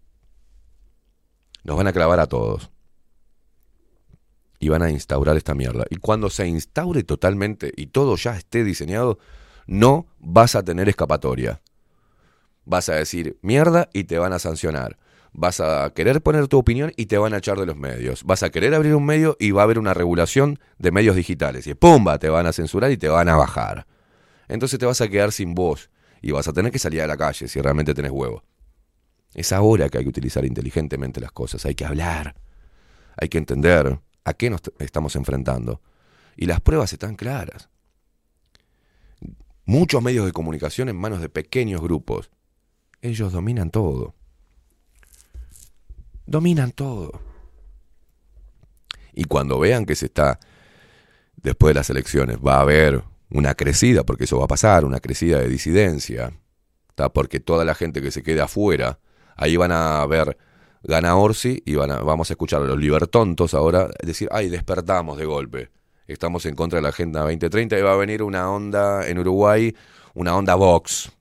[1.63, 2.71] Nos van a clavar a todos.
[4.59, 5.85] Y van a instaurar esta mierda.
[5.91, 9.19] Y cuando se instaure totalmente y todo ya esté diseñado,
[9.67, 11.61] no vas a tener escapatoria.
[12.65, 14.99] Vas a decir mierda y te van a sancionar.
[15.33, 18.23] Vas a querer poner tu opinión y te van a echar de los medios.
[18.25, 21.67] Vas a querer abrir un medio y va a haber una regulación de medios digitales.
[21.67, 22.19] Y ¡pumba!
[22.19, 23.87] Te van a censurar y te van a bajar.
[24.49, 25.91] Entonces te vas a quedar sin voz
[26.23, 28.45] y vas a tener que salir a la calle si realmente tenés huevo.
[29.35, 31.67] Es ahora que hay que utilizar inteligentemente las cosas.
[31.67, 32.37] Hay que hablar.
[33.21, 35.83] Hay que entender a qué nos estamos enfrentando.
[36.37, 37.69] Y las pruebas están claras.
[39.67, 42.31] Muchos medios de comunicación en manos de pequeños grupos.
[43.05, 44.15] Ellos dominan todo.
[46.25, 47.21] Dominan todo.
[49.13, 50.41] Y cuando vean que se está,
[51.37, 55.01] después de las elecciones, va a haber una crecida, porque eso va a pasar, una
[55.01, 56.33] crecida de disidencia,
[56.95, 57.11] ¿tá?
[57.11, 58.99] porque toda la gente que se quede afuera,
[59.37, 60.39] ahí van a ver,
[60.83, 65.19] gana Orsi y van a, vamos a escuchar a los libertontos ahora decir, ay, despertamos
[65.19, 65.71] de golpe,
[66.07, 69.77] estamos en contra de la Agenda 2030 y va a venir una onda en Uruguay,
[70.15, 71.13] una onda Vox.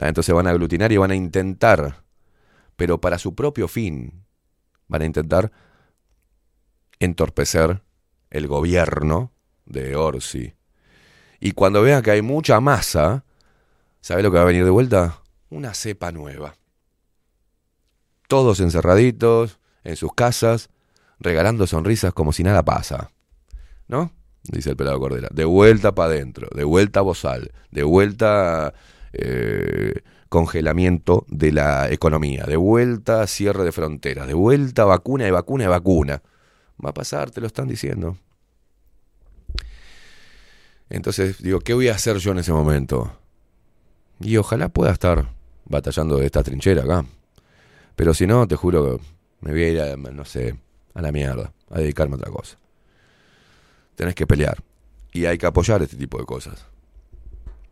[0.00, 0.08] ¿Tá?
[0.08, 2.02] Entonces van a aglutinar y van a intentar,
[2.76, 4.24] pero para su propio fin,
[4.88, 5.52] van a intentar
[7.00, 7.82] entorpecer
[8.30, 9.30] el gobierno
[9.66, 10.54] de Orsi.
[11.38, 13.26] Y cuando vean que hay mucha masa,
[14.00, 15.20] ¿sabe lo que va a venir de vuelta?
[15.50, 16.54] Una cepa nueva.
[18.26, 20.70] Todos encerraditos, en sus casas,
[21.18, 23.10] regalando sonrisas como si nada pasa.
[23.86, 24.12] ¿No?
[24.44, 25.28] Dice el pelado Cordera.
[25.30, 28.72] De vuelta para adentro, de vuelta bozal, de vuelta
[29.12, 35.64] eh, congelamiento de la economía, de vuelta cierre de fronteras, de vuelta vacuna y vacuna
[35.64, 36.22] y vacuna.
[36.82, 38.16] Va a pasar, te lo están diciendo.
[40.88, 43.12] Entonces digo, ¿qué voy a hacer yo en ese momento?
[44.20, 45.30] Y ojalá pueda estar
[45.64, 47.04] batallando de esta trinchera acá.
[47.96, 49.04] Pero si no, te juro que
[49.40, 50.56] me voy a ir no sé,
[50.94, 52.58] a la mierda, a dedicarme a otra cosa.
[53.94, 54.62] Tenés que pelear.
[55.12, 56.66] Y hay que apoyar este tipo de cosas.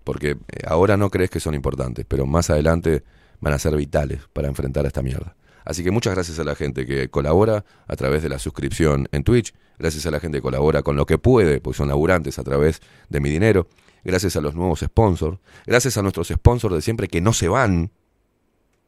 [0.08, 3.04] Porque eh, ahora no crees que son importantes, pero más adelante
[3.40, 5.36] van a ser vitales para enfrentar a esta mierda.
[5.66, 9.22] Así que muchas gracias a la gente que colabora a través de la suscripción en
[9.22, 9.52] Twitch.
[9.78, 12.80] Gracias a la gente que colabora con lo que puede, pues son laburantes a través
[13.10, 13.68] de mi dinero.
[14.02, 15.40] Gracias a los nuevos sponsors.
[15.66, 17.90] Gracias a nuestros sponsors de siempre que no se van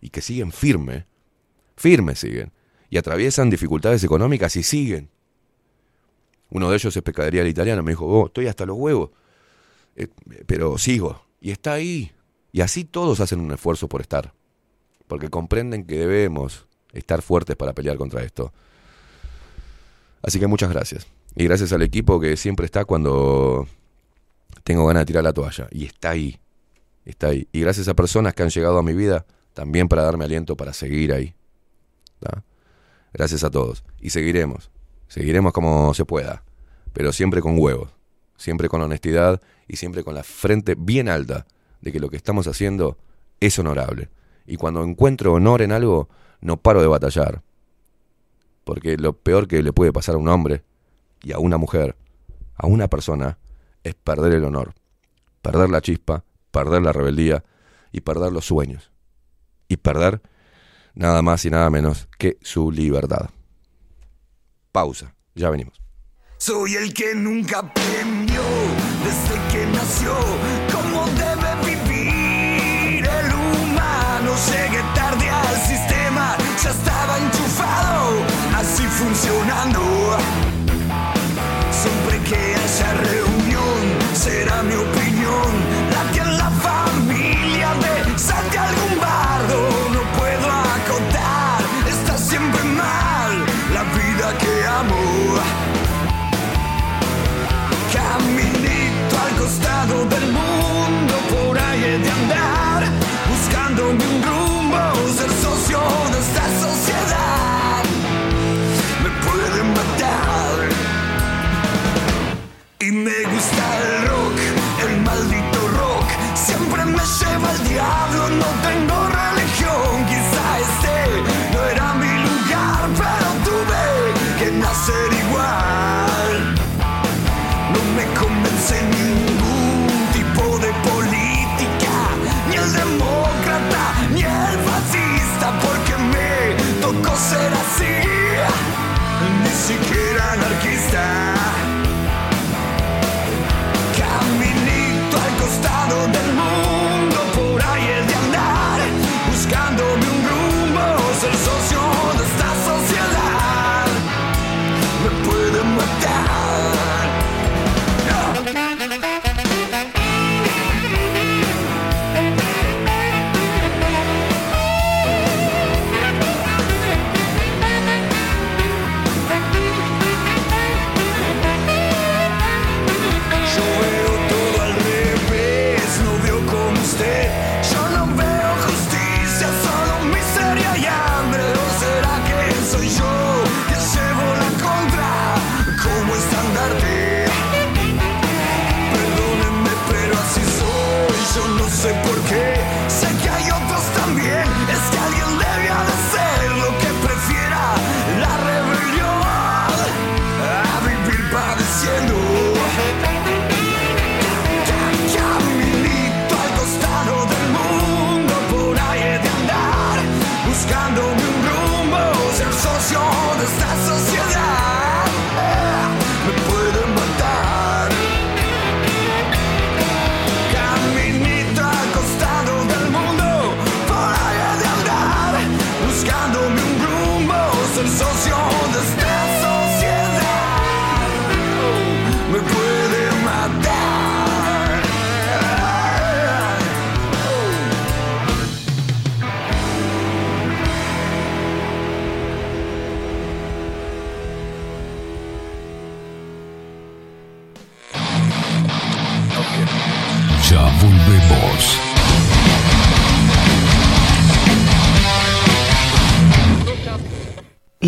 [0.01, 1.05] y que siguen firme.
[1.77, 2.51] Firme siguen.
[2.89, 5.11] Y atraviesan dificultades económicas y siguen.
[6.49, 7.83] Uno de ellos es Pescadería del Italiano.
[7.83, 9.11] Me dijo, oh, estoy hasta los huevos.
[9.97, 10.09] Eh,
[10.47, 11.23] pero sigo.
[11.41, 12.13] Y está ahí.
[12.53, 14.33] Y así todos hacen un esfuerzo por estar.
[15.07, 18.53] Porque comprenden que debemos estar fuertes para pelear contra esto.
[20.23, 21.07] Así que muchas gracias.
[21.35, 23.67] Y gracias al equipo que siempre está cuando
[24.65, 25.69] tengo ganas de tirar la toalla.
[25.71, 26.39] Y está ahí.
[27.05, 27.49] Está ahí.
[27.53, 30.73] Y gracias a personas que han llegado a mi vida también para darme aliento para
[30.73, 31.35] seguir ahí.
[33.13, 33.85] Gracias a todos.
[34.01, 34.71] Y seguiremos.
[35.09, 36.45] Seguiremos como se pueda.
[36.93, 37.91] Pero siempre con huevos.
[38.41, 41.47] Siempre con honestidad y siempre con la frente bien alta
[41.83, 42.97] de que lo que estamos haciendo
[43.39, 44.09] es honorable.
[44.47, 46.09] Y cuando encuentro honor en algo,
[46.41, 47.43] no paro de batallar.
[48.65, 50.65] Porque lo peor que le puede pasar a un hombre
[51.23, 51.97] y a una mujer,
[52.55, 53.37] a una persona,
[53.85, 54.73] es perder el honor,
[55.43, 57.45] perder la chispa, perder la rebeldía
[57.93, 58.91] y perder los sueños.
[59.69, 60.23] Y perder
[60.95, 63.29] nada más y nada menos que su libertad.
[64.73, 65.80] Pausa, ya venimos.
[66.43, 68.41] Soy el que nunca aprendió
[69.05, 70.15] desde que nació
[70.73, 74.33] cómo debe vivir el humano.
[74.51, 77.19] Llegué tarde al sistema, ya estaba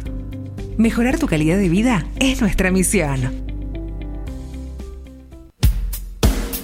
[0.77, 3.42] Mejorar tu calidad de vida es nuestra misión.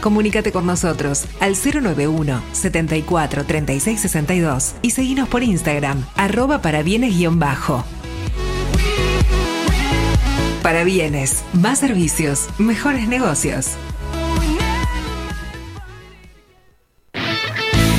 [0.00, 7.84] Comunícate con nosotros al 091 74 36 62 y seguinos por Instagram, arroba para bienes-bajo.
[10.62, 13.70] Para bienes, más servicios, mejores negocios.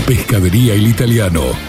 [0.06, 1.69] Pescadería El Italiano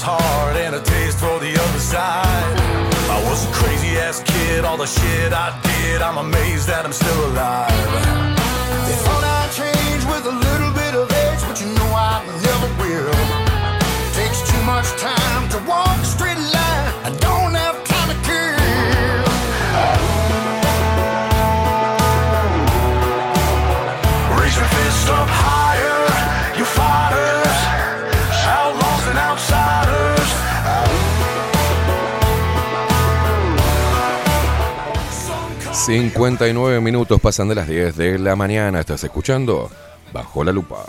[0.00, 2.60] Fearless heart and a taste for the other side.
[3.10, 6.92] I was a crazy ass kid, all the shit I did, I'm amazed that I'm
[6.92, 7.70] still alive.
[8.86, 12.68] They thought I'd change with a little bit of age, but you know I never
[12.82, 13.12] will.
[14.14, 16.29] Takes too much time to walk straight
[35.90, 38.78] 59 minutos pasan de las 10 de la mañana.
[38.78, 39.68] Estás escuchando
[40.12, 40.84] Bajo la Lupa.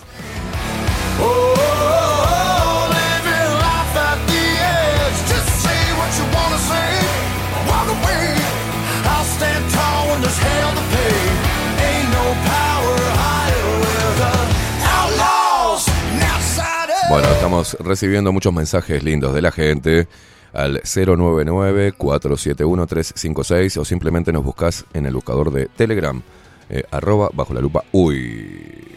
[17.10, 20.08] Bueno, estamos recibiendo muchos mensajes lindos de la gente
[20.54, 26.20] al 099-471-356 o simplemente nos buscas en el buscador de Telegram,
[26.70, 27.84] eh, arroba bajo la lupa.
[27.92, 28.88] Uy.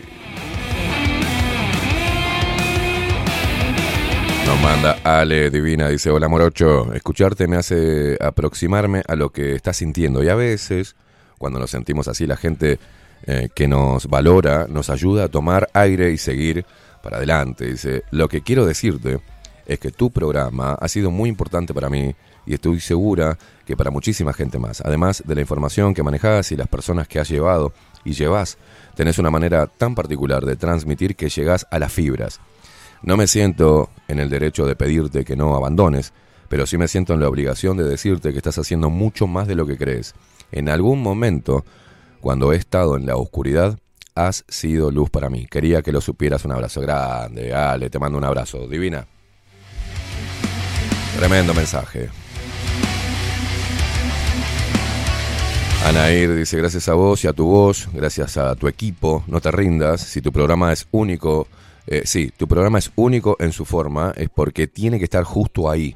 [4.47, 9.78] Nos manda Ale Divina, dice, hola Morocho, escucharte me hace aproximarme a lo que estás
[9.78, 10.97] sintiendo y a veces,
[11.39, 12.78] cuando nos sentimos así, la gente
[13.26, 16.66] eh, que nos valora nos ayuda a tomar aire y seguir
[17.02, 17.64] para adelante.
[17.66, 19.18] Dice, lo que quiero decirte
[19.66, 22.15] es que tu programa ha sido muy importante para mí
[22.47, 24.81] y estoy segura que para muchísima gente más.
[24.82, 27.73] Además de la información que manejas y las personas que has llevado
[28.05, 28.59] y llevas,
[28.95, 32.41] tenés una manera tan particular de transmitir que llegás a las fibras.
[33.03, 36.12] No me siento en el derecho de pedirte que no abandones,
[36.49, 39.55] pero sí me siento en la obligación de decirte que estás haciendo mucho más de
[39.55, 40.15] lo que crees.
[40.53, 41.65] En algún momento,
[42.20, 43.78] cuando he estado en la oscuridad,
[44.15, 45.47] has sido luz para mí.
[45.47, 46.45] Quería que lo supieras.
[46.45, 47.53] Un abrazo grande.
[47.53, 48.69] Ale, te mando un abrazo.
[48.69, 49.07] Divina.
[51.19, 52.09] Tremendo mensaje.
[55.86, 59.51] Anair dice, gracias a vos y a tu voz, gracias a tu equipo, no te
[59.51, 61.47] rindas, si tu programa es único,
[61.86, 65.70] eh, sí, tu programa es único en su forma, es porque tiene que estar justo
[65.70, 65.95] ahí,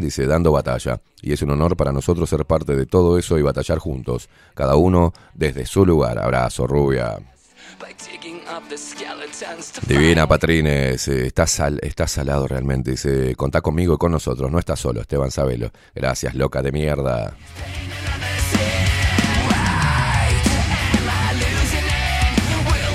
[0.00, 1.00] dice, dando batalla.
[1.22, 4.76] Y es un honor para nosotros ser parte de todo eso y batallar juntos, cada
[4.76, 6.18] uno desde su lugar.
[6.18, 7.18] Abrazo, rubia.
[9.86, 12.92] Divina Patrines, estás, sal, estás salado realmente.
[12.92, 15.70] Dice, contá conmigo y con nosotros, no estás solo, Esteban Sabelo.
[15.94, 17.34] Gracias, loca de mierda.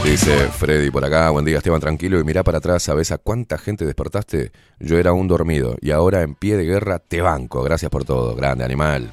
[0.04, 3.58] Dice Freddy por acá, buen día Esteban, tranquilo y mirá para atrás, ¿sabes a cuánta
[3.58, 4.52] gente despertaste?
[4.80, 7.64] Yo era un dormido y ahora en pie de guerra te banco.
[7.64, 9.12] Gracias por todo, grande animal.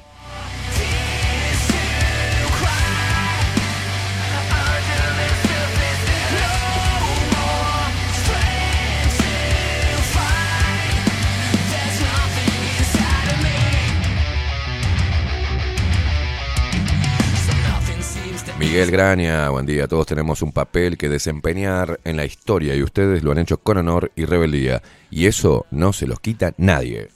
[18.73, 19.87] Miguel Graña, buen día.
[19.87, 23.77] Todos tenemos un papel que desempeñar en la historia y ustedes lo han hecho con
[23.77, 24.81] honor y rebeldía.
[25.11, 27.09] Y eso no se los quita nadie.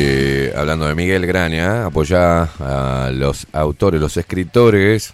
[0.00, 5.12] Eh, hablando de Miguel Graña, apoya a los autores, los escritores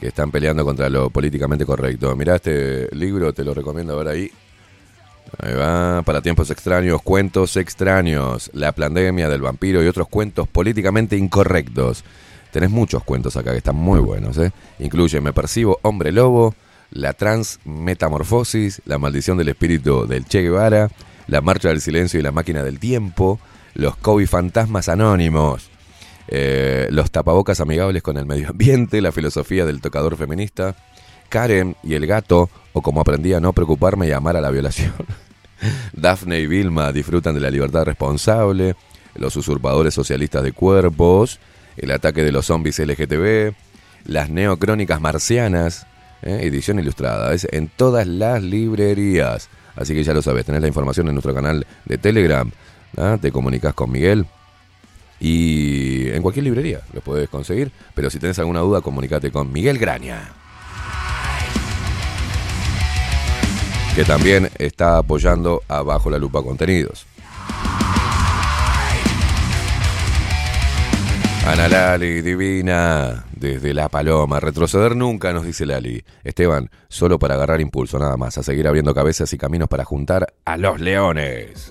[0.00, 2.16] que están peleando contra lo políticamente correcto.
[2.16, 4.32] Mirá este libro, te lo recomiendo ver ahí.
[5.38, 11.16] Ahí va, para tiempos extraños, cuentos extraños, la pandemia del vampiro y otros cuentos políticamente
[11.16, 12.02] incorrectos.
[12.50, 14.50] Tenés muchos cuentos acá que están muy buenos, ¿eh?
[14.80, 16.52] Incluye Me percibo hombre lobo,
[16.90, 20.90] la transmetamorfosis, la maldición del espíritu del Che Guevara,
[21.28, 23.38] la marcha del silencio y la máquina del tiempo,
[23.76, 25.68] los Kobe fantasmas anónimos,
[26.28, 30.74] eh, los tapabocas amigables con el medio ambiente, la filosofía del tocador feminista,
[31.28, 34.94] Karen y el gato, o como aprendí a no preocuparme y amar a la violación.
[35.92, 38.76] Daphne y Vilma disfrutan de la libertad responsable,
[39.14, 41.38] los usurpadores socialistas de cuerpos,
[41.76, 43.54] el ataque de los zombies LGTB,
[44.06, 45.86] las neocrónicas marcianas,
[46.22, 46.40] ¿eh?
[46.42, 49.48] edición ilustrada, es en todas las librerías.
[49.74, 52.50] Así que ya lo sabes, tenés la información en nuestro canal de Telegram,
[52.96, 53.18] ¿ah?
[53.20, 54.26] te comunicas con Miguel
[55.20, 59.78] y en cualquier librería lo puedes conseguir, pero si tenés alguna duda, comunícate con Miguel
[59.78, 60.46] Graña.
[63.96, 67.06] que también está apoyando a Bajo la Lupa Contenidos.
[71.46, 73.24] Ana Lali, divina.
[73.34, 74.38] desde La Paloma.
[74.38, 76.04] Retroceder nunca, nos dice Lali.
[76.24, 78.36] Esteban, solo para agarrar impulso, nada más.
[78.36, 81.70] A seguir abriendo cabezas y caminos para juntar a los leones.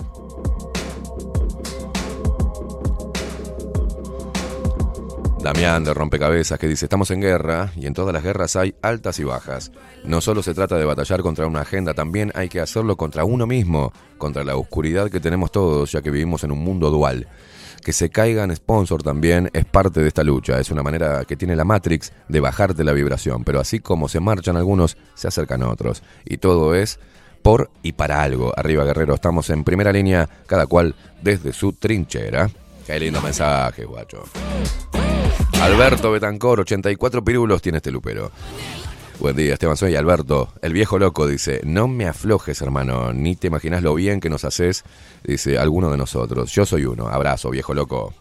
[5.46, 9.20] Damián de Rompecabezas que dice, estamos en guerra y en todas las guerras hay altas
[9.20, 9.72] y bajas.
[10.04, 13.46] No solo se trata de batallar contra una agenda, también hay que hacerlo contra uno
[13.46, 17.28] mismo, contra la oscuridad que tenemos todos, ya que vivimos en un mundo dual.
[17.84, 21.56] Que se caigan sponsor también es parte de esta lucha, es una manera que tiene
[21.56, 26.02] la Matrix de bajarte la vibración, pero así como se marchan algunos, se acercan otros.
[26.26, 27.00] Y todo es
[27.44, 28.52] por y para algo.
[28.58, 32.50] Arriba Guerrero, estamos en primera línea, cada cual desde su trinchera.
[32.88, 34.24] Qué lindo mensaje, guacho.
[35.61, 38.32] Alberto Betancor, 84 pirulos tiene este lupero.
[39.19, 39.77] Buen día, Esteban.
[39.77, 41.26] Soy Alberto, el viejo loco.
[41.27, 43.14] Dice: No me aflojes, hermano.
[43.14, 44.84] Ni te imaginas lo bien que nos haces.
[45.23, 46.52] Dice alguno de nosotros.
[46.52, 47.07] Yo soy uno.
[47.07, 48.14] Abrazo, viejo loco.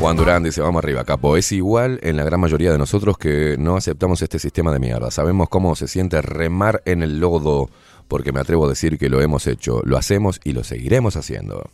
[0.00, 1.36] Juan Durán dice, vamos arriba, capo.
[1.36, 5.10] Es igual en la gran mayoría de nosotros que no aceptamos este sistema de mierda.
[5.10, 7.68] Sabemos cómo se siente remar en el lodo,
[8.08, 11.70] porque me atrevo a decir que lo hemos hecho, lo hacemos y lo seguiremos haciendo.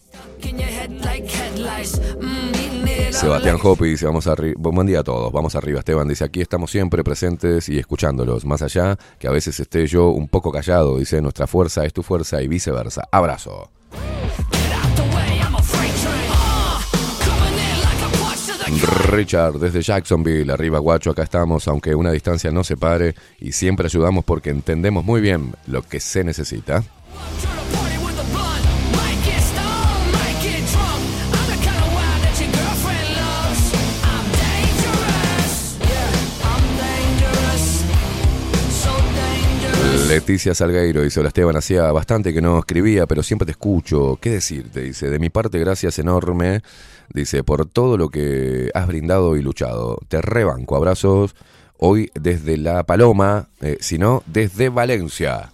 [3.11, 4.55] Sebastián Hopi dice, vamos arriba.
[4.59, 5.79] Buen día a todos, vamos arriba.
[5.79, 8.45] Esteban dice, aquí estamos siempre presentes y escuchándolos.
[8.45, 12.03] Más allá que a veces esté yo un poco callado, dice, nuestra fuerza es tu
[12.03, 13.09] fuerza y viceversa.
[13.11, 13.71] Abrazo.
[19.11, 24.25] Richard, desde Jacksonville, arriba Guacho, acá estamos, aunque una distancia no separe y siempre ayudamos
[24.25, 26.83] porque entendemos muy bien lo que se necesita.
[40.15, 44.17] Leticia Salgueiro dice, hola Esteban, hacía bastante que no escribía, pero siempre te escucho.
[44.21, 44.83] ¿Qué decirte?
[44.83, 46.63] Dice, de mi parte, gracias enorme.
[47.13, 49.99] Dice, por todo lo que has brindado y luchado.
[50.07, 50.77] Te rebanco.
[50.77, 51.35] Abrazos
[51.79, 55.51] hoy desde La Paloma, eh, sino desde Valencia.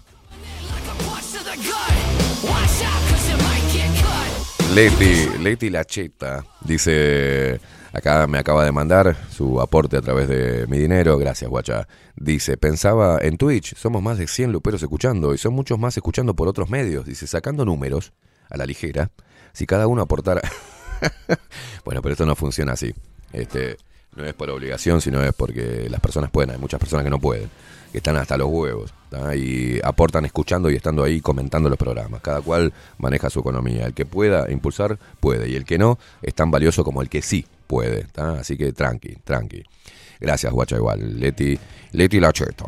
[4.74, 7.62] Leti, Leti Lacheta dice,
[7.92, 11.88] acá me acaba de mandar su aporte a través de mi dinero, gracias guacha.
[12.16, 16.34] Dice, pensaba en Twitch, somos más de 100 luperos escuchando y son muchos más escuchando
[16.34, 17.04] por otros medios.
[17.04, 18.12] Dice, sacando números
[18.48, 19.10] a la ligera,
[19.52, 20.42] si cada uno aportara...
[21.84, 22.94] bueno, pero esto no funciona así.
[23.32, 23.76] Este,
[24.14, 26.50] no es por obligación, sino es porque las personas pueden.
[26.50, 27.48] Hay muchas personas que no pueden,
[27.90, 28.92] que están hasta los huevos
[29.34, 32.20] y aportan escuchando y estando ahí comentando los programas.
[32.20, 33.86] Cada cual maneja su economía.
[33.86, 35.48] El que pueda impulsar, puede.
[35.48, 38.04] Y el que no, es tan valioso como el que sí puede.
[38.12, 38.40] ¿tá?
[38.40, 39.62] Así que tranqui, tranqui.
[40.20, 41.18] Gracias, guacha, igual.
[41.20, 41.56] Leti,
[41.92, 42.66] Leti Lacheto.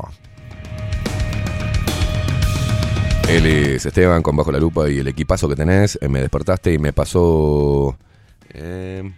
[3.29, 5.99] Él es Esteban con Bajo la Lupa y el equipazo que tenés.
[6.01, 7.97] eh, Me despertaste y me pasó.
[8.55, 9.11] eh,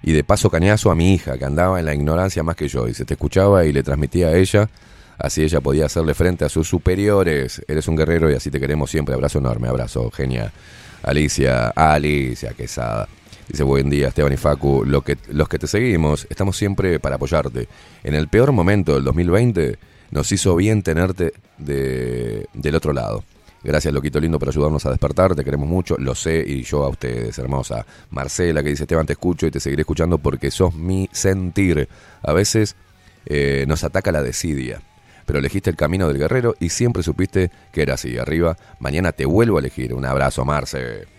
[0.00, 2.86] y de paso cañazo a mi hija, que andaba en la ignorancia más que yo.
[2.86, 4.70] Dice, te escuchaba y le transmitía a ella.
[5.18, 7.60] Así ella podía hacerle frente a sus superiores.
[7.66, 9.14] Eres un guerrero y así te queremos siempre.
[9.14, 10.52] Abrazo enorme, abrazo, genia.
[11.02, 13.08] Alicia, Alicia Quesada.
[13.48, 14.84] Dice, buen día, Esteban y Facu.
[14.84, 17.66] Lo que, los que te seguimos, estamos siempre para apoyarte.
[18.04, 19.78] En el peor momento del 2020,
[20.10, 23.24] nos hizo bien tenerte de, del otro lado.
[23.64, 25.34] Gracias, Loquito Lindo, por ayudarnos a despertar.
[25.34, 27.86] Te queremos mucho, lo sé, y yo a ustedes, hermosa.
[28.10, 31.88] Marcela, que dice, Esteban, te escucho y te seguiré escuchando porque sos mi sentir.
[32.22, 32.76] A veces
[33.24, 34.82] eh, nos ataca la desidia,
[35.24, 38.18] pero elegiste el camino del guerrero y siempre supiste que era así.
[38.18, 39.94] Arriba, mañana te vuelvo a elegir.
[39.94, 41.17] Un abrazo, Marce.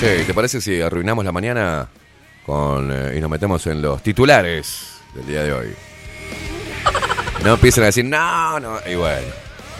[0.00, 1.86] Che, ¿te parece si arruinamos la mañana
[2.46, 5.66] con, eh, y nos metemos en los titulares del día de hoy?
[7.44, 8.78] No empiecen a decir, no, no.
[8.90, 9.26] Y bueno,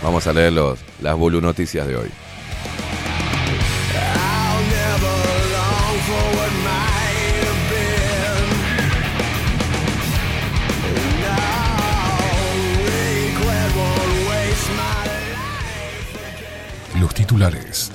[0.02, 2.10] vamos a leer los, las Bulu Noticias de hoy.
[17.00, 17.90] Los titulares.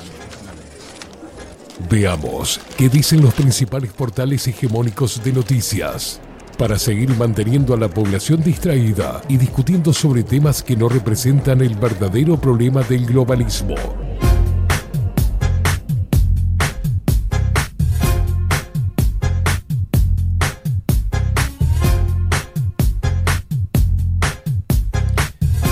[1.89, 6.21] Veamos qué dicen los principales portales hegemónicos de noticias.
[6.57, 11.75] Para seguir manteniendo a la población distraída y discutiendo sobre temas que no representan el
[11.75, 13.75] verdadero problema del globalismo.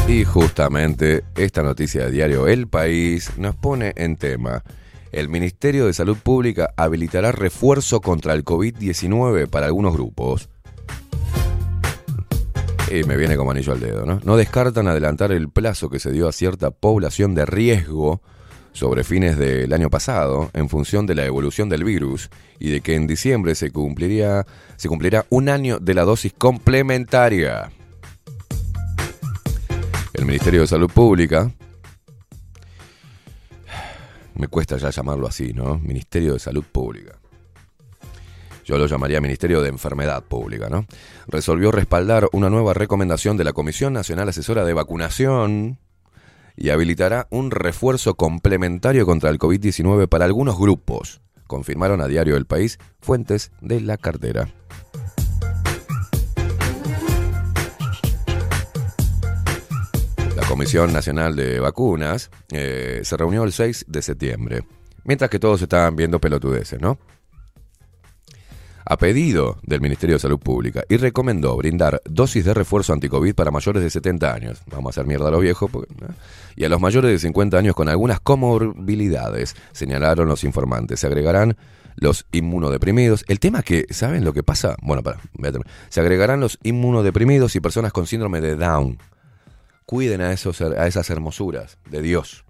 [0.10, 4.64] Y justamente esta noticia de diario El País nos pone en tema.
[5.14, 10.50] El Ministerio de Salud Pública habilitará refuerzo contra el COVID-19 para algunos grupos.
[12.92, 14.22] Y me viene como anillo al dedo, ¿no?
[14.24, 18.22] No descartan adelantar el plazo que se dio a cierta población de riesgo
[18.72, 22.96] sobre fines del año pasado en función de la evolución del virus y de que
[22.96, 27.72] en diciembre se cumpliría se cumplirá un año de la dosis complementaria.
[30.16, 31.52] El Ministerio de Salud Pública
[34.36, 35.80] me cuesta ya llamarlo así, ¿no?
[35.80, 37.20] Ministerio de Salud Pública.
[38.66, 40.86] Yo lo llamaría Ministerio de Enfermedad Pública, ¿no?
[41.28, 45.80] Resolvió respaldar una nueva recomendación de la Comisión Nacional Asesora de Vacunación
[46.56, 52.46] y habilitará un refuerzo complementario contra el COVID-19 para algunos grupos, confirmaron a Diario El
[52.46, 54.48] País fuentes de la cartera.
[60.54, 64.64] Comisión Nacional de Vacunas eh, se reunió el 6 de septiembre,
[65.04, 67.00] mientras que todos estaban viendo pelotudeces, ¿no?
[68.86, 73.50] a pedido del Ministerio de Salud Pública y recomendó brindar dosis de refuerzo anticovid para
[73.50, 74.62] mayores de 70 años.
[74.70, 75.72] Vamos a hacer mierda a los viejos.
[75.74, 75.82] ¿no?
[76.56, 81.00] Y a los mayores de 50 años con algunas comorbilidades, señalaron los informantes.
[81.00, 81.58] Se agregarán
[81.96, 83.26] los inmunodeprimidos.
[83.28, 84.76] El tema que, ¿saben lo que pasa?
[84.84, 85.20] Bueno, para.
[85.90, 89.00] Se agregarán los inmunodeprimidos y personas con síndrome de Down.
[89.86, 92.46] Cuiden a, esos, a esas hermosuras de Dios.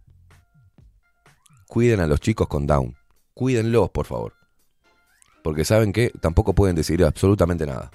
[1.67, 2.95] Cuiden a los chicos con Down.
[3.33, 4.33] Cuídenlos, por favor
[5.43, 7.91] porque saben que tampoco pueden decir absolutamente nada.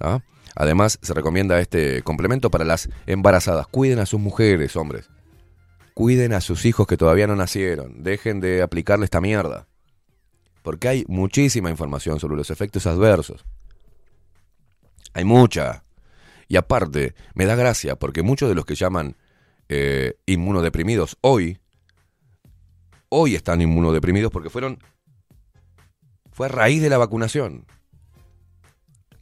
[0.00, 0.20] ¿Ah?
[0.56, 3.66] Además, se recomienda este complemento para las embarazadas.
[3.68, 5.08] Cuiden a sus mujeres, hombres.
[5.94, 8.02] Cuiden a sus hijos que todavía no nacieron.
[8.02, 9.68] Dejen de aplicarle esta mierda.
[10.62, 13.44] Porque hay muchísima información sobre los efectos adversos.
[15.12, 15.83] Hay mucha.
[16.48, 19.16] Y aparte, me da gracia porque muchos de los que llaman
[19.68, 21.58] eh, inmunodeprimidos hoy,
[23.08, 24.78] hoy están inmunodeprimidos porque fueron
[26.34, 27.64] fue a raíz de la vacunación.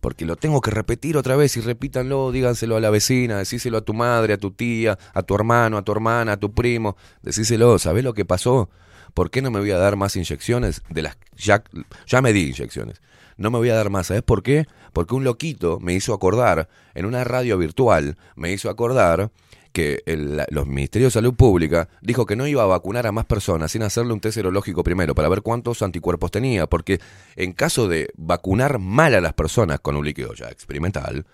[0.00, 3.82] Porque lo tengo que repetir otra vez y repítanlo, díganselo a la vecina, decíselo a
[3.82, 7.78] tu madre, a tu tía, a tu hermano, a tu hermana, a tu primo, decíselo,
[7.78, 8.68] ¿sabés lo que pasó?
[9.14, 10.82] ¿Por qué no me voy a dar más inyecciones?
[10.88, 11.62] De las ya,
[12.06, 13.00] ya me di inyecciones.
[13.42, 14.66] No me voy a dar más, ¿sabes por qué?
[14.92, 19.32] Porque un loquito me hizo acordar, en una radio virtual, me hizo acordar
[19.72, 23.24] que el, los ministerios de salud pública dijo que no iba a vacunar a más
[23.24, 27.00] personas sin hacerle un test serológico primero para ver cuántos anticuerpos tenía, porque
[27.34, 31.26] en caso de vacunar mal a las personas con un líquido ya experimental,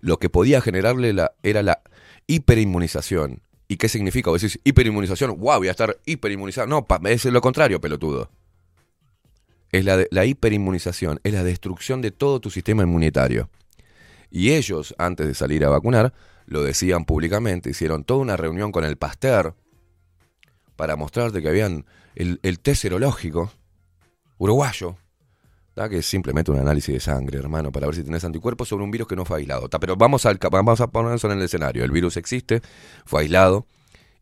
[0.00, 1.80] lo que podía generarle la, era la
[2.28, 3.42] hiperinmunización.
[3.66, 4.30] ¿Y qué significa?
[4.30, 6.68] Vos decís, hiperinmunización, wow, voy a estar hiperinmunizado.
[6.68, 8.30] No, es lo contrario, pelotudo.
[9.76, 13.50] Es la, la hiperinmunización, es la destrucción de todo tu sistema inmunitario.
[14.30, 16.12] Y ellos, antes de salir a vacunar,
[16.46, 19.54] lo decían públicamente, hicieron toda una reunión con el Pasteur
[20.76, 21.84] para mostrarte que habían
[22.14, 23.52] el, el test serológico
[24.38, 24.96] uruguayo,
[25.90, 28.90] que es simplemente un análisis de sangre, hermano, para ver si tenés anticuerpos sobre un
[28.90, 29.68] virus que no fue aislado.
[29.68, 29.78] ¿tá?
[29.78, 31.84] Pero vamos, al, vamos a ponernos en el escenario.
[31.84, 32.62] El virus existe,
[33.04, 33.66] fue aislado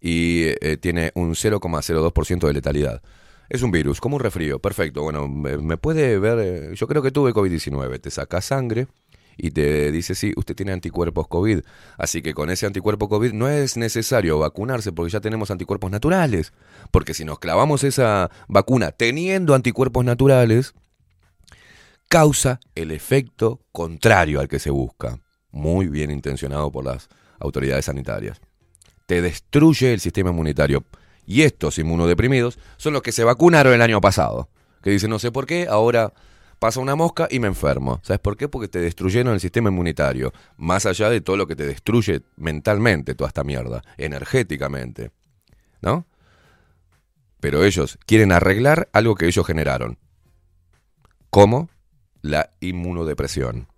[0.01, 3.03] y eh, tiene un 0,02% de letalidad.
[3.55, 5.05] Es un virus, como un resfrío, perfecto.
[5.05, 8.89] Bueno, me, me puede ver, eh, yo creo que tuve COVID-19, te saca sangre
[9.37, 11.61] y te dice, sí, usted tiene anticuerpos COVID.
[11.97, 16.53] Así que con ese anticuerpo COVID no es necesario vacunarse porque ya tenemos anticuerpos naturales.
[16.91, 20.75] Porque si nos clavamos esa vacuna teniendo anticuerpos naturales,
[22.09, 25.21] causa el efecto contrario al que se busca.
[25.53, 27.09] Muy bien intencionado por las
[27.39, 28.41] autoridades sanitarias.
[29.07, 30.83] Te destruye el sistema inmunitario.
[31.27, 34.49] Y estos inmunodeprimidos son los que se vacunaron el año pasado.
[34.83, 36.13] Que dicen, no sé por qué, ahora
[36.59, 38.01] pasa una mosca y me enfermo.
[38.03, 38.49] ¿Sabes por qué?
[38.49, 40.33] Porque te destruyeron el sistema inmunitario.
[40.57, 45.11] Más allá de todo lo que te destruye mentalmente toda esta mierda, energéticamente.
[45.81, 46.07] ¿No?
[47.41, 49.99] Pero ellos quieren arreglar algo que ellos generaron.
[51.29, 51.69] ¿Cómo?
[52.23, 53.69] La inmunodepresión.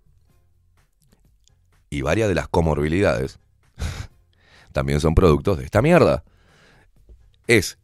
[1.89, 3.39] Y varias de las comorbilidades
[4.71, 6.23] también son productos de esta mierda.
[7.47, 7.79] Es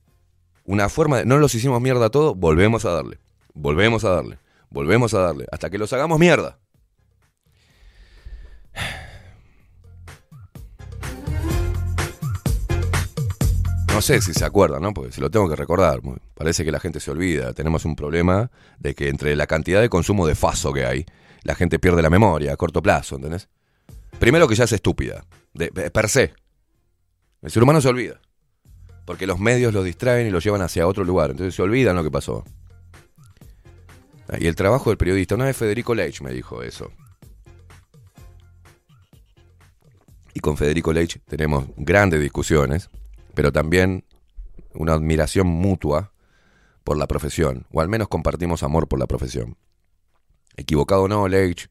[0.66, 1.26] una forma de...
[1.26, 3.18] No los hicimos mierda todo, volvemos a darle.
[3.54, 4.38] Volvemos a darle.
[4.70, 5.46] Volvemos a darle.
[5.52, 6.60] Hasta que los hagamos mierda.
[13.88, 14.94] No sé si se acuerdan, ¿no?
[14.94, 16.02] Porque se lo tengo que recordar.
[16.34, 17.54] Parece que la gente se olvida.
[17.54, 18.50] Tenemos un problema
[18.80, 21.06] de que entre la cantidad de consumo de faso que hay,
[21.44, 23.50] la gente pierde la memoria a corto plazo, ¿entendés?
[24.20, 25.24] Primero que ya es estúpida,
[25.54, 26.34] de, per se.
[27.42, 28.20] El ser humano se olvida.
[29.06, 31.32] Porque los medios los distraen y los llevan hacia otro lugar.
[31.32, 32.44] Entonces se olvidan lo que pasó.
[34.40, 36.92] Y el trabajo del periodista, una vez Federico Leitch me dijo eso.
[40.34, 42.90] Y con Federico Leitch tenemos grandes discusiones,
[43.36, 44.06] pero también
[44.74, 46.14] una admiración mutua
[46.84, 49.58] por la profesión, o al menos compartimos amor por la profesión.
[50.58, 51.70] Equivocado o no, Leitch,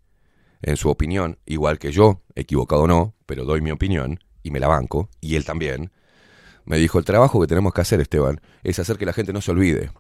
[0.63, 4.61] en su opinión, igual que yo, equivocado o no, pero doy mi opinión y me
[4.61, 5.91] la banco, y él también,
[6.65, 9.41] me dijo, el trabajo que tenemos que hacer, Esteban, es hacer que la gente no
[9.41, 9.91] se olvide.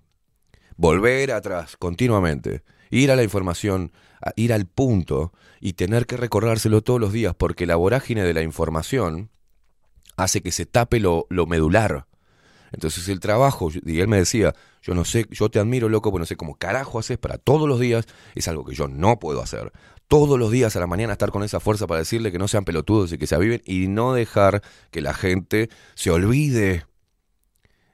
[0.76, 3.92] Volver atrás continuamente, ir a la información,
[4.36, 8.42] ir al punto y tener que recordárselo todos los días, porque la vorágine de la
[8.42, 9.30] información
[10.16, 12.06] hace que se tape lo, lo medular.
[12.72, 16.20] Entonces el trabajo, y él me decía, yo no sé, yo te admiro, loco, pero
[16.20, 19.42] no sé cómo carajo haces para todos los días, es algo que yo no puedo
[19.42, 19.72] hacer.
[20.12, 22.66] Todos los días a la mañana estar con esa fuerza para decirle que no sean
[22.66, 24.60] pelotudos y que se aviven y no dejar
[24.90, 26.84] que la gente se olvide.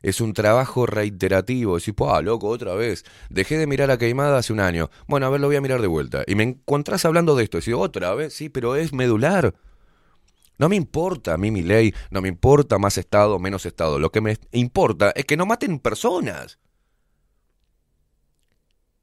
[0.03, 1.79] Es un trabajo reiterativo.
[1.79, 3.05] Decís, ah, loco, otra vez.
[3.31, 4.91] Dejé de mirar a Queimada hace un año.
[5.07, 6.25] Bueno, a ver, lo voy a mirar de vuelta.
[6.27, 7.59] Y me encontrás hablando de esto.
[7.59, 9.55] Decís, otra vez, sí, pero es medular.
[10.59, 14.01] No me importa a mí mi ley, no me importa más Estado menos Estado.
[14.01, 16.59] Lo que me importa es que no maten personas.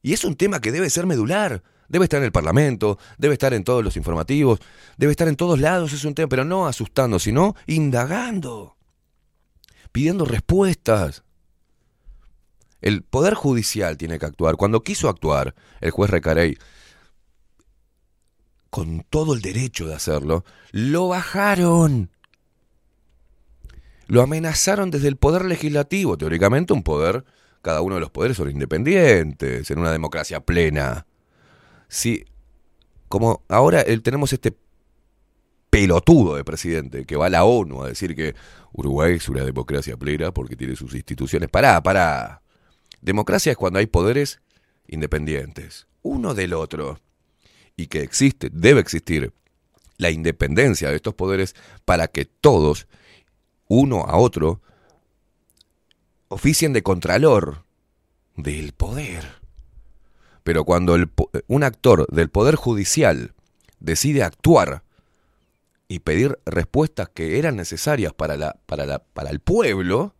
[0.01, 1.63] Y es un tema que debe ser medular.
[1.87, 4.59] Debe estar en el Parlamento, debe estar en todos los informativos,
[4.97, 8.75] debe estar en todos lados, es un tema, pero no asustando, sino indagando,
[9.91, 11.23] pidiendo respuestas.
[12.81, 14.57] El Poder Judicial tiene que actuar.
[14.57, 16.57] Cuando quiso actuar el juez Recarey,
[18.69, 22.11] con todo el derecho de hacerlo, lo bajaron.
[24.07, 27.25] Lo amenazaron desde el poder legislativo, teóricamente un poder,
[27.61, 31.07] cada uno de los poderes son independientes, en una democracia plena.
[31.87, 32.25] Sí,
[33.07, 34.55] como ahora el- tenemos este
[35.69, 38.33] pelotudo de presidente que va a la ONU a decir que
[38.71, 41.49] Uruguay es una democracia plena porque tiene sus instituciones.
[41.49, 42.41] Pará, pará.
[43.01, 44.39] Democracia es cuando hay poderes
[44.87, 46.99] independientes, uno del otro,
[47.75, 49.33] y que existe, debe existir
[49.97, 52.87] la independencia de estos poderes para que todos,
[53.67, 54.61] uno a otro,
[56.27, 57.65] oficien de contralor
[58.35, 59.25] del poder.
[60.45, 61.09] Pero cuando el
[61.47, 63.33] un actor del Poder Judicial
[63.79, 64.83] decide actuar
[65.87, 70.13] y pedir respuestas que eran necesarias para, la, para, la, para el pueblo,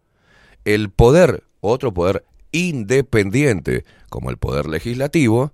[0.64, 5.54] el poder, otro poder independiente, como el Poder Legislativo,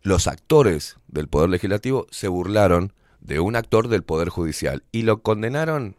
[0.00, 5.20] los actores del Poder Legislativo se burlaron de un actor del Poder Judicial y lo
[5.20, 5.96] condenaron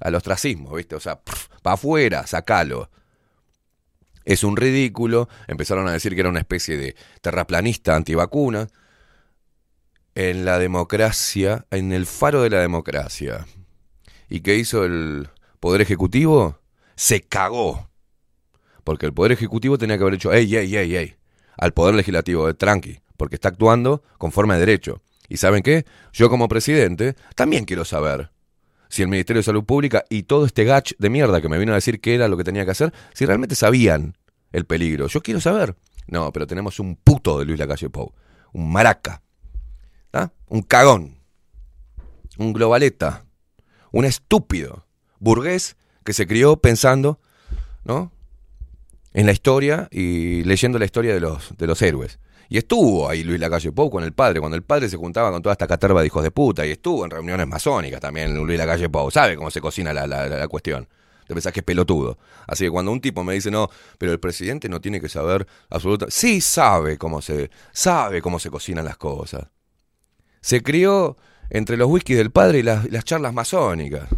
[0.00, 0.96] al ostracismo, ¿viste?
[0.96, 1.22] O sea,
[1.62, 2.90] para afuera, sacalo.
[4.28, 5.26] Es un ridículo.
[5.46, 8.68] Empezaron a decir que era una especie de terraplanista antivacuna.
[10.14, 13.46] En la democracia, en el faro de la democracia.
[14.28, 16.60] ¿Y qué hizo el Poder Ejecutivo?
[16.94, 17.88] Se cagó.
[18.84, 21.16] Porque el Poder Ejecutivo tenía que haber dicho, ey, ey, ey, ey,
[21.56, 25.00] al Poder Legislativo, eh, tranqui, porque está actuando conforme a derecho.
[25.30, 25.86] ¿Y saben qué?
[26.12, 28.30] Yo como presidente también quiero saber
[28.90, 31.72] si el Ministerio de Salud Pública y todo este gach de mierda que me vino
[31.72, 34.17] a decir qué era lo que tenía que hacer, si realmente sabían
[34.52, 35.06] el peligro.
[35.08, 35.76] Yo quiero saber.
[36.06, 38.14] No, pero tenemos un puto de Luis Lacalle Pou,
[38.52, 39.22] un maraca,
[40.12, 40.30] ¿ah?
[40.48, 41.18] un cagón,
[42.38, 43.26] un globaleta,
[43.92, 44.86] un estúpido,
[45.18, 47.20] burgués que se crió pensando,
[47.84, 48.10] ¿no?
[49.12, 52.18] En la historia y leyendo la historia de los, de los héroes.
[52.48, 55.42] Y estuvo ahí Luis Lacalle Pou con el padre, cuando el padre se juntaba con
[55.42, 58.88] toda esta caterva de hijos de puta, y estuvo en reuniones masónicas también Luis Lacalle
[58.88, 60.88] Pou, sabe cómo se cocina la, la, la cuestión.
[61.28, 62.18] Te pensás que es pelotudo.
[62.48, 65.46] Así que cuando un tipo me dice, no, pero el presidente no tiene que saber
[65.70, 66.16] absolutamente.
[66.16, 69.46] Sí sabe cómo se, sabe cómo se cocinan las cosas.
[70.40, 71.16] Se crió
[71.50, 74.08] entre los whiskies del padre y las, las charlas masónicas.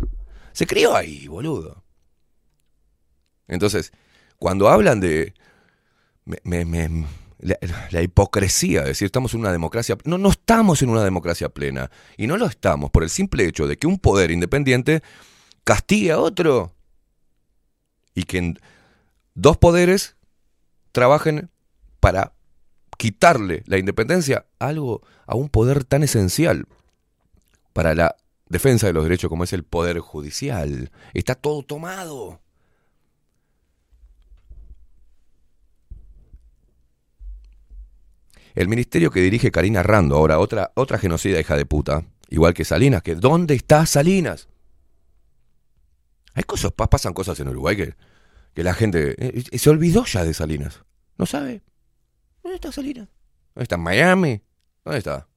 [0.53, 1.85] Se crió ahí, boludo.
[3.49, 3.93] Entonces,
[4.39, 5.35] cuando hablan de.
[6.25, 7.07] me- me- me-
[7.91, 9.97] la, hipocresía, de decir, estamos en una democracia.
[10.05, 11.91] No, no estamos en una democracia plena.
[12.19, 15.03] Y no lo estamos por el simple hecho de que un poder independiente
[15.65, 16.75] castigue a otro.
[18.15, 18.55] Y que
[19.35, 20.17] dos poderes
[20.93, 21.51] trabajen
[22.01, 22.33] para
[22.97, 26.67] quitarle la independencia a algo a un poder tan esencial
[27.73, 28.17] para la
[28.51, 30.91] defensa de los derechos como es el poder judicial.
[31.15, 32.41] Está todo tomado.
[38.55, 42.67] El ministerio que dirige Karina Rando, ahora otra, otra genocida hija de puta, igual que
[42.67, 44.50] Salinas, que ¿dónde está Salinas?
[46.41, 50.33] Hay cosas, pa- pasan cosas en Uruguay que, la gente eh, se olvidó ya de
[50.33, 50.83] Salinas.
[51.19, 51.61] No sabe.
[52.43, 53.09] ¿Dónde está Salinas?
[53.55, 54.41] ¿Dónde está Miami?
[54.83, 55.29] ¿Dónde está?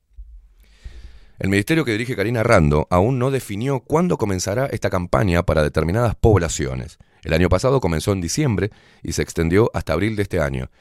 [1.40, 6.16] El ministerio que dirige Karina Rando aún no definió cuándo comenzará esta campaña para determinadas
[6.16, 7.00] poblaciones.
[7.24, 10.72] El año pasado comenzó en diciembre y se extendió hasta abril de este año.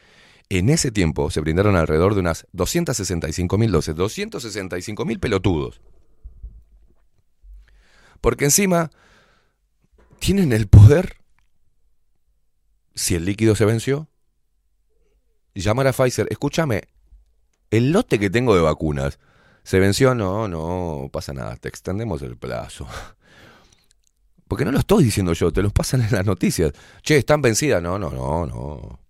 [0.50, 5.80] En ese tiempo se brindaron alrededor de unas 265 mil dosis, 265 mil pelotudos.
[8.20, 8.92] Porque encima
[10.22, 11.16] tienen el poder,
[12.94, 14.08] si el líquido se venció,
[15.52, 16.82] llamar a Pfizer, escúchame,
[17.72, 19.18] el lote que tengo de vacunas
[19.64, 22.86] se venció, no, no pasa nada, te extendemos el plazo.
[24.46, 26.72] Porque no lo estoy diciendo yo, te los pasan en las noticias.
[27.02, 27.82] Che, están vencidas.
[27.82, 29.00] No, no, no, no.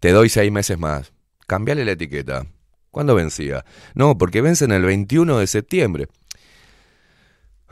[0.00, 1.12] Te doy seis meses más.
[1.46, 2.46] Cambiale la etiqueta.
[2.90, 3.64] ¿Cuándo vencía?
[3.94, 6.08] No, porque vencen el 21 de septiembre.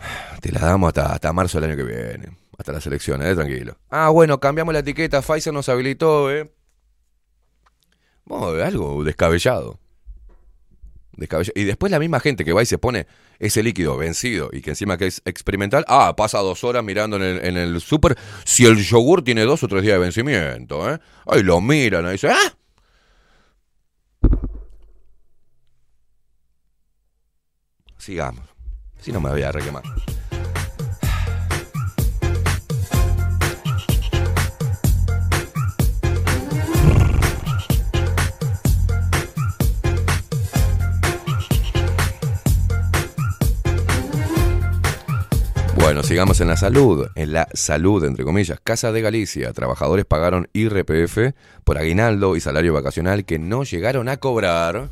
[0.40, 2.36] Te la damos hasta, hasta marzo del año que viene.
[2.58, 3.78] Hasta las elecciones, eh, tranquilo.
[3.88, 5.22] Ah, bueno, cambiamos la etiqueta.
[5.22, 6.52] Pfizer nos habilitó, ¿eh?
[8.24, 9.78] Bueno, algo descabellado.
[11.12, 11.52] Descabellado.
[11.56, 13.06] Y después la misma gente que va y se pone
[13.38, 17.22] ese líquido vencido y que encima que es experimental, ah, pasa dos horas mirando en
[17.22, 20.98] el, en el súper si el yogur tiene dos o tres días de vencimiento, ¿eh?
[21.26, 22.56] Ahí lo miran, ahí dicen, ¡ah!
[27.96, 28.49] Sigamos.
[29.00, 29.82] Si no me voy a requemar.
[45.90, 48.60] Bueno, sigamos en la salud, en la salud, entre comillas.
[48.62, 54.18] Casa de Galicia, trabajadores pagaron IRPF por aguinaldo y salario vacacional que no llegaron a
[54.18, 54.90] cobrar.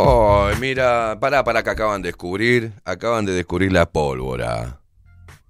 [0.00, 4.80] Ay, mira, pará, pará, que acaban de descubrir, acaban de descubrir la pólvora.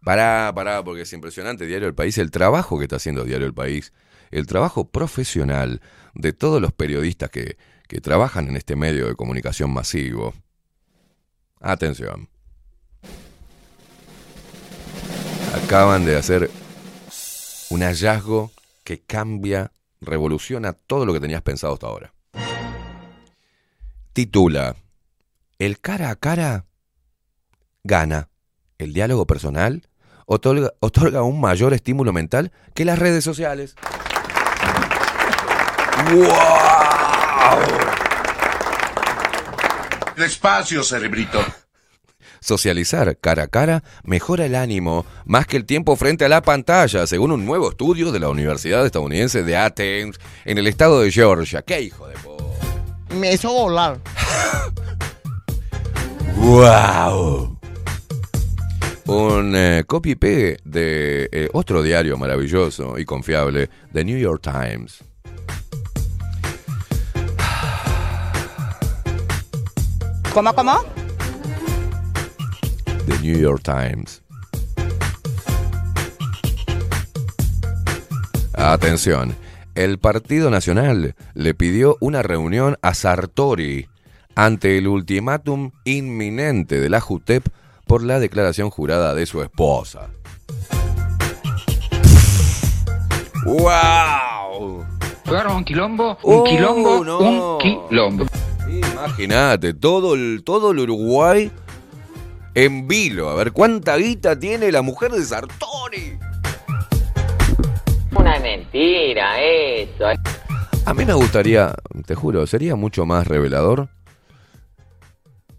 [0.03, 3.53] Pará, pará, porque es impresionante Diario El País, el trabajo que está haciendo Diario El
[3.53, 3.93] País,
[4.31, 5.83] el trabajo profesional
[6.15, 10.33] de todos los periodistas que, que trabajan en este medio de comunicación masivo.
[11.61, 12.31] Atención.
[15.63, 16.51] Acaban de hacer
[17.69, 18.51] un hallazgo
[18.83, 22.15] que cambia, revoluciona todo lo que tenías pensado hasta ahora.
[24.19, 24.75] Titula,
[25.61, 26.65] El cara a cara
[27.85, 28.31] gana.
[28.77, 29.87] El diálogo personal
[30.27, 33.77] otorga, otorga un mayor estímulo mental que las redes sociales.
[36.11, 36.27] ¡Wow!
[40.17, 41.39] Despacio, cerebrito.
[42.41, 47.07] Socializar cara a cara mejora el ánimo más que el tiempo frente a la pantalla,
[47.07, 51.63] según un nuevo estudio de la Universidad estadounidense de Athens, en el estado de Georgia.
[51.63, 52.28] ¡Qué hijo de!
[53.15, 53.99] Me hizo volar.
[56.37, 57.59] ¡Wow!
[59.07, 65.03] Un eh, copy pegue de eh, otro diario maravilloso y confiable, The New York Times.
[70.35, 70.85] ¿Cómo, cómo?
[73.07, 74.23] The New York Times.
[78.53, 79.35] Atención,
[79.85, 83.89] el Partido Nacional le pidió una reunión a Sartori
[84.35, 87.47] ante el ultimátum inminente de la JUTEP
[87.87, 90.09] por la declaración jurada de su esposa.
[93.45, 94.85] ¡Wow!
[95.27, 97.19] Jugaron un quilombo, un Oh, quilombo, no.
[97.57, 97.59] un
[97.89, 98.27] quilombo.
[98.69, 101.51] Imagínate, todo el, todo el Uruguay
[102.55, 103.31] en vilo.
[103.31, 106.19] A ver, ¿cuánta guita tiene la mujer de Sartori?
[108.73, 110.05] Mentira eso.
[110.85, 111.75] A mí me gustaría,
[112.07, 113.89] te juro, sería mucho más revelador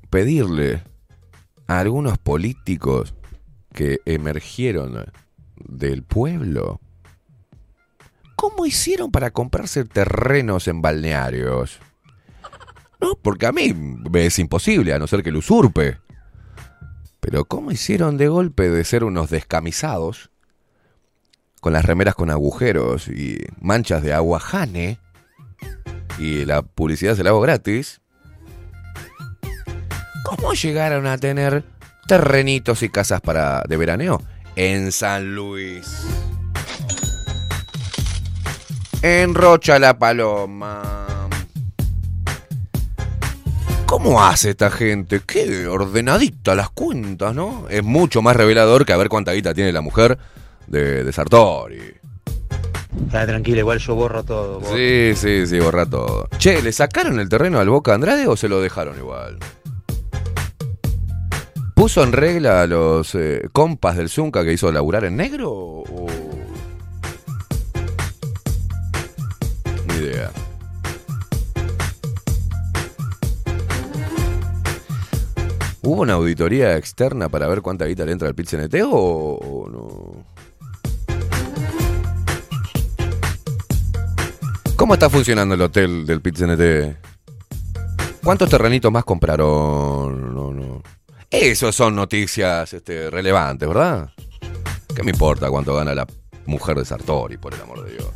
[0.10, 0.84] pedirle
[1.68, 3.14] a algunos políticos
[3.74, 5.06] que emergieron
[5.56, 6.80] del pueblo
[8.36, 11.80] cómo hicieron para comprarse terrenos en balnearios.
[13.02, 15.98] No, porque a mí me es imposible, a no ser que lo usurpe.
[17.20, 20.32] Pero ¿cómo hicieron de golpe de ser unos descamisados,
[21.60, 25.00] con las remeras con agujeros y manchas de agua jane,
[26.18, 28.02] y la publicidad se la hago gratis?
[30.24, 31.64] ¿Cómo llegaron a tener
[32.08, 34.22] terrenitos y casas para de veraneo
[34.56, 36.06] en San Luis?
[39.02, 41.06] En Rocha la Paloma.
[43.86, 45.22] ¿Cómo hace esta gente?
[45.26, 47.66] Qué ordenadita las cuentas, ¿no?
[47.70, 50.20] Es mucho más revelador que a ver cuánta guita tiene la mujer
[50.70, 51.94] de, de Sartori.
[53.06, 54.60] Está tranquilo, igual yo borro todo.
[54.60, 54.76] borro.
[54.76, 56.28] Sí, sí, sí, borra todo.
[56.38, 59.38] Che, ¿le sacaron el terreno al Boca Andrade o se lo dejaron igual?
[61.76, 65.52] ¿Puso en regla a los eh, compas del Zunca que hizo laburar en negro?
[65.52, 66.08] O...
[69.88, 70.32] Ni idea.
[75.82, 78.50] ¿Hubo una auditoría externa para ver cuánta guita le entra al pit
[78.84, 80.39] o, o no?
[84.90, 86.98] ¿Cómo está funcionando el hotel del PITCNT?
[88.24, 90.34] ¿Cuántos terrenitos más compraron?
[90.34, 90.82] No, no.
[91.30, 94.10] Eso son noticias este, relevantes, ¿verdad?
[94.96, 96.08] ¿Qué me importa cuánto gana la
[96.48, 98.08] mujer de Sartori, por el amor de Dios?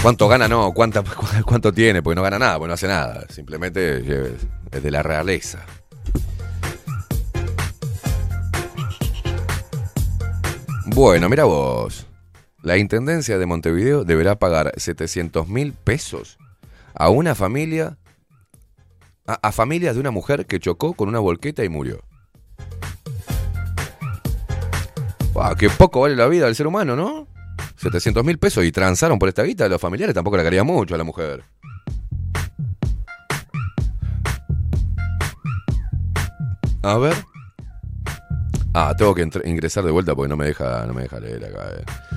[0.00, 0.48] ¿Cuánto gana?
[0.48, 2.02] No, ¿cuánta, cu- ¿cuánto tiene?
[2.02, 3.26] Porque no gana nada, porque no hace nada.
[3.28, 3.98] Simplemente
[4.72, 5.66] es de la realeza.
[10.86, 12.06] Bueno, mira vos.
[12.62, 16.38] La Intendencia de Montevideo deberá pagar 700 mil pesos
[16.92, 17.98] a una familia,
[19.26, 22.02] a, familias de una mujer que chocó con una volqueta y murió.
[25.32, 27.28] Guau, qué poco vale la vida del ser humano, ¿no?
[27.76, 29.68] 700 mil pesos y transaron por esta guita.
[29.68, 31.44] Los familiares tampoco le querían mucho a la mujer.
[36.82, 37.14] A ver.
[38.74, 41.70] Ah, tengo que ingresar de vuelta porque no me deja, no me deja leer acá.
[41.76, 42.07] eh.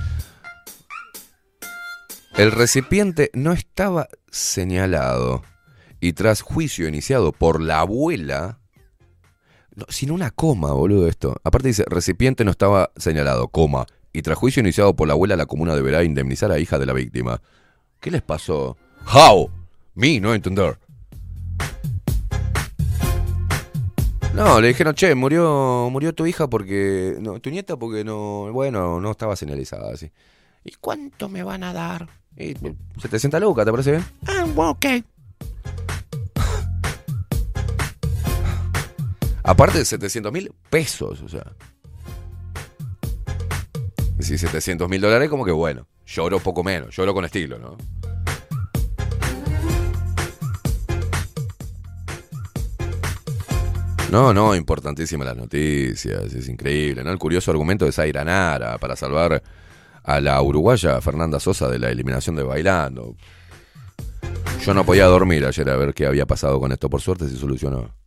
[2.36, 5.42] El recipiente no estaba señalado
[6.00, 8.58] y tras juicio iniciado por la abuela,
[9.76, 11.36] no, sin una coma, boludo, esto.
[11.44, 15.46] Aparte dice, recipiente no estaba señalado, coma, y tras juicio iniciado por la abuela, la
[15.46, 17.42] comuna deberá indemnizar a hija de la víctima.
[18.00, 18.78] ¿Qué les pasó?
[19.14, 19.50] How?
[19.94, 20.78] Me, no entender.
[24.34, 27.16] No, le dijeron, che, murió, murió tu hija porque.
[27.20, 28.50] No, tu nieta porque no.
[28.52, 30.10] Bueno, no estaba señalizada así.
[30.64, 32.21] ¿Y cuánto me van a dar?
[32.36, 32.54] Y,
[33.00, 34.04] 700 lucas, ¿te parece bien?
[34.26, 34.86] Ah, ok.
[39.44, 41.44] Aparte de 700 mil pesos, o sea.
[44.20, 45.86] Si 700 mil dólares, como que bueno.
[46.06, 47.76] Lloro poco menos, lloro con estilo, ¿no?
[54.12, 57.10] No, no, importantísimas las noticias, es increíble, ¿no?
[57.10, 59.42] El curioso argumento de Zaira Nara para salvar
[60.04, 63.16] a la uruguaya Fernanda Sosa de la eliminación de Bailando.
[64.64, 67.36] Yo no podía dormir ayer a ver qué había pasado con esto, por suerte se
[67.36, 67.90] solucionó.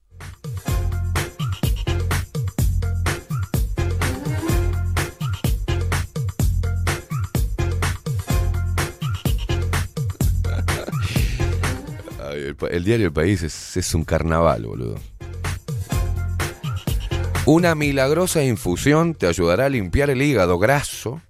[12.70, 14.96] El, diario El País es un carnaval, boludo.
[17.48, 21.22] Una milagrosa infusión te ayudará a limpiar el hígado graso,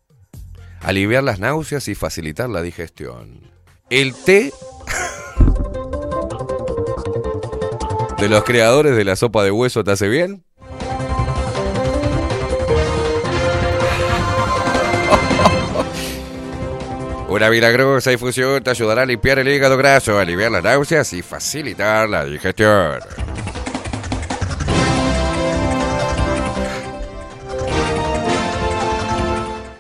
[0.86, 3.42] aliviar las náuseas y facilitar la digestión.
[3.90, 4.54] El té
[8.20, 10.44] de los creadores de la sopa de hueso te hace bien.
[17.30, 22.08] Una milagrosa infusión te ayudará a limpiar el hígado graso, aliviar las náuseas y facilitar
[22.08, 23.00] la digestión.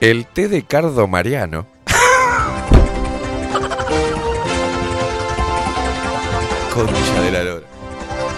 [0.01, 1.67] El té de cardo mariano.
[6.73, 7.65] Concha de la lora.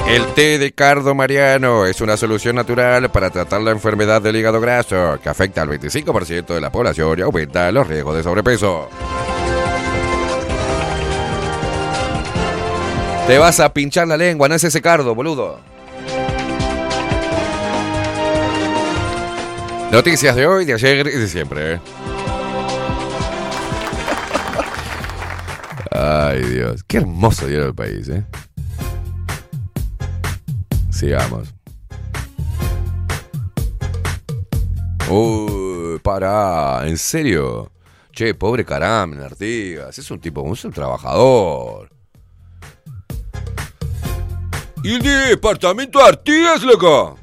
[0.07, 4.61] El té de cardo mariano es una solución natural para tratar la enfermedad del hígado
[4.61, 8.87] graso, que afecta al 25% de la población y aumenta los riesgos de sobrepeso.
[13.27, 15.59] Te vas a pinchar la lengua, no es ese cardo, boludo.
[19.91, 21.73] Noticias de hoy, de ayer y de siempre.
[21.75, 21.79] ¿eh?
[25.91, 26.83] Ay, Dios.
[26.83, 28.25] Qué hermoso diario del país, ¿eh?
[30.91, 31.53] Sigamos.
[35.09, 37.71] Uy, pará, ¿en serio?
[38.11, 41.89] Che, pobre Carmen Artigas, es un tipo, es un trabajador.
[44.83, 47.17] ¿Y el departamento de Artigas, loco?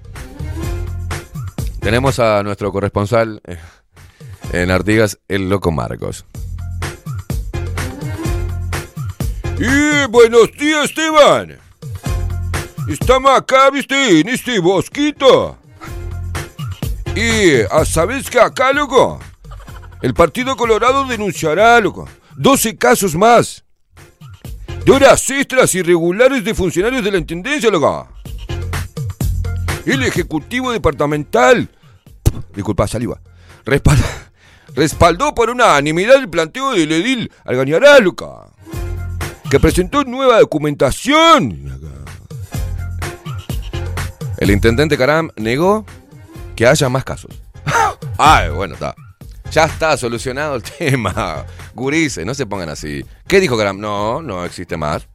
[1.85, 3.59] Tenemos a nuestro corresponsal eh,
[4.55, 6.25] en Artigas, el loco Marcos.
[9.59, 11.59] Y buenos días, Esteban.
[12.89, 15.59] Estamos acá, viste, en este bosquito.
[17.15, 19.21] Y, ah, ¿sabes qué acá, loco?
[20.01, 23.63] El Partido Colorado denunciará, loco, 12 casos más.
[24.87, 28.09] De horas extras irregulares de funcionarios de la Intendencia, loco.
[29.87, 31.69] El Ejecutivo Departamental,
[32.55, 33.21] disculpa, saliva,
[33.65, 34.05] respaldó,
[34.75, 38.55] respaldó por unanimidad el planteo del edil Algañará, loca
[39.55, 41.81] que presentó nueva documentación.
[44.37, 45.87] El intendente Caram negó
[46.57, 47.41] que haya más casos.
[48.19, 48.97] Ay, bueno, está.
[49.53, 51.47] Ya está solucionado el tema.
[51.73, 53.05] Gurice, no se pongan así.
[53.29, 53.79] ¿Qué dijo Caram?
[53.79, 55.07] No, no existe más.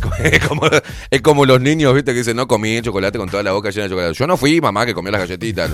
[0.24, 0.62] Es como,
[1.10, 3.84] es como los niños, viste, que dicen, no comí chocolate con toda la boca llena
[3.84, 4.14] de chocolate.
[4.14, 5.70] Yo no fui mamá que comió las galletitas.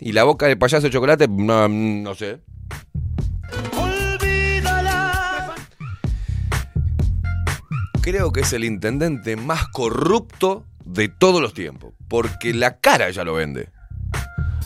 [0.00, 2.40] Y la boca del payaso de chocolate, no, no sé.
[3.76, 5.54] Olvídala,
[8.00, 11.94] creo que es el intendente más corrupto de todos los tiempos.
[12.08, 13.68] Porque la cara ya lo vende.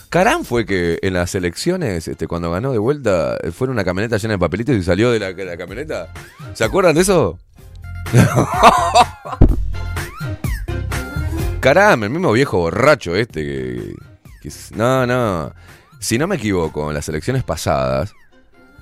[0.09, 4.17] Carán fue que en las elecciones, este, cuando ganó de vuelta, fue en una camioneta
[4.17, 6.13] llena de papelitos y salió de la, de la camioneta.
[6.53, 7.37] ¿Se acuerdan de eso?
[11.59, 13.93] Caramba, el mismo viejo borracho este
[14.41, 15.53] que, No, no.
[15.99, 18.13] Si no me equivoco, en las elecciones pasadas,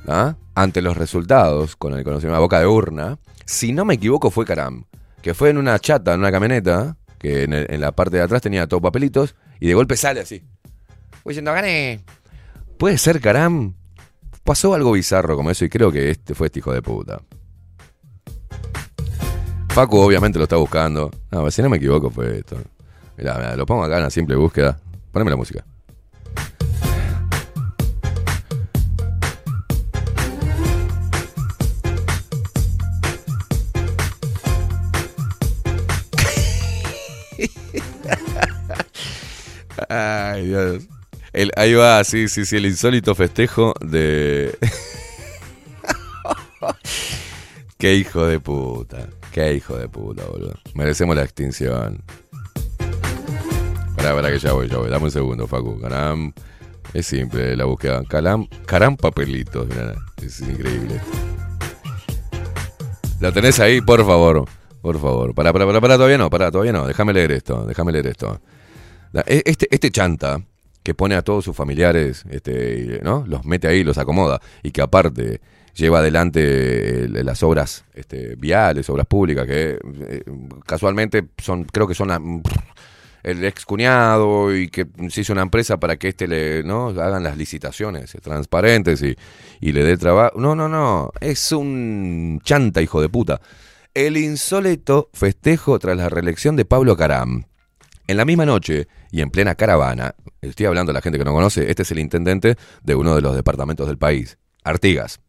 [0.07, 0.35] ¿ah?
[0.53, 4.45] ante los resultados, con el conocimiento de boca de urna, si no me equivoco fue
[4.45, 4.85] Caram,
[5.21, 8.67] que fue en una chata, en una camioneta, que en, la parte de atrás tenía
[8.67, 10.43] todo papelitos, y de golpe sale así.
[11.23, 12.01] Voy diciendo, gané.
[12.77, 13.73] Puede ser Caram.
[14.43, 17.21] Pasó algo bizarro como eso y creo que este fue este hijo de puta.
[19.75, 21.11] Facu obviamente lo está buscando.
[21.31, 22.55] No, si no me equivoco fue esto.
[23.17, 24.79] Mirá, mirá, lo pongo acá en la simple búsqueda.
[25.11, 25.65] Poneme la música.
[39.89, 40.83] Ay, Dios.
[41.33, 44.57] El, ahí va, sí, sí, sí, el insólito festejo de...
[47.77, 49.09] Qué hijo de puta.
[49.35, 50.53] Qué hijo de puta, boludo.
[50.75, 52.01] Merecemos la extinción.
[53.97, 54.89] Pará, pará que ya voy, ya voy.
[54.89, 55.77] Dame un segundo, Facu.
[55.81, 56.31] Caram.
[56.93, 58.01] Es simple la búsqueda.
[58.07, 59.67] Caram, caram papelitos.
[59.67, 61.01] mirá, es increíble.
[63.19, 63.81] ¿Lo tenés ahí?
[63.81, 64.45] Por favor.
[64.81, 65.35] Por favor.
[65.35, 66.87] Pará, pará, pará, pará, todavía no, pará, todavía no.
[66.87, 68.39] Déjame leer esto, déjame leer esto.
[69.11, 70.39] La- e- Este, este chanta
[70.81, 73.25] que pone a todos sus familiares, este, ¿no?
[73.27, 74.39] Los mete ahí, los acomoda.
[74.63, 75.41] Y que aparte
[75.75, 80.23] lleva adelante eh, las obras este, viales, obras públicas, que eh,
[80.65, 82.21] casualmente son, creo que son la-
[83.23, 86.89] el ex cuñado y que se hizo una empresa para que este le, ¿no?
[86.89, 89.15] hagan las licitaciones eh, transparentes y,
[89.59, 90.39] y le dé trabajo.
[90.39, 91.11] No, no, no.
[91.19, 93.41] Es un chanta, hijo de puta.
[93.95, 97.45] El insólito festejo tras la reelección de Pablo Caram.
[98.07, 101.33] En la misma noche y en plena caravana, estoy hablando a la gente que no
[101.33, 105.19] conoce, este es el intendente de uno de los departamentos del país, Artigas.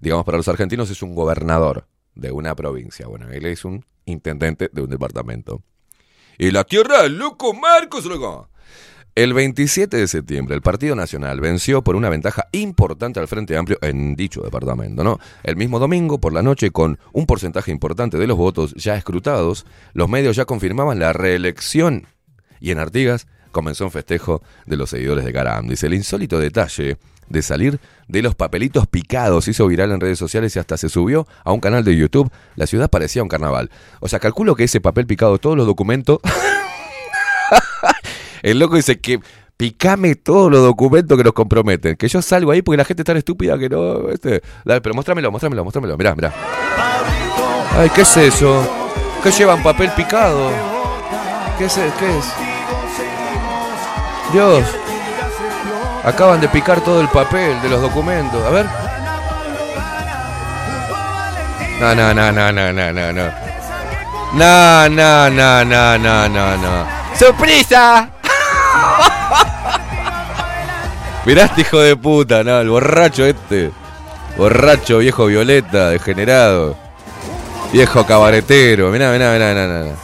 [0.00, 3.06] Digamos, para los argentinos es un gobernador de una provincia.
[3.06, 5.62] Bueno, él es un intendente de un departamento.
[6.38, 8.48] Y la tierra del loco Marcos, loco.
[9.14, 13.76] El 27 de septiembre, el Partido Nacional venció por una ventaja importante al Frente Amplio
[13.82, 15.18] en dicho departamento, ¿no?
[15.42, 19.66] El mismo domingo, por la noche, con un porcentaje importante de los votos ya escrutados,
[19.92, 22.06] los medios ya confirmaban la reelección.
[22.58, 25.68] Y en Artigas comenzó un festejo de los seguidores de Caram.
[25.68, 26.96] Dice, el insólito detalle
[27.28, 31.26] de salir de los papelitos picados hizo viral en redes sociales y hasta se subió
[31.44, 32.30] a un canal de YouTube.
[32.56, 33.70] La ciudad parecía un carnaval.
[34.00, 36.18] O sea, calculo que ese papel picado, todos los documentos...
[38.42, 39.20] El loco dice que
[39.56, 41.96] picame todos los documentos que nos comprometen.
[41.96, 44.08] Que yo salgo ahí porque la gente es tan estúpida que no.
[44.08, 44.42] Este.
[44.64, 45.96] Pero mostrámelo, mostrámelo, mostrámelo.
[45.96, 46.34] Mirá, mirá.
[47.76, 48.68] Ay, ¿qué es eso?
[49.22, 50.50] ¿Qué llevan papel picado?
[51.56, 51.74] ¿Qué es?
[51.74, 52.24] ¿Qué es?
[54.32, 54.64] Dios.
[56.04, 58.44] Acaban de picar todo el papel de los documentos.
[58.44, 58.66] A ver.
[61.80, 63.30] No, no, no, no, no, no, no, no.
[64.34, 66.86] No, no, no, no, no, no, no.
[67.18, 68.08] ¡Sorpresa!
[71.24, 73.70] Mirá este hijo de puta, no, el borracho este.
[74.36, 76.76] Borracho, viejo violeta, degenerado.
[77.72, 78.90] Viejo cabaretero.
[78.90, 79.94] Mirá, mirá, mirá, mirá, mirá.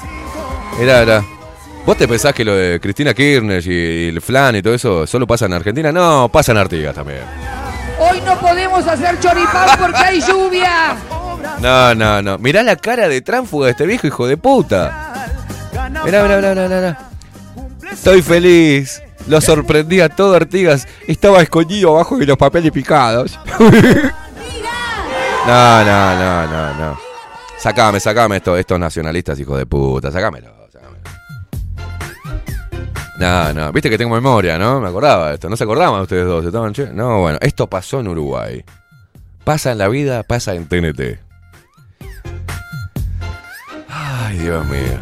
[0.79, 1.38] Mirá, mirá.
[1.89, 5.27] ¿Vos te pensás que lo de Cristina Kirchner y el flan y todo eso solo
[5.27, 5.91] pasa en Argentina?
[5.91, 7.23] No, pasa en Artigas también.
[7.99, 10.99] Hoy no podemos hacer choripán porque hay lluvia.
[11.63, 12.37] No, no, no.
[12.37, 15.31] Mirá la cara de tránfuga de este viejo hijo de puta.
[16.05, 17.11] Mirá, mirá, mirá, mirá, mirá.
[17.91, 19.03] Estoy feliz.
[19.27, 20.87] Lo sorprendí a todo Artigas.
[21.07, 23.41] Estaba escondido abajo de los papeles picados.
[25.47, 27.01] No, no, no, no, no.
[27.57, 30.11] Sacame, sacame esto, estos nacionalistas, hijos de puta.
[30.11, 30.58] Sacámelo, sacámelo.
[33.19, 33.73] No, no.
[33.73, 34.81] Viste que tengo memoria, ¿no?
[34.81, 35.49] Me acordaba de esto.
[35.49, 36.45] ¿No se acordaban ustedes dos?
[36.45, 36.87] ¿Estaban che?
[36.93, 37.39] No, bueno.
[37.41, 38.65] Esto pasó en Uruguay.
[39.43, 41.19] Pasa en la vida, pasa en TNT.
[43.89, 45.01] Ay, Dios mío.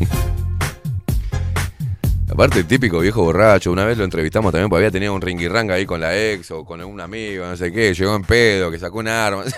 [2.28, 5.74] Aparte, el típico viejo borracho, una vez lo entrevistamos también porque había tenido un ringirranga
[5.74, 8.80] ahí con la ex o con un amigo, no sé qué, llegó en pedo, que
[8.80, 9.44] sacó un arma.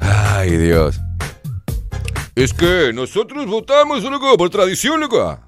[0.00, 0.98] Ay, Dios.
[2.34, 5.38] Es que nosotros votamos, loco, por tradición, loco.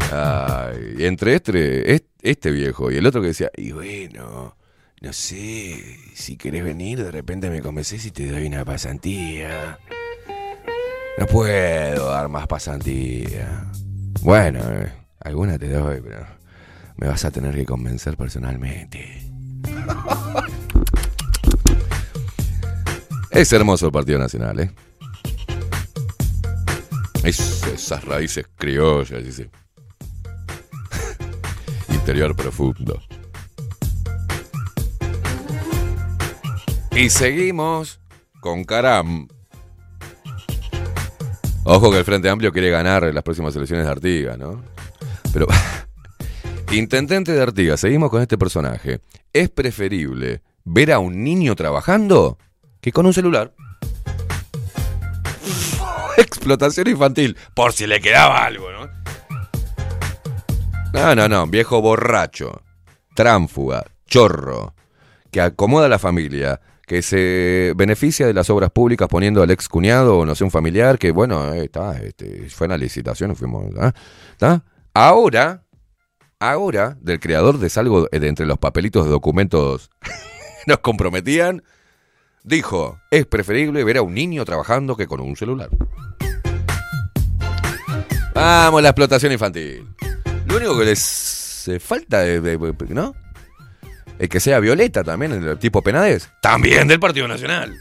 [0.12, 4.56] Ay, entre este, est- este viejo y el otro que decía, y bueno,
[5.00, 5.82] no sé,
[6.14, 9.78] si querés venir, de repente me convences y te doy una pasantía.
[11.18, 13.70] No puedo dar más pasantía.
[14.22, 16.24] Bueno, eh, alguna te doy, pero
[16.96, 19.22] Me vas a tener que convencer personalmente.
[23.30, 24.70] Es hermoso el Partido Nacional, ¿eh?
[27.22, 29.50] Es- esas raíces criollas, dice.
[31.88, 33.00] Interior profundo.
[36.92, 38.00] Y seguimos
[38.40, 39.28] con Caram.
[41.64, 44.62] Ojo que el Frente Amplio quiere ganar en las próximas elecciones de Artigas, ¿no?
[45.32, 45.46] Pero.
[46.72, 49.00] Intendente de Artigas, seguimos con este personaje.
[49.32, 52.38] Es preferible ver a un niño trabajando
[52.80, 53.52] que con un celular.
[56.16, 58.88] Explotación infantil, por si le quedaba algo, ¿no?
[60.92, 62.62] No, no, no, viejo borracho,
[63.14, 64.74] tránfuga, chorro,
[65.30, 69.68] que acomoda a la familia, que se beneficia de las obras públicas poniendo al ex
[69.68, 73.66] cuñado o no sé, un familiar, que bueno, está, este, fue en la licitación, fuimos,
[73.78, 73.92] ¿ah?
[74.32, 74.64] ¿Está?
[74.92, 75.62] Ahora,
[76.40, 79.90] ahora, del creador de salgo de entre los papelitos de documentos
[80.66, 81.62] nos comprometían,
[82.42, 85.70] dijo, es preferible ver a un niño trabajando que con un celular.
[88.34, 89.86] Vamos, la explotación infantil.
[90.46, 92.24] Lo único que les eh, falta,
[92.88, 93.14] ¿no?
[94.18, 96.30] Es que sea Violeta también, el tipo Penades.
[96.42, 97.74] También del Partido Nacional.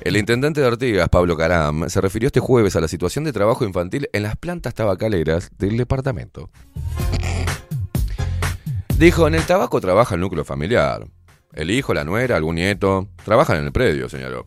[0.00, 3.64] El intendente de Artigas, Pablo Caram, se refirió este jueves a la situación de trabajo
[3.64, 6.50] infantil en las plantas tabacaleras del departamento.
[8.96, 11.06] Dijo, en el tabaco trabaja el núcleo familiar.
[11.52, 14.46] El hijo, la nuera, algún nieto, trabajan en el predio, señaló.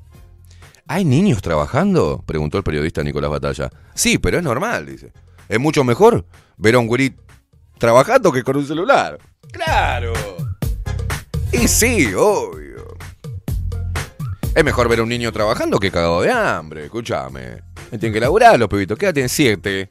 [0.87, 2.23] ¿Hay niños trabajando?
[2.25, 3.69] Preguntó el periodista Nicolás Batalla.
[3.93, 5.11] Sí, pero es normal, dice.
[5.49, 6.25] Es mucho mejor
[6.57, 7.15] ver a un gurí
[7.77, 9.17] trabajando que con un celular.
[9.51, 10.13] ¡Claro!
[11.51, 12.97] Y sí, obvio.
[14.55, 17.61] Es mejor ver a un niño trabajando que cagado de hambre, escúchame.
[17.89, 18.97] Tienen que laburar los pibitos.
[18.97, 19.29] ¿Qué edad tienen?
[19.29, 19.89] Siete.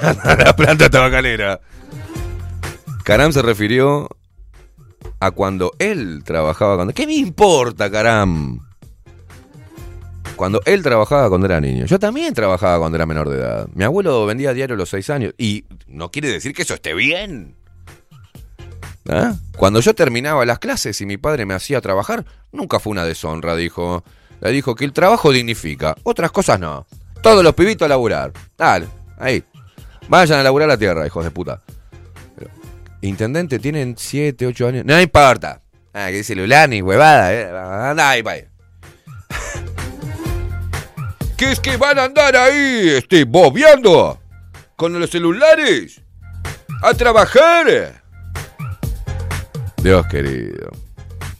[0.02, 1.60] la planta tabacalera.
[3.04, 4.08] Caram se refirió
[5.20, 6.94] a cuando él trabajaba cuando.
[6.94, 8.60] ¿Qué me importa, Caram?
[10.36, 11.86] Cuando él trabajaba cuando era niño.
[11.86, 13.68] Yo también trabajaba cuando era menor de edad.
[13.74, 15.34] Mi abuelo vendía diario a los seis años.
[15.36, 17.56] Y no quiere decir que eso esté bien.
[19.08, 19.34] ¿Ah?
[19.56, 23.56] Cuando yo terminaba las clases y mi padre me hacía trabajar, nunca fue una deshonra,
[23.56, 24.04] dijo.
[24.40, 26.86] Le dijo que el trabajo dignifica, otras cosas no.
[27.22, 28.32] Todos los pibitos a laburar.
[28.56, 28.86] Dale,
[29.18, 29.42] ahí.
[30.08, 31.60] Vayan a laburar la tierra, hijos de puta.
[33.00, 34.84] Intendente, tienen 7, 8 años.
[34.84, 35.62] No importa.
[35.92, 37.48] Ah, que celular ni huevada, eh.
[37.50, 38.44] Anda ahí, pa' ahí.
[41.36, 44.18] ¿Qué es que van a andar ahí, este, bobeando?
[44.76, 46.02] Con los celulares.
[46.82, 48.02] A trabajar.
[49.82, 50.70] Dios querido.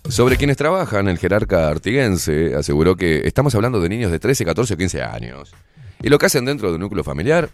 [0.08, 4.74] Sobre quienes trabajan, el jerarca artiguense aseguró que estamos hablando de niños de 13, 14
[4.74, 5.52] o 15 años.
[6.00, 7.50] Y lo que hacen dentro de un núcleo familiar,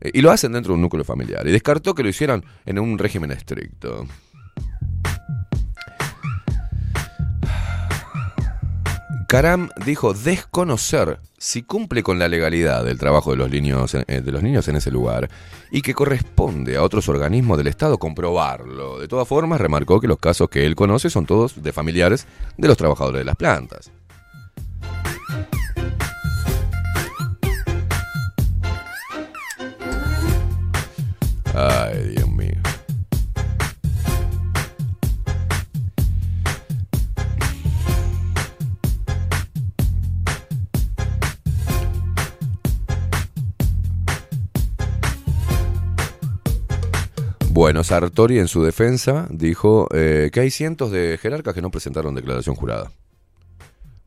[0.00, 1.46] y lo hacen dentro de un núcleo familiar.
[1.46, 4.06] Y descartó que lo hicieran en un régimen estricto.
[9.28, 14.32] Karam dijo desconocer si cumple con la legalidad del trabajo de los niños, eh, de
[14.32, 15.28] los niños en ese lugar
[15.70, 18.98] y que corresponde a otros organismos del Estado comprobarlo.
[18.98, 22.68] De todas formas, remarcó que los casos que él conoce son todos de familiares de
[22.68, 23.92] los trabajadores de las plantas.
[31.60, 32.54] Ay, Dios mío.
[47.50, 52.14] Bueno, Sartori en su defensa dijo eh, que hay cientos de jerarcas que no presentaron
[52.14, 52.92] declaración jurada.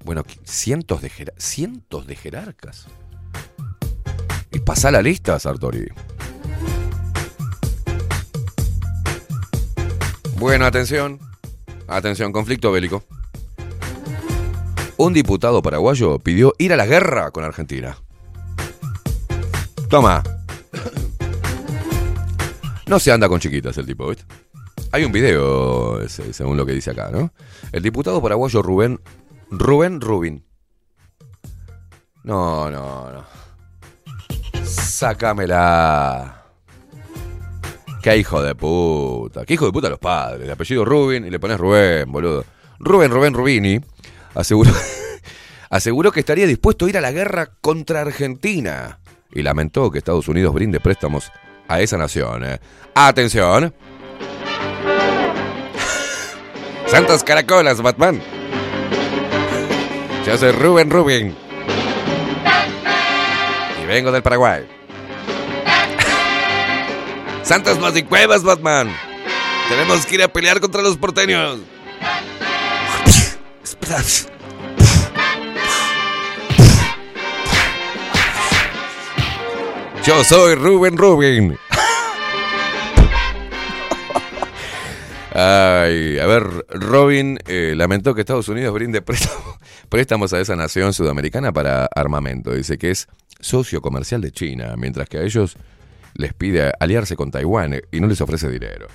[0.05, 2.87] Bueno, ¿qué- cientos de, cientos de jerarcas.
[4.51, 5.87] Y pasa la lista, Sartori.
[10.41, 11.19] Bueno, atención.
[11.87, 13.03] Atención, conflicto bélico.
[14.97, 17.95] Un diputado paraguayo pidió ir a la guerra con Argentina.
[19.87, 20.23] Toma.
[22.87, 24.25] No se anda con chiquitas el tipo, ¿viste?
[24.91, 27.31] Hay un video, según lo que dice acá, ¿no?
[27.71, 28.99] El diputado paraguayo Rubén.
[29.51, 30.43] Rubén Rubin.
[32.23, 33.23] No, no, no.
[34.65, 36.40] Sácamela.
[38.01, 39.45] Qué hijo de puta.
[39.45, 40.47] Qué hijo de puta los padres.
[40.47, 42.45] De apellido Rubin y le pones Rubén, boludo.
[42.79, 43.79] Rubén Rubén Rubini
[44.33, 44.71] aseguró,
[45.69, 48.99] aseguró que estaría dispuesto a ir a la guerra contra Argentina.
[49.31, 51.31] Y lamentó que Estados Unidos brinde préstamos
[51.67, 52.43] a esa nación.
[52.43, 52.59] eh.
[52.95, 53.71] Atención.
[56.87, 58.19] Santos caracolas, Batman.
[60.25, 61.35] Yo soy Rubén Rubin.
[63.81, 64.67] Y vengo del Paraguay.
[67.51, 68.89] Santas más y cuevas, Batman.
[69.67, 71.59] Tenemos que ir a pelear contra los porteños.
[80.05, 81.57] Yo soy Rubén Rubén.
[85.33, 89.57] Ay, a ver, Robin eh, lamentó que Estados Unidos brinde préstamo-
[89.89, 92.53] préstamos a esa nación sudamericana para armamento.
[92.53, 93.09] Dice que es
[93.41, 95.57] socio comercial de China, mientras que a ellos
[96.13, 98.87] les pide aliarse con Taiwán eh, y no les ofrece dinero.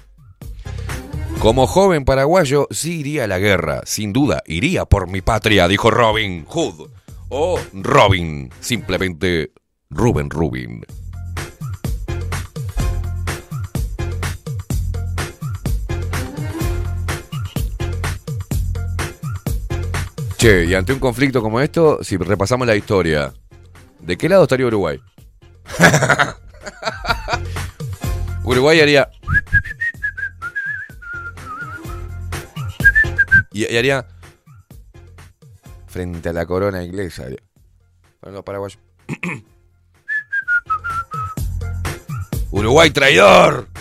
[1.39, 5.91] Como joven paraguayo, sí iría a la guerra, sin duda, iría por mi patria, dijo
[5.91, 6.89] Robin Hood.
[7.29, 9.53] O Robin, simplemente
[9.91, 10.83] Rubén Rubin.
[20.39, 23.33] Che, y ante un conflicto como esto, si repasamos la historia,
[24.01, 25.01] ¿de qué lado estaría Uruguay?
[28.45, 29.11] Uruguay haría.
[33.53, 34.07] Y, haría.
[35.87, 37.25] Frente a la corona inglesa.
[38.21, 38.79] Bueno, los paraguayos.
[42.51, 43.69] Uruguay traidor.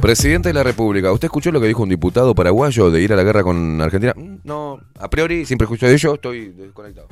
[0.00, 3.16] Presidente de la República, ¿usted escuchó lo que dijo un diputado paraguayo de ir a
[3.16, 4.12] la guerra con Argentina?
[4.14, 7.08] Mm, No, a priori, siempre escucho de ello, estoy desconectado.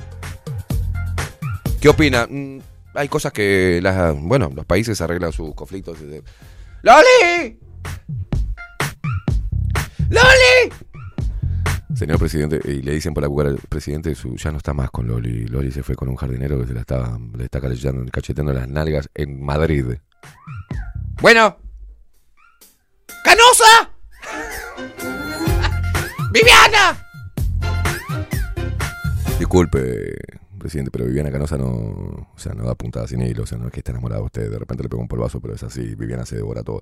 [1.85, 2.25] ¿Qué opina?
[2.27, 2.61] Mm,
[2.95, 5.99] Hay cosas que las, bueno, los países arreglan sus conflictos.
[6.01, 6.23] desde-
[6.81, 7.59] ¡Loli!
[10.09, 10.73] ¡Loli!
[11.93, 15.05] Señor presidente, y le dicen por la cucara, presidente, su, ya no está más con
[15.07, 15.45] Loli.
[15.45, 18.67] Loli se fue con un jardinero que se la está, le está cacheteando, cacheteando las
[18.67, 19.85] nalgas en Madrid.
[21.21, 21.55] Bueno,
[23.23, 23.91] ¡Canosa!
[26.31, 27.05] ¡Viviana!
[29.37, 30.15] Disculpe,
[30.91, 33.71] pero Viviana Canosa no, o sea, no da puntada sin hilo, o sea, no es
[33.71, 36.25] que esté enamorada de usted, de repente le pegó un polvazo, pero es así, Viviana
[36.25, 36.81] se devora todo.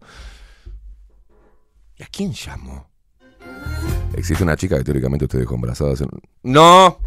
[1.95, 2.89] ¿Y a quién llamó?
[4.15, 6.05] Existe una chica que teóricamente usted dejó embarazada hace...
[6.43, 6.99] ¡No!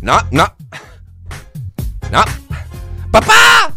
[0.00, 0.46] ¡No, no!
[2.10, 2.24] ¡No!
[3.10, 3.74] ¡Papá!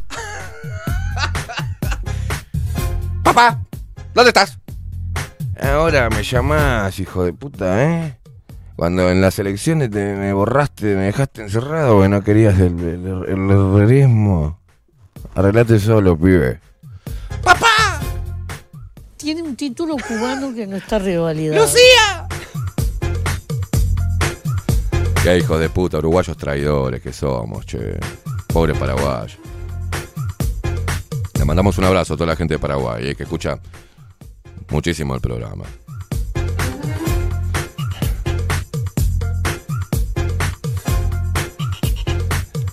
[3.24, 3.60] ¡Papá!
[4.14, 4.58] ¿Dónde estás?
[5.60, 8.20] Ahora me llamás, hijo de puta, ¿eh?
[8.82, 13.26] Cuando en las elecciones te, me borraste, me dejaste encerrado porque no querías el, el,
[13.27, 14.60] el herrerismo.
[15.35, 16.60] Arreglate solo, pibe.
[17.43, 18.00] ¡Papá!
[19.18, 21.61] Tiene un título cubano que no está revalidado.
[21.61, 22.27] ¡Lucía!
[25.22, 28.00] Qué hijos de puta, uruguayos traidores que somos, che.
[28.48, 29.38] Pobre paraguayo.
[31.38, 33.60] Le mandamos un abrazo a toda la gente de Paraguay, eh, que escucha
[34.72, 35.66] muchísimo el programa.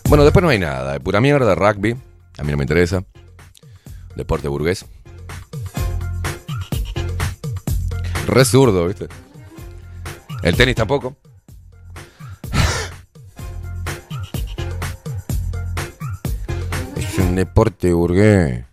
[0.08, 0.96] Bueno, después no hay nada.
[0.96, 1.96] eh, Pura mierda, rugby.
[2.38, 3.04] A mí no me interesa.
[4.16, 4.84] Deporte burgués.
[8.26, 9.08] Re zurdo, ¿viste?
[10.42, 11.16] El tenis tampoco.
[16.96, 18.64] Es un deporte burgués.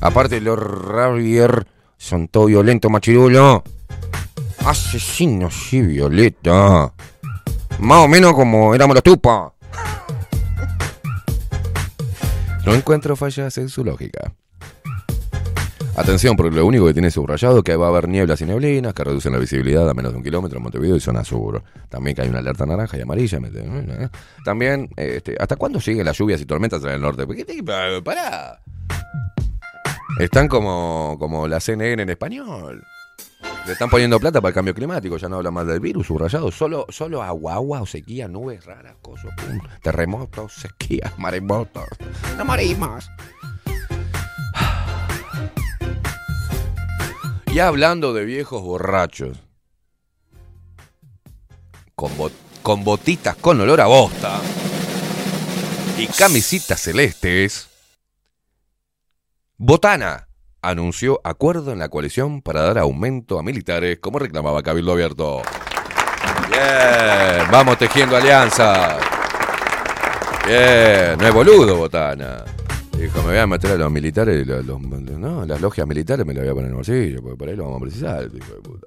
[0.00, 3.64] Aparte, los Ravier son todo violento, machirulo.
[4.66, 6.92] Asesinos y violeta.
[7.78, 9.52] Más o menos como éramos los tupas.
[12.64, 14.32] No encuentro fallas en su lógica.
[15.94, 18.92] Atención, porque lo único que tiene subrayado es que va a haber nieblas y neblinas
[18.92, 21.62] que reducen la visibilidad a menos de un kilómetro en Montevideo y zona sur.
[21.88, 23.38] También que hay una alerta naranja y amarilla.
[23.40, 24.10] ¿me entiendes?
[24.44, 27.24] También, este, ¿hasta cuándo siguen las lluvias y tormentas en el norte?
[27.26, 28.60] ¿Por qué te- pa- Pará.
[30.18, 32.82] Están como, como la CNN en español.
[33.66, 36.52] Le están poniendo plata para el cambio climático, ya no habla más del virus, subrayado.
[36.52, 41.84] Solo, solo agua, agua o sequía, nubes raras, cosas, pum, terremotos, sequías, maremotos.
[42.36, 43.08] No morimos.
[47.52, 49.38] Y hablando de viejos borrachos,
[51.96, 54.38] con, bot- con botitas con olor a bosta
[55.98, 57.68] y camisitas celestes,
[59.56, 60.25] Botana
[60.68, 65.42] anunció acuerdo en la coalición para dar aumento a militares como reclamaba Cabildo Abierto.
[66.48, 68.96] Bien, vamos tejiendo alianzas.
[70.46, 72.44] Bien, no es boludo, Botana.
[72.98, 74.80] Dijo, me voy a meter a los militares, los,
[75.46, 77.64] las logias militares me las voy a poner en el bolsillo, porque por ahí lo
[77.64, 78.86] vamos a precisar, hijo de puta.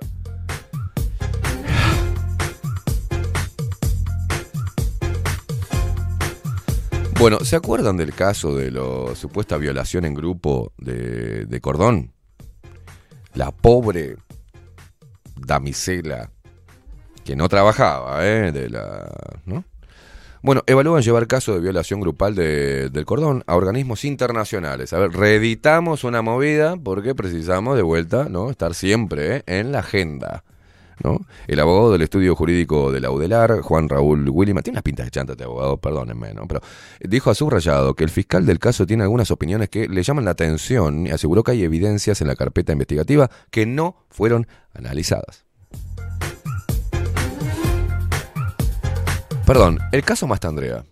[7.19, 12.13] Bueno, ¿se acuerdan del caso de la supuesta violación en grupo de, Cordón?
[13.33, 14.15] La pobre
[15.35, 16.31] damisela
[17.25, 18.51] que no trabajaba, ¿eh?
[18.53, 19.11] De la,
[19.45, 19.65] ¿no?
[20.41, 24.93] Bueno, evalúan llevar caso de violación grupal de- del cordón a organismos internacionales.
[24.93, 28.49] A ver, reeditamos una movida porque precisamos de vuelta, ¿no?
[28.49, 30.45] Estar siempre en la agenda.
[31.03, 31.19] ¿No?
[31.47, 35.11] El abogado del estudio jurídico de la UDELAR, Juan Raúl Willima, tiene unas pintas de
[35.11, 36.47] chanta este abogado, perdónenme, ¿no?
[36.47, 36.61] Pero
[37.01, 40.31] dijo a subrayado que el fiscal del caso tiene algunas opiniones que le llaman la
[40.31, 45.45] atención y aseguró que hay evidencias en la carpeta investigativa que no fueron analizadas.
[49.45, 50.85] Perdón, el caso Mastandrea.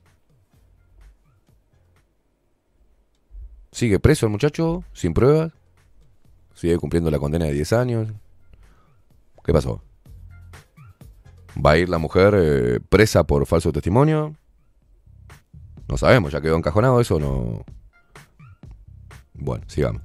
[3.71, 4.83] ¿Sigue preso el muchacho?
[4.93, 5.53] ¿Sin pruebas?
[6.55, 8.07] ¿Sigue cumpliendo la condena de 10 años?
[9.45, 9.83] ¿Qué pasó?
[11.65, 14.35] ¿Va a ir la mujer eh, presa por falso testimonio?
[15.87, 17.65] No sabemos, ya quedó encajonado eso no.
[19.33, 20.01] Bueno, sigamos.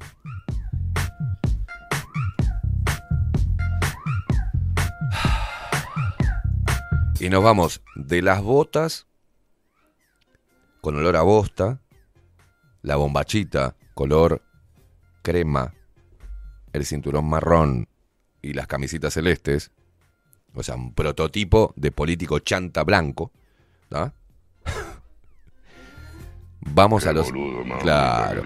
[7.18, 9.06] Y nos vamos de las botas
[10.80, 11.80] con olor a bosta,
[12.82, 14.42] la bombachita color
[15.22, 15.72] crema,
[16.72, 17.88] el cinturón marrón
[18.42, 19.70] y las camisitas celestes,
[20.54, 23.32] o sea, un prototipo de político chanta blanco.
[26.60, 27.28] Vamos a los
[27.80, 28.42] claro.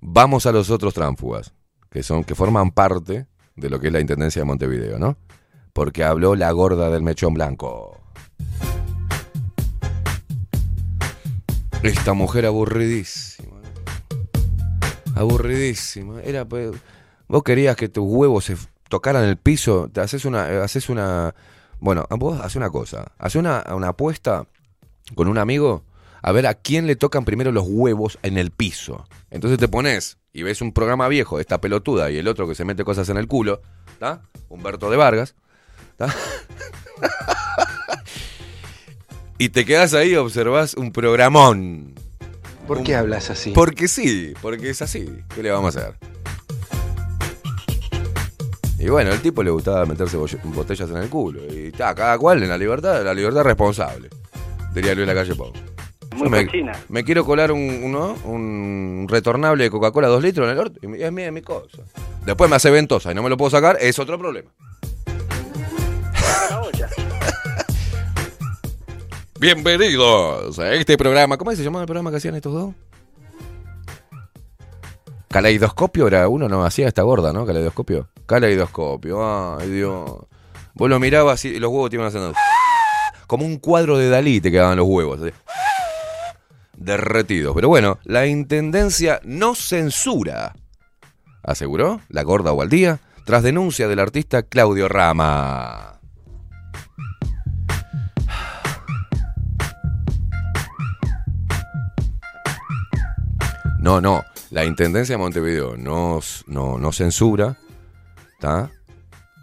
[0.00, 1.54] Vamos a los otros tránfugas,
[1.90, 3.26] que son que forman parte
[3.56, 5.16] de lo que es la intendencia de Montevideo, ¿no?
[5.72, 8.00] Porque habló la gorda del mechón blanco.
[11.82, 13.60] Esta mujer aburridísima.
[15.14, 16.22] Aburridísima.
[16.22, 16.72] Era pues,
[17.28, 18.56] vos querías que tus huevos se
[18.94, 21.34] tocaran el piso, te haces una eh, haces una
[21.80, 24.46] bueno, vos haces una cosa, haces una, una apuesta
[25.16, 25.82] con un amigo
[26.22, 29.06] a ver a quién le tocan primero los huevos en el piso.
[29.30, 32.54] Entonces te pones y ves un programa viejo de esta pelotuda y el otro que
[32.54, 33.60] se mete cosas en el culo,
[33.92, 34.22] ¿está?
[34.48, 35.34] Humberto de Vargas,
[35.90, 36.06] ¿está?
[39.38, 41.94] y te quedas ahí y observas un programón.
[42.68, 43.50] ¿Por Un- qué hablas así?
[43.50, 45.06] Porque sí, porque es así.
[45.34, 45.98] ¿Qué le vamos a hacer?
[48.84, 51.40] Y bueno, el tipo le gustaba meterse botellas en el culo.
[51.50, 54.10] Y está, cada cual en la libertad, la libertad responsable.
[54.74, 55.54] Diría Luis Lacalle Pou.
[55.54, 56.46] Yo Muy me,
[56.90, 61.02] me quiero colar un, uno, un retornable de Coca-Cola 2 litros en el orto y
[61.02, 61.78] es mi, es mi cosa.
[62.26, 64.50] Después me hace ventosa y no me lo puedo sacar, es otro problema.
[69.40, 71.38] Bienvenidos a este programa.
[71.38, 72.74] ¿Cómo se llamaba el programa que hacían estos dos?
[75.34, 77.44] Caleidoscopio era uno, no, hacía esta gorda, ¿no?
[77.44, 78.08] Caleidoscopio.
[78.24, 80.08] Caleidoscopio, ay Dios.
[80.74, 82.34] Vos lo mirabas y los huevos te iban haciendo.
[83.26, 85.20] Como un cuadro de Dalí te quedaban los huevos.
[85.20, 85.32] así.
[86.76, 87.52] Derretidos.
[87.52, 90.54] Pero bueno, la intendencia no censura.
[91.42, 95.98] Aseguró la gorda Gualdía tras denuncia del artista Claudio Rama.
[103.80, 104.22] No, no.
[104.54, 107.56] La Intendencia de Montevideo no, no, censura.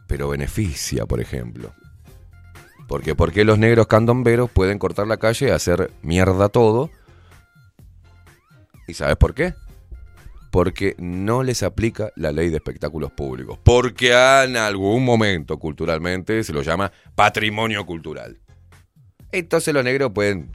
[0.08, 1.74] Pero beneficia, por ejemplo.
[2.88, 6.92] Porque ¿por qué los negros candomberos pueden cortar la calle hacer mierda todo?
[8.88, 9.54] ¿Y sabes por qué?
[10.50, 13.60] Porque no les aplica la ley de espectáculos públicos.
[13.62, 18.40] Porque en algún momento culturalmente se lo llama patrimonio cultural.
[19.34, 20.52] Entonces los negros pueden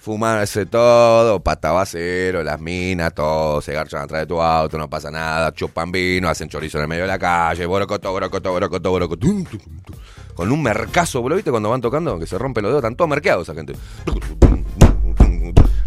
[0.00, 5.52] fumarse todo, patabacero, las minas, todo, se garchan atrás de tu auto, no pasa nada,
[5.52, 9.26] chupan vino, hacen chorizo en el medio de la calle, borocoto, borocoto, borocoto, borocoto,
[10.34, 12.18] con un mercazo, ¿vos lo viste cuando van tocando?
[12.18, 13.74] Que se rompen los dedos, están todos merqueados esa gente.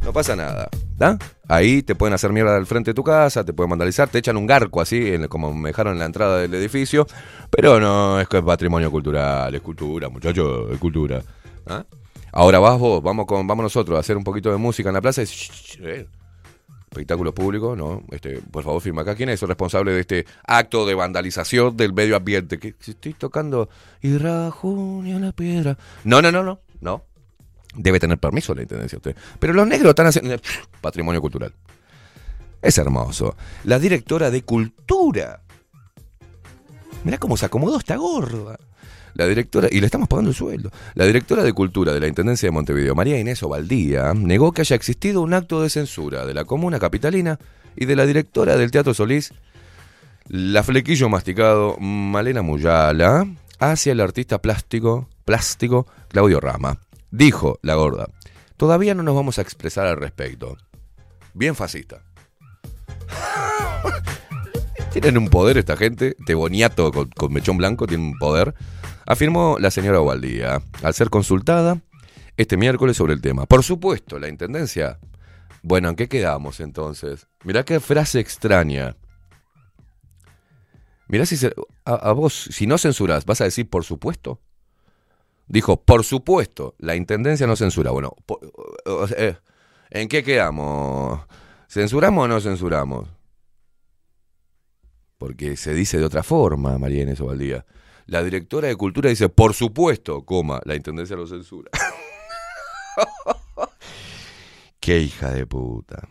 [0.03, 0.67] No pasa nada,
[0.97, 1.17] ¿da?
[1.47, 4.37] Ahí te pueden hacer mierda del frente de tu casa, te pueden vandalizar, te echan
[4.37, 7.05] un garco así, como me dejaron en la entrada del edificio,
[7.51, 11.21] pero no, es que es patrimonio cultural, es cultura, muchachos, es cultura.
[11.67, 11.83] ¿ah?
[12.31, 15.01] Ahora vas vos, vamos con, vamos nosotros a hacer un poquito de música en la
[15.01, 15.23] plaza.
[15.23, 15.27] y-
[15.81, 16.07] eh,
[16.91, 18.01] Espectáculos públicos, ¿no?
[18.09, 19.13] Este, por favor, firma acá.
[19.13, 22.57] ¿Quién es el responsable de este acto de vandalización del medio ambiente?
[22.57, 23.69] Que estoy tocando
[24.01, 24.17] y
[24.51, 25.77] Junio la piedra.
[26.03, 27.03] No, no, no, no, no.
[27.75, 29.15] Debe tener permiso la intendencia usted.
[29.39, 30.35] Pero los negros están haciendo
[30.81, 31.53] patrimonio cultural.
[32.59, 33.35] Es hermoso.
[33.65, 35.41] La directora de cultura.
[37.03, 38.57] Mirá cómo se acomodó esta gorda.
[39.13, 40.71] La directora, y le estamos pagando el sueldo.
[40.95, 44.75] La directora de Cultura de la Intendencia de Montevideo, María Inés Ovaldía, negó que haya
[44.75, 47.39] existido un acto de censura de la comuna capitalina
[47.75, 49.33] y de la directora del Teatro Solís,
[50.27, 53.27] la flequillo masticado Malena Muyala,
[53.59, 56.79] hacia el artista plástico, plástico Claudio Rama.
[57.11, 58.07] Dijo la gorda,
[58.57, 60.57] todavía no nos vamos a expresar al respecto.
[61.33, 62.03] Bien fascista.
[64.91, 66.15] Tienen un poder esta gente.
[66.19, 68.55] Este boniato con, mechón blanco tiene un poder.
[69.09, 71.81] Afirmó la señora Ovaldía al ser consultada
[72.37, 73.47] este miércoles sobre el tema.
[73.47, 74.99] Por supuesto, la Intendencia...
[75.63, 77.27] Bueno, ¿en qué quedamos entonces?
[77.43, 78.95] Mirá qué frase extraña.
[81.07, 81.53] Mirá si se-
[81.85, 84.39] a, vos, si no censurás, ¿vas a decir por supuesto?
[85.47, 87.89] Dijo, por supuesto, la Intendencia no censura.
[87.89, 88.39] Bueno, por-
[89.17, 89.37] eh,
[89.89, 91.21] ¿en qué quedamos?
[91.67, 93.09] ¿Censuramos o no censuramos?
[95.17, 97.65] Porque se dice de otra forma, María Inés Ovaldía.
[98.09, 101.69] La directora de Cultura dice, por supuesto, coma, la Intendencia lo censura.
[104.79, 106.09] Qué hija de puta.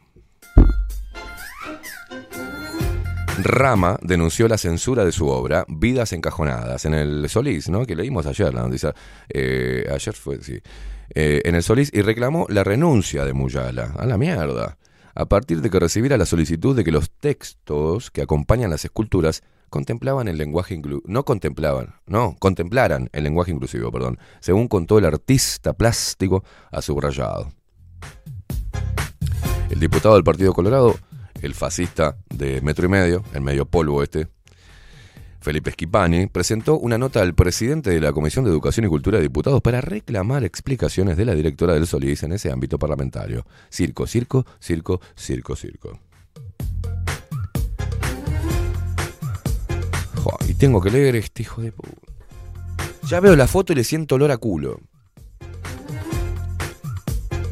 [3.42, 7.84] Rama denunció la censura de su obra Vidas encajonadas en el Solís, ¿no?
[7.84, 8.94] Que leímos ayer, la noticia.
[9.28, 10.60] Eh, ayer fue, sí.
[11.14, 13.94] Eh, en el Solís y reclamó la renuncia de Muyala.
[13.98, 14.78] A la mierda.
[15.16, 19.42] A partir de que recibiera la solicitud de que los textos que acompañan las esculturas
[19.68, 21.02] contemplaban el lenguaje inclusivo.
[21.06, 24.18] No contemplaban, no, contemplaran el lenguaje inclusivo, perdón.
[24.40, 27.52] Según contó el artista plástico a subrayado.
[29.70, 30.96] El diputado del Partido Colorado,
[31.42, 34.28] el fascista de metro y medio, el medio polvo este,
[35.40, 39.22] Felipe Schipani, presentó una nota al presidente de la Comisión de Educación y Cultura de
[39.22, 43.46] Diputados para reclamar explicaciones de la directora del Solís en ese ámbito parlamentario.
[43.70, 46.00] Circo, circo, circo, circo, circo.
[50.58, 52.12] Tengo que leer este hijo de puta.
[53.06, 54.80] Ya veo la foto y le siento olor a culo.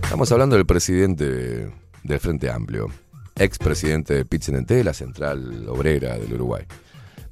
[0.02, 2.89] Estamos hablando del presidente del Frente Amplio,
[3.36, 6.65] expresidente de Pizzenente, la central obrera del Uruguay.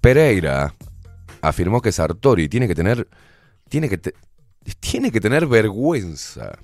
[0.00, 0.74] Pereira
[1.40, 3.08] afirmó que Sartori tiene que tener
[3.68, 3.98] tiene que
[4.80, 6.58] tiene que tener vergüenza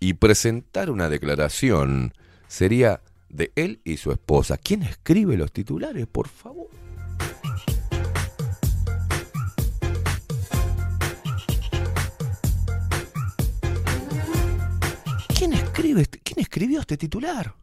[0.00, 2.14] y presentar una declaración
[2.48, 4.56] sería de él y su esposa.
[4.56, 6.68] ¿Quién escribe los titulares, por favor?
[15.84, 17.54] Este- quién escribió este titular?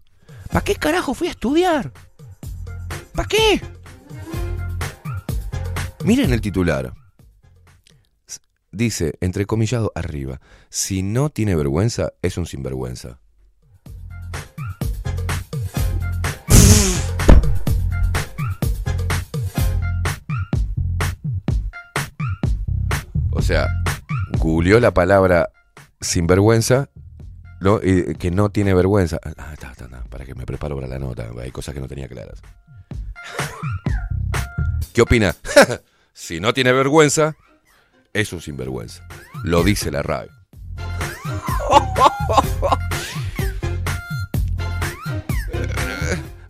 [0.52, 1.92] ¿Para qué carajo fui a estudiar?
[3.14, 3.62] ¿Para qué?
[6.04, 6.94] Miren el titular.
[8.72, 10.40] Dice, entrecomillado arriba,
[10.70, 13.20] si no tiene vergüenza, es un sinvergüenza.
[23.32, 23.68] O sea,
[24.38, 25.50] googleó la palabra
[26.02, 26.90] sinvergüenza,
[28.18, 29.20] que no tiene vergüenza.
[29.24, 31.88] Ah, está, está, está, para que me preparo para la nota, hay cosas que no
[31.88, 32.42] tenía claras.
[34.94, 35.36] ¿Qué opina?
[36.14, 37.36] si no tiene vergüenza,
[38.14, 39.06] es un sinvergüenza.
[39.44, 40.30] Lo dice la RAE.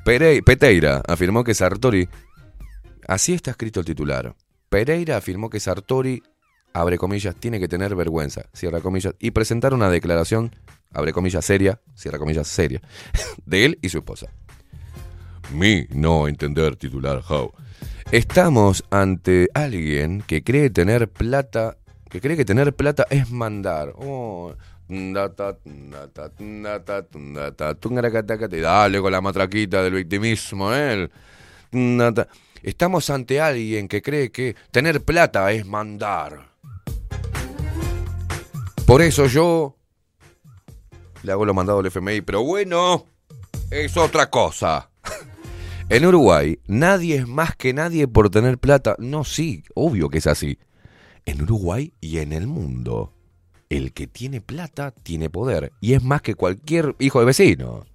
[0.05, 2.09] Pere- Peteira afirmó que Sartori.
[3.07, 4.35] Así está escrito el titular.
[4.69, 6.21] Pereira afirmó que Sartori,
[6.73, 10.55] abre comillas, tiene que tener vergüenza, cierra comillas, y presentar una declaración,
[10.93, 12.81] abre comillas, seria, cierra comillas, seria,
[13.45, 14.27] de él y su esposa.
[15.53, 17.51] Mi no entender titular how.
[18.11, 21.77] Estamos ante alguien que cree tener plata,
[22.09, 23.93] que cree que tener plata es mandar.
[28.61, 31.09] Dale con la matraquita del victimismo, ¿eh?
[31.71, 32.27] Ndata.
[32.61, 36.49] Estamos ante alguien que cree que tener plata es mandar.
[38.89, 39.77] Por eso yo
[41.21, 43.05] le hago lo mandado al FMI, pero bueno,
[43.69, 44.89] es otra cosa.
[45.89, 48.95] En Uruguay, nadie es más que nadie por tener plata.
[48.97, 50.57] No, sí, obvio que es así.
[51.25, 53.13] En Uruguay y en el mundo,
[53.69, 55.71] el que tiene plata tiene poder.
[55.81, 57.85] Y es más que cualquier hijo de vecino.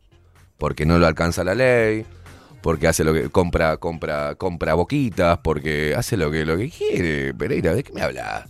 [0.59, 2.07] Porque no lo alcanza la ley,
[2.63, 3.31] porque hace lo que.
[3.31, 7.35] compra, compra, compra boquitas, porque hace lo que, lo que quiere.
[7.35, 8.49] Pereira, ¿de qué me habla?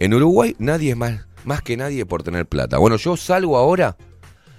[0.00, 2.78] En Uruguay nadie es más, más que nadie por tener plata.
[2.78, 3.96] Bueno, yo salgo ahora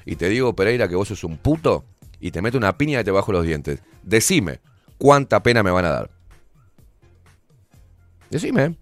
[0.06, 1.86] y te digo, Pereira, que vos sos un puto
[2.20, 3.82] y te meto una piña y te bajo los dientes.
[4.04, 4.60] Decime,
[4.98, 6.10] ¿cuánta pena me van a dar?
[8.30, 8.76] Decime.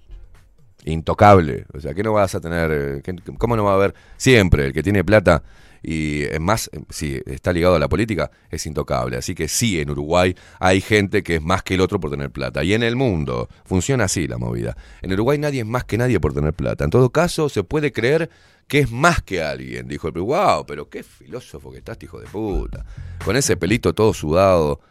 [0.86, 1.66] Intocable.
[1.74, 3.02] O sea, ¿qué no vas a tener?
[3.06, 5.44] eh, ¿Cómo no va a haber siempre el que tiene plata
[5.82, 9.18] y es más, eh, si está ligado a la política, es intocable?
[9.18, 12.32] Así que sí, en Uruguay hay gente que es más que el otro por tener
[12.32, 12.64] plata.
[12.64, 14.76] Y en el mundo funciona así la movida.
[15.02, 16.84] En Uruguay nadie es más que nadie por tener plata.
[16.84, 18.30] En todo caso, se puede creer
[18.68, 19.88] que es más que alguien.
[19.88, 22.86] Dijo el wow, pero qué filósofo que estás, hijo de puta.
[23.24, 24.82] Con ese pelito todo sudado.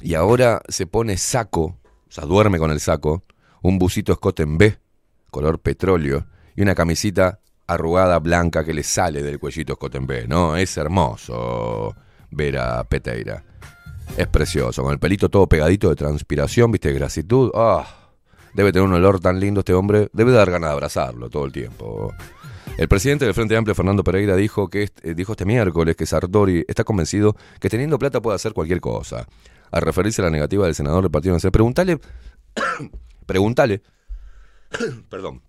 [0.00, 3.22] Y ahora se pone saco, o sea, duerme con el saco,
[3.62, 4.78] un busito escote en B,
[5.30, 10.26] color petróleo, y una camisita arrugada blanca que le sale del cuellito escote en B,
[10.28, 10.56] ¿no?
[10.56, 11.94] Es hermoso
[12.30, 13.42] ver a Peteira.
[14.16, 17.50] Es precioso, con el pelito todo pegadito de transpiración, viste, grasitud.
[17.54, 17.86] ¡Ah!
[18.54, 21.52] Debe tener un olor tan lindo este hombre, debe dar ganas de abrazarlo todo el
[21.52, 22.12] tiempo.
[22.76, 26.64] El presidente del Frente Amplio, Fernando Pereira, dijo, que eh, dijo este miércoles que Sartori
[26.68, 29.26] está convencido que teniendo plata puede hacer cualquier cosa.
[29.70, 31.98] Al referirse a la negativa del senador del Partido Nacional, preguntale,
[33.26, 33.82] preguntale,
[35.08, 35.42] perdón,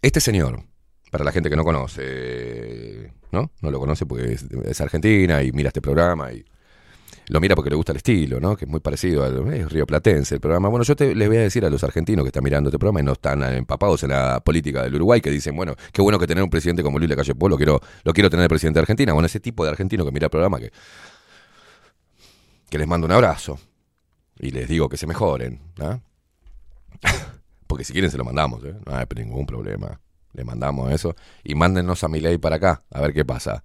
[0.00, 0.64] este señor,
[1.12, 3.50] para la gente que no conoce, ¿no?
[3.60, 6.42] No lo conoce porque es, argentina y mira este programa y
[7.28, 8.56] lo mira porque le gusta el estilo, ¿no?
[8.56, 10.70] Que es muy parecido al es Río Platense el programa.
[10.70, 13.02] Bueno, yo les voy a decir a los argentinos que están mirando este programa y
[13.02, 16.42] no están empapados en la política del Uruguay, que dicen, bueno, qué bueno que tener
[16.42, 19.12] un presidente como Luis Lacalle Pou, lo quiero, lo quiero tener de presidente de Argentina.
[19.12, 20.72] Bueno, ese tipo de argentino que mira el programa que,
[22.70, 23.60] que les mando un abrazo
[24.38, 26.00] y les digo que se mejoren, ¿ah?
[27.66, 28.74] Porque si quieren se lo mandamos, ¿eh?
[28.86, 30.00] No hay ningún problema.
[30.32, 33.62] Le mandamos eso y mándenos a mi ley para acá, a ver qué pasa.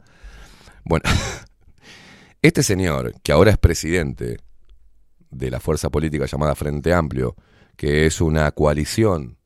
[0.84, 1.06] Bueno,
[2.42, 4.38] este señor, que ahora es presidente
[5.30, 7.36] de la fuerza política llamada Frente Amplio,
[7.76, 9.38] que es una coalición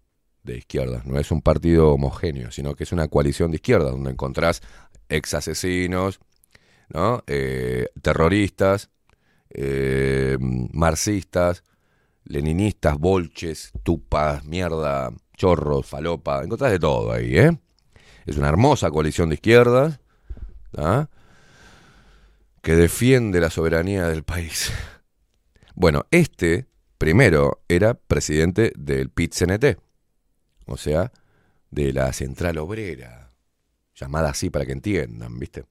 [0.43, 4.11] de izquierdas, no es un partido homogéneo, sino que es una coalición de izquierdas, donde
[4.11, 4.61] encontrás
[5.09, 6.19] ex asesinos,
[6.89, 7.23] ¿no?
[7.27, 8.89] Eh, terroristas,
[9.49, 11.63] eh, marxistas,
[12.23, 15.11] leninistas, bolches, tupas, mierda,
[15.41, 17.57] chorros, falopa, encontrás de todo ahí, ¿eh?
[18.27, 19.99] Es una hermosa coalición de izquierdas,
[20.77, 21.07] ¿ah?
[22.61, 24.71] que defiende la soberanía del país.
[25.73, 26.67] Bueno, este
[26.99, 29.79] primero era presidente del PIT-CNT,
[30.67, 31.11] o sea,
[31.71, 33.31] de la Central Obrera,
[33.95, 35.65] llamada así para que entiendan, ¿viste?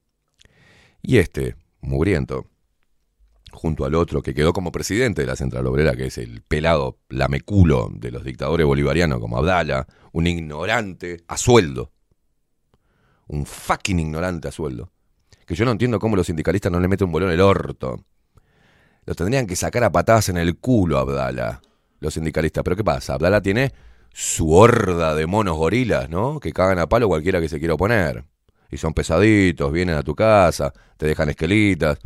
[1.00, 2.46] Y este, mugriento,
[3.52, 6.98] junto al otro que quedó como presidente de la Central Obrera, que es el pelado
[7.08, 11.92] lameculo de los dictadores bolivarianos como Abdala, un ignorante a sueldo,
[13.26, 14.90] un fucking ignorante a sueldo,
[15.46, 18.04] que yo no entiendo cómo los sindicalistas no le meten un bolón en el orto.
[19.04, 21.60] Lo tendrían que sacar a patadas en el culo a Abdala,
[21.98, 22.62] los sindicalistas.
[22.62, 23.14] Pero ¿qué pasa?
[23.14, 23.72] Abdala tiene
[24.12, 26.38] su horda de monos gorilas, ¿no?
[26.38, 28.24] Que cagan a palo cualquiera que se quiera oponer.
[28.70, 31.98] Y son pesaditos, vienen a tu casa, te dejan esquelitas.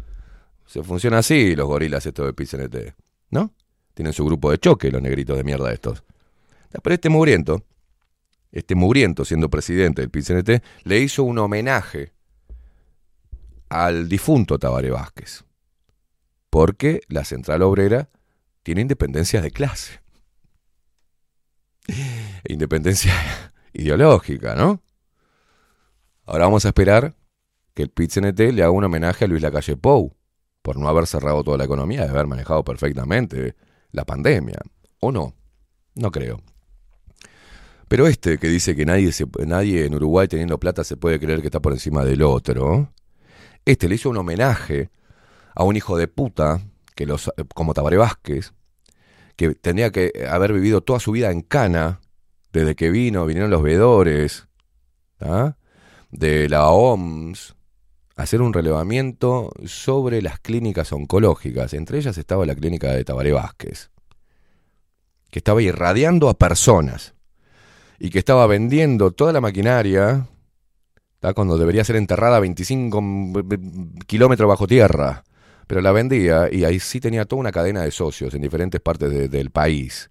[0.66, 2.94] Se funciona así los gorilas estos de PCNT,
[3.30, 3.52] ¿no?
[3.94, 6.02] Tienen su grupo de choque, los negritos de mierda estos.
[6.82, 7.62] Pero este mugriento,
[8.50, 12.12] este mugriento siendo presidente del PCNT, le hizo un homenaje
[13.68, 15.44] al difunto Tabaré Vázquez.
[16.50, 18.08] Porque la central obrera
[18.62, 20.00] tiene independencia de clase.
[22.48, 23.12] Independencia
[23.72, 24.82] ideológica, ¿no?
[26.26, 27.14] Ahora vamos a esperar
[27.74, 30.16] que el PIT-CNT le haga un homenaje a Luis Lacalle Pou
[30.64, 33.54] por no haber cerrado toda la economía, de haber manejado perfectamente
[33.92, 34.56] la pandemia.
[34.98, 35.34] ¿O no?
[35.94, 36.40] No creo.
[37.86, 39.10] Pero este que dice que nadie,
[39.46, 42.94] nadie en Uruguay teniendo plata se puede creer que está por encima del otro,
[43.66, 44.90] este le hizo un homenaje
[45.54, 46.62] a un hijo de puta,
[46.94, 48.54] que los, como Tabaré Vázquez,
[49.36, 52.00] que tenía que haber vivido toda su vida en Cana,
[52.54, 54.48] desde que vino, vinieron los veedores
[55.20, 55.58] ¿ah?
[56.10, 57.54] de la OMS,
[58.16, 61.74] hacer un relevamiento sobre las clínicas oncológicas.
[61.74, 63.90] Entre ellas estaba la clínica de Tabaré Vázquez,
[65.30, 67.14] que estaba irradiando a personas
[67.98, 70.26] y que estaba vendiendo toda la maquinaria
[71.34, 73.02] cuando debería ser enterrada a 25
[74.06, 75.24] kilómetros bajo tierra.
[75.66, 79.10] Pero la vendía y ahí sí tenía toda una cadena de socios en diferentes partes
[79.10, 80.10] de- del país.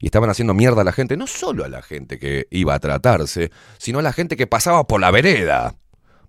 [0.00, 2.80] Y estaban haciendo mierda a la gente, no solo a la gente que iba a
[2.80, 5.76] tratarse, sino a la gente que pasaba por la vereda.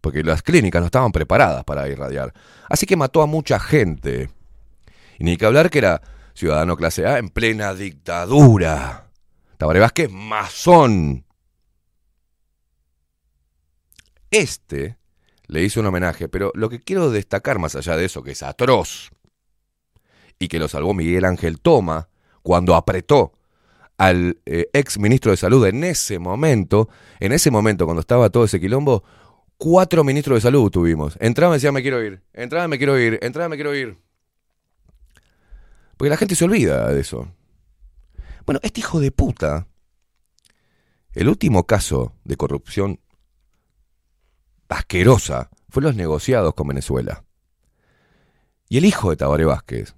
[0.02, 2.34] Porque las clínicas no estaban preparadas para irradiar.
[2.70, 4.30] Así que mató a mucha gente.
[5.18, 6.02] Y ni que hablar que era
[6.34, 9.10] ciudadano clase A en plena dictadura.
[9.58, 11.26] Tabaré Vázquez, masón.
[14.32, 14.98] Este
[15.48, 18.44] le hizo un homenaje, pero lo que quiero destacar más allá de eso, que es
[18.44, 19.10] atroz,
[20.38, 22.08] y que lo salvó Miguel Ángel Toma
[22.44, 23.34] cuando apretó
[23.98, 26.88] al eh, ex ministro de Salud en ese momento,
[27.20, 29.04] en ese momento cuando estaba todo ese quilombo,
[29.60, 31.16] cuatro ministros de salud tuvimos.
[31.20, 34.00] Entraba y decía me quiero ir, entraba me quiero ir, entraba me quiero ir.
[35.98, 37.28] Porque la gente se olvida de eso.
[38.46, 39.68] Bueno, este hijo de puta,
[41.14, 43.00] el último caso de corrupción
[44.70, 47.26] asquerosa fue los negociados con Venezuela.
[48.70, 49.94] Y el hijo de Tabaré Vázquez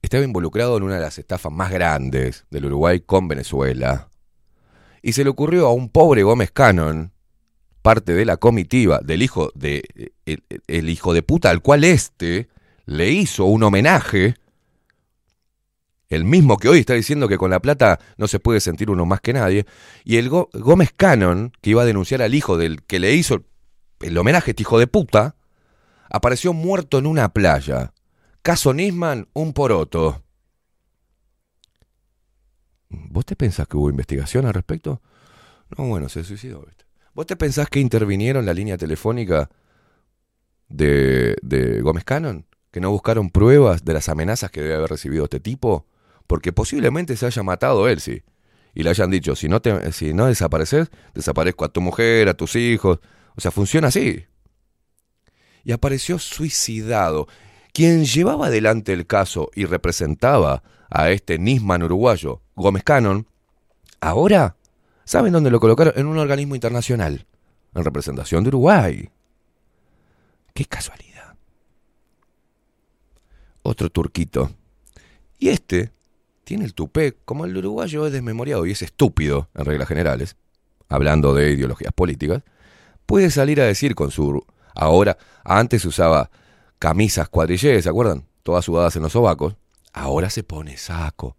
[0.00, 4.10] estaba involucrado en una de las estafas más grandes del Uruguay con Venezuela.
[5.02, 7.12] Y se le ocurrió a un pobre Gómez Cannon,
[7.86, 12.48] parte de la comitiva del hijo de el, el hijo de puta al cual este
[12.84, 14.34] le hizo un homenaje,
[16.08, 19.06] el mismo que hoy está diciendo que con la plata no se puede sentir uno
[19.06, 19.66] más que nadie,
[20.04, 23.44] y el Gó- Gómez Cannon, que iba a denunciar al hijo del que le hizo
[24.00, 25.36] el homenaje a este hijo de puta,
[26.10, 27.92] apareció muerto en una playa.
[28.42, 30.24] Caso Nisman, un poroto.
[32.88, 35.00] ¿Vos te pensás que hubo investigación al respecto?
[35.78, 36.64] No, bueno, se suicidó.
[36.66, 36.85] ¿viste?
[37.16, 39.48] ¿Vos te pensás que intervinieron la línea telefónica
[40.68, 42.44] de, de Gómez Cannon?
[42.70, 45.86] ¿Que no buscaron pruebas de las amenazas que debe haber recibido este tipo?
[46.26, 48.22] Porque posiblemente se haya matado él, sí.
[48.74, 49.62] Y le hayan dicho, si no,
[49.92, 52.98] si no desapareces, desaparezco a tu mujer, a tus hijos.
[53.34, 54.26] O sea, funciona así.
[55.64, 57.28] Y apareció suicidado.
[57.72, 63.26] Quien llevaba adelante el caso y representaba a este Nisman uruguayo, Gómez Cannon,
[64.02, 64.56] ahora,
[65.06, 65.94] ¿saben dónde lo colocaron?
[65.96, 67.24] En un organismo internacional,
[67.74, 69.08] en representación de Uruguay.
[70.52, 71.36] Qué casualidad.
[73.62, 74.50] Otro turquito.
[75.38, 75.92] Y este
[76.44, 80.36] tiene el tupé, como el uruguayo es desmemoriado y es estúpido, en reglas generales,
[80.88, 82.42] hablando de ideologías políticas,
[83.06, 84.44] puede salir a decir con su...
[84.74, 86.30] Ahora, antes usaba
[86.78, 88.26] camisas cuadrilleras, ¿se acuerdan?
[88.42, 89.56] Todas sudadas en los sobacos.
[89.92, 91.36] Ahora se pone saco.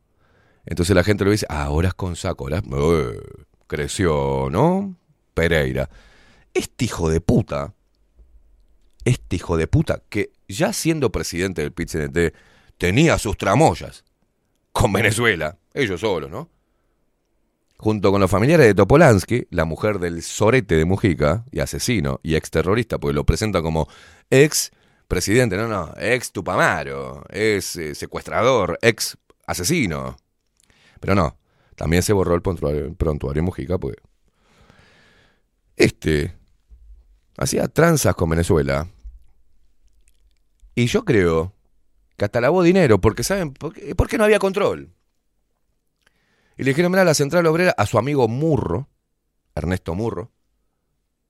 [0.66, 2.46] Entonces la gente lo dice, ahora es con saco.
[2.46, 3.22] Ahora, eh,
[3.68, 4.96] creció, ¿no?
[5.34, 5.90] Pereira.
[6.54, 7.74] Este hijo de puta,
[9.06, 11.92] este hijo de puta, que ya siendo presidente del pit
[12.78, 14.04] tenía sus tramoyas
[14.72, 16.50] con Venezuela, ellos solos, ¿no?
[17.78, 22.36] Junto con los familiares de Topolansky, la mujer del sorete de Mujica, y asesino, y
[22.36, 23.88] ex terrorista, porque lo presenta como
[24.32, 24.72] ex
[25.08, 30.18] presidente, no, no, ex Tupamaro, ex eh, secuestrador, ex asesino.
[31.00, 31.38] Pero no,
[31.78, 33.96] también se borró el prontuario, el prontuario Mujica, pues.
[35.76, 36.34] Este
[37.38, 38.88] hacía tranzas con Venezuela.
[40.76, 41.54] Y yo creo
[42.18, 44.18] que hasta lavó dinero, porque ¿saben por qué?
[44.18, 44.94] No había control.
[46.58, 48.90] Y le dijeron, mira, la central obrera a su amigo Murro,
[49.56, 50.32] Ernesto Murro,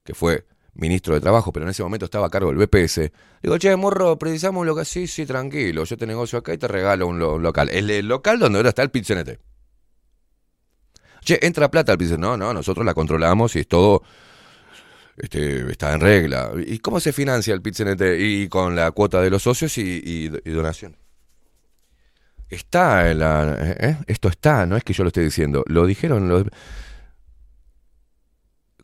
[0.04, 3.12] que fue ministro de Trabajo, pero en ese momento estaba a cargo del BPS.
[3.42, 4.86] Digo, che, Murro, precisamos un local.
[4.86, 7.70] Sí, sí, tranquilo, yo te negocio acá y te regalo un, lo- local.
[7.70, 9.40] El, el local donde ahora está el PITCNT.
[11.28, 12.20] Che, entra plata al PITCNT.
[12.20, 14.02] No, no, nosotros la controlamos y es todo...
[15.18, 16.54] Este, está en regla.
[16.66, 18.02] ¿Y cómo se financia el PITCNT?
[18.18, 20.96] Y con la cuota de los socios y, y, donación.
[22.48, 23.58] Está en la...
[23.60, 23.98] ¿eh?
[24.08, 25.66] Esto está, no es que yo lo esté diciendo.
[25.68, 26.46] Lo dijeron los...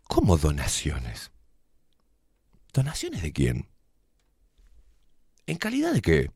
[0.09, 1.31] ¿Cómo donaciones?
[2.73, 3.69] ¿Donaciones de quién?
[5.45, 6.31] ¿En calidad de qué?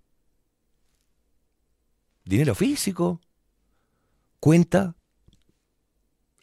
[2.23, 3.19] ¿Dinero físico?
[4.39, 4.96] ¿Cuenta?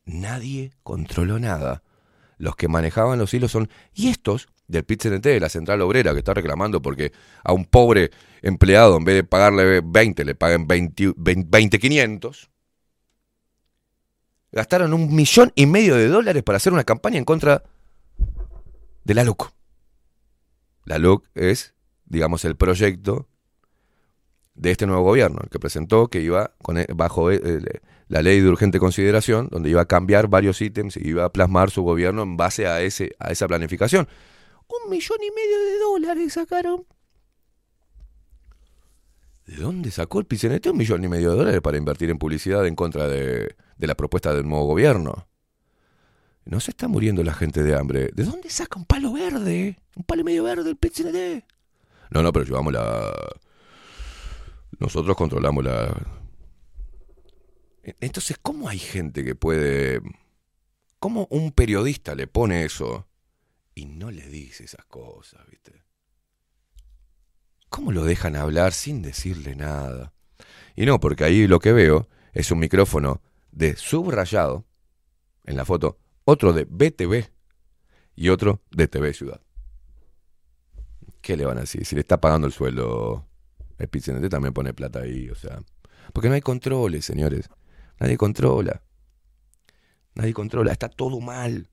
[0.04, 1.82] Nadie controló nada.
[2.38, 3.68] Los que manejaban los hilos son...
[3.94, 8.10] Y estos, del pit de la central obrera, que está reclamando porque a un pobre
[8.42, 12.50] empleado, en vez de pagarle 20, le paguen 20, 20 500,
[14.52, 17.62] gastaron un millón y medio de dólares para hacer una campaña en contra
[19.04, 19.52] de la LUC.
[20.84, 21.74] La LUC es,
[22.04, 23.28] digamos, el proyecto
[24.54, 28.22] de este nuevo gobierno, el que presentó que iba con, e- bajo eh, eh, la
[28.22, 31.82] ley de urgente consideración, donde iba a cambiar varios ítems y iba a plasmar su
[31.82, 34.08] gobierno en base a, ese, a esa planificación.
[34.66, 36.86] Un millón y medio de dólares sacaron.
[39.46, 42.66] ¿De dónde sacó el PCNT un millón y medio de dólares para invertir en publicidad
[42.66, 45.28] en contra de, de la propuesta del nuevo gobierno?
[46.46, 48.10] No se está muriendo la gente de hambre.
[48.14, 49.78] ¿De dónde saca un palo verde?
[49.96, 51.44] Un palo medio verde el PCNT.
[52.10, 53.12] No, no, pero llevamos la...
[54.78, 56.23] Nosotros controlamos la...
[58.00, 60.00] Entonces, ¿cómo hay gente que puede...
[60.98, 63.06] ¿Cómo un periodista le pone eso
[63.74, 65.84] y no le dice esas cosas, viste?
[67.68, 70.14] ¿Cómo lo dejan hablar sin decirle nada?
[70.76, 73.20] Y no, porque ahí lo que veo es un micrófono
[73.52, 74.64] de subrayado
[75.44, 77.30] en la foto, otro de BTV
[78.16, 79.40] y otro de TV Ciudad.
[81.20, 81.84] ¿Qué le van a decir?
[81.84, 83.26] Si le está pagando el sueldo,
[83.78, 85.58] el PCNT también pone plata ahí, o sea.
[86.12, 87.48] Porque no hay controles, señores.
[87.98, 88.82] Nadie controla.
[90.14, 91.68] Nadie controla, está todo mal.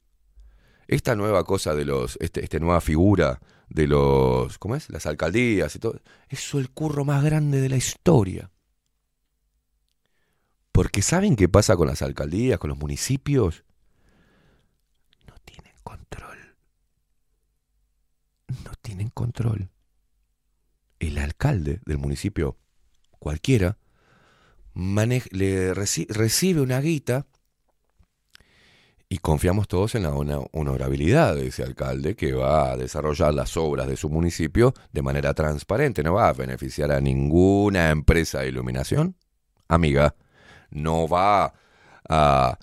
[0.88, 4.90] Esta nueva cosa de los, este, esta nueva figura de los, ¿cómo es?
[4.90, 6.01] Las alcaldías y todo.
[6.30, 8.51] Eso es el curro más grande de la historia.
[10.72, 13.64] Porque ¿saben qué pasa con las alcaldías, con los municipios?
[15.27, 16.56] No tienen control.
[18.66, 19.69] No tienen control.
[21.00, 22.58] El alcalde del municipio,
[23.19, 23.77] cualquiera,
[24.74, 27.25] le reci- recibe una guita
[29.09, 33.88] y confiamos todos en la honorabilidad de ese alcalde que va a desarrollar las obras
[33.88, 36.01] de su municipio de manera transparente.
[36.01, 39.17] No va a beneficiar a ninguna empresa de iluminación,
[39.67, 40.16] amiga.
[40.69, 41.53] No va
[42.08, 42.58] a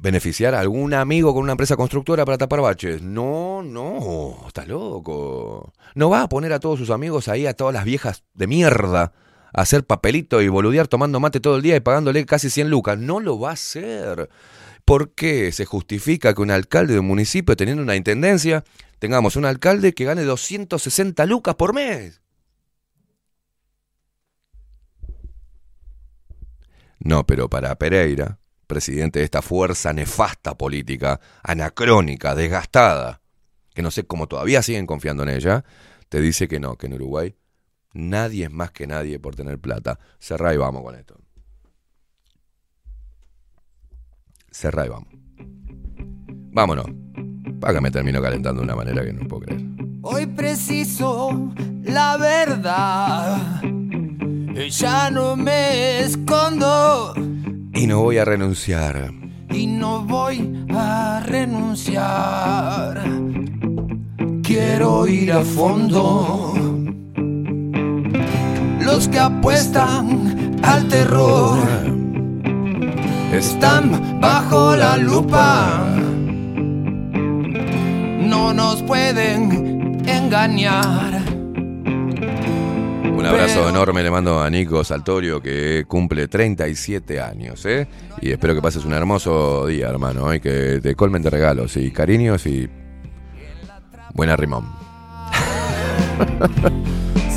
[0.00, 3.00] beneficiar a algún amigo con una empresa constructora para tapar baches.
[3.00, 5.72] No, no, está loco.
[5.94, 9.12] No va a poner a todos sus amigos ahí, a todas las viejas de mierda,
[9.52, 12.98] hacer papelito y boludear tomando mate todo el día y pagándole casi 100 lucas.
[12.98, 14.28] No lo va a hacer.
[14.84, 18.64] ¿Por qué se justifica que un alcalde de un municipio teniendo una intendencia
[18.98, 22.20] tengamos un alcalde que gane 260 lucas por mes?
[26.98, 33.22] No, pero para Pereira, presidente de esta fuerza nefasta política, anacrónica, desgastada,
[33.74, 35.64] que no sé cómo todavía siguen confiando en ella,
[36.08, 37.34] te dice que no, que en Uruguay
[37.92, 39.98] nadie es más que nadie por tener plata.
[40.18, 41.18] Cerrá y vamos con esto.
[44.50, 45.08] Cerrá y vamos.
[46.52, 46.86] Vámonos.
[46.86, 49.62] Que me termino calentando de una manera que no puedo creer.
[50.02, 51.52] Hoy preciso
[51.84, 53.62] la verdad.
[54.68, 57.14] Ya no me escondo
[57.74, 59.12] Y no voy a renunciar.
[59.50, 63.02] y no voy a renunciar.
[64.42, 66.79] Quiero ir a fondo.
[68.92, 71.60] Los que apuestan al terror
[73.32, 75.86] están bajo la lupa.
[78.20, 81.22] No nos pueden engañar.
[83.16, 87.86] Un abrazo enorme le mando a Nico Saltorio que cumple 37 años, ¿eh?
[88.20, 91.92] Y espero que pases un hermoso día, hermano, y que te colmen de regalos y
[91.92, 92.68] cariños y
[94.14, 94.66] buena rimón.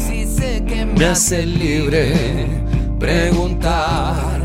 [1.04, 2.14] Si sé que me hace libre
[2.98, 4.42] preguntar.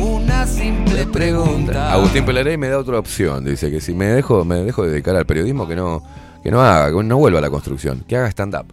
[0.00, 1.92] Una simple pregunta.
[1.92, 5.26] Agustín Pelarey me da otra opción, dice que si me dejo me dejo dedicar al
[5.26, 6.02] periodismo que no
[6.42, 8.66] que no haga, que no vuelva a la construcción, que haga stand up.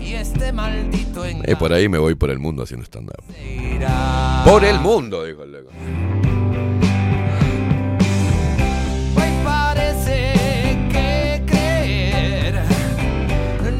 [0.00, 3.24] Y este maldito Y por ahí me voy por el mundo haciendo stand up.
[3.38, 4.42] engañará.
[4.44, 5.70] Por el mundo, dijo el loco.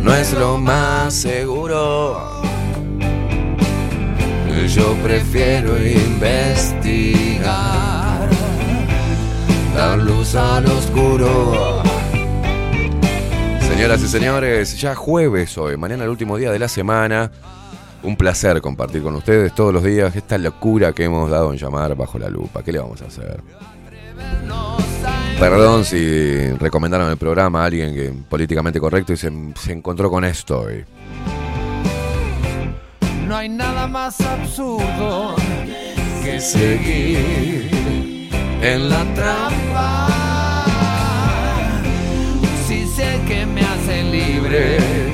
[0.08, 2.40] No es lo más seguro.
[4.68, 7.50] Yo prefiero investigar,
[9.76, 11.82] dar luz al oscuro.
[13.60, 17.30] Señoras y señores, ya jueves hoy, mañana el último día de la semana.
[18.02, 21.94] Un placer compartir con ustedes todos los días esta locura que hemos dado en llamar
[21.94, 22.62] bajo la lupa.
[22.62, 23.42] ¿Qué le vamos a hacer?
[25.38, 30.24] Perdón si recomendaron el programa a alguien que políticamente correcto y se, se encontró con
[30.24, 30.66] esto.
[33.26, 35.36] No hay nada más absurdo
[36.24, 37.70] que seguir
[38.62, 40.08] en la trampa.
[42.66, 45.07] Si sé que me hace libre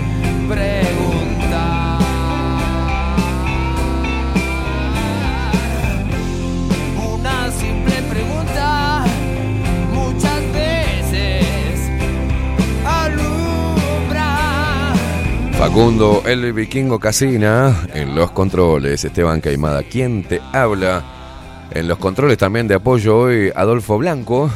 [15.67, 21.02] Facundo, el vikingo Casina, en los controles, Esteban Caimada, ¿quién te habla?
[21.70, 24.51] En los controles también de apoyo hoy, Adolfo Blanco.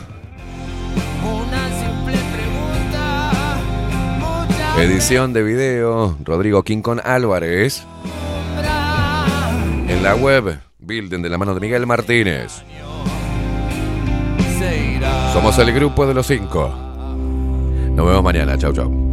[4.79, 7.87] Edición de video, Rodrigo Quincón Álvarez.
[9.89, 12.63] En la web, Building de la mano de Miguel Martínez.
[15.33, 16.69] Somos el grupo de los cinco.
[17.95, 19.08] Nos vemos mañana, chau chau.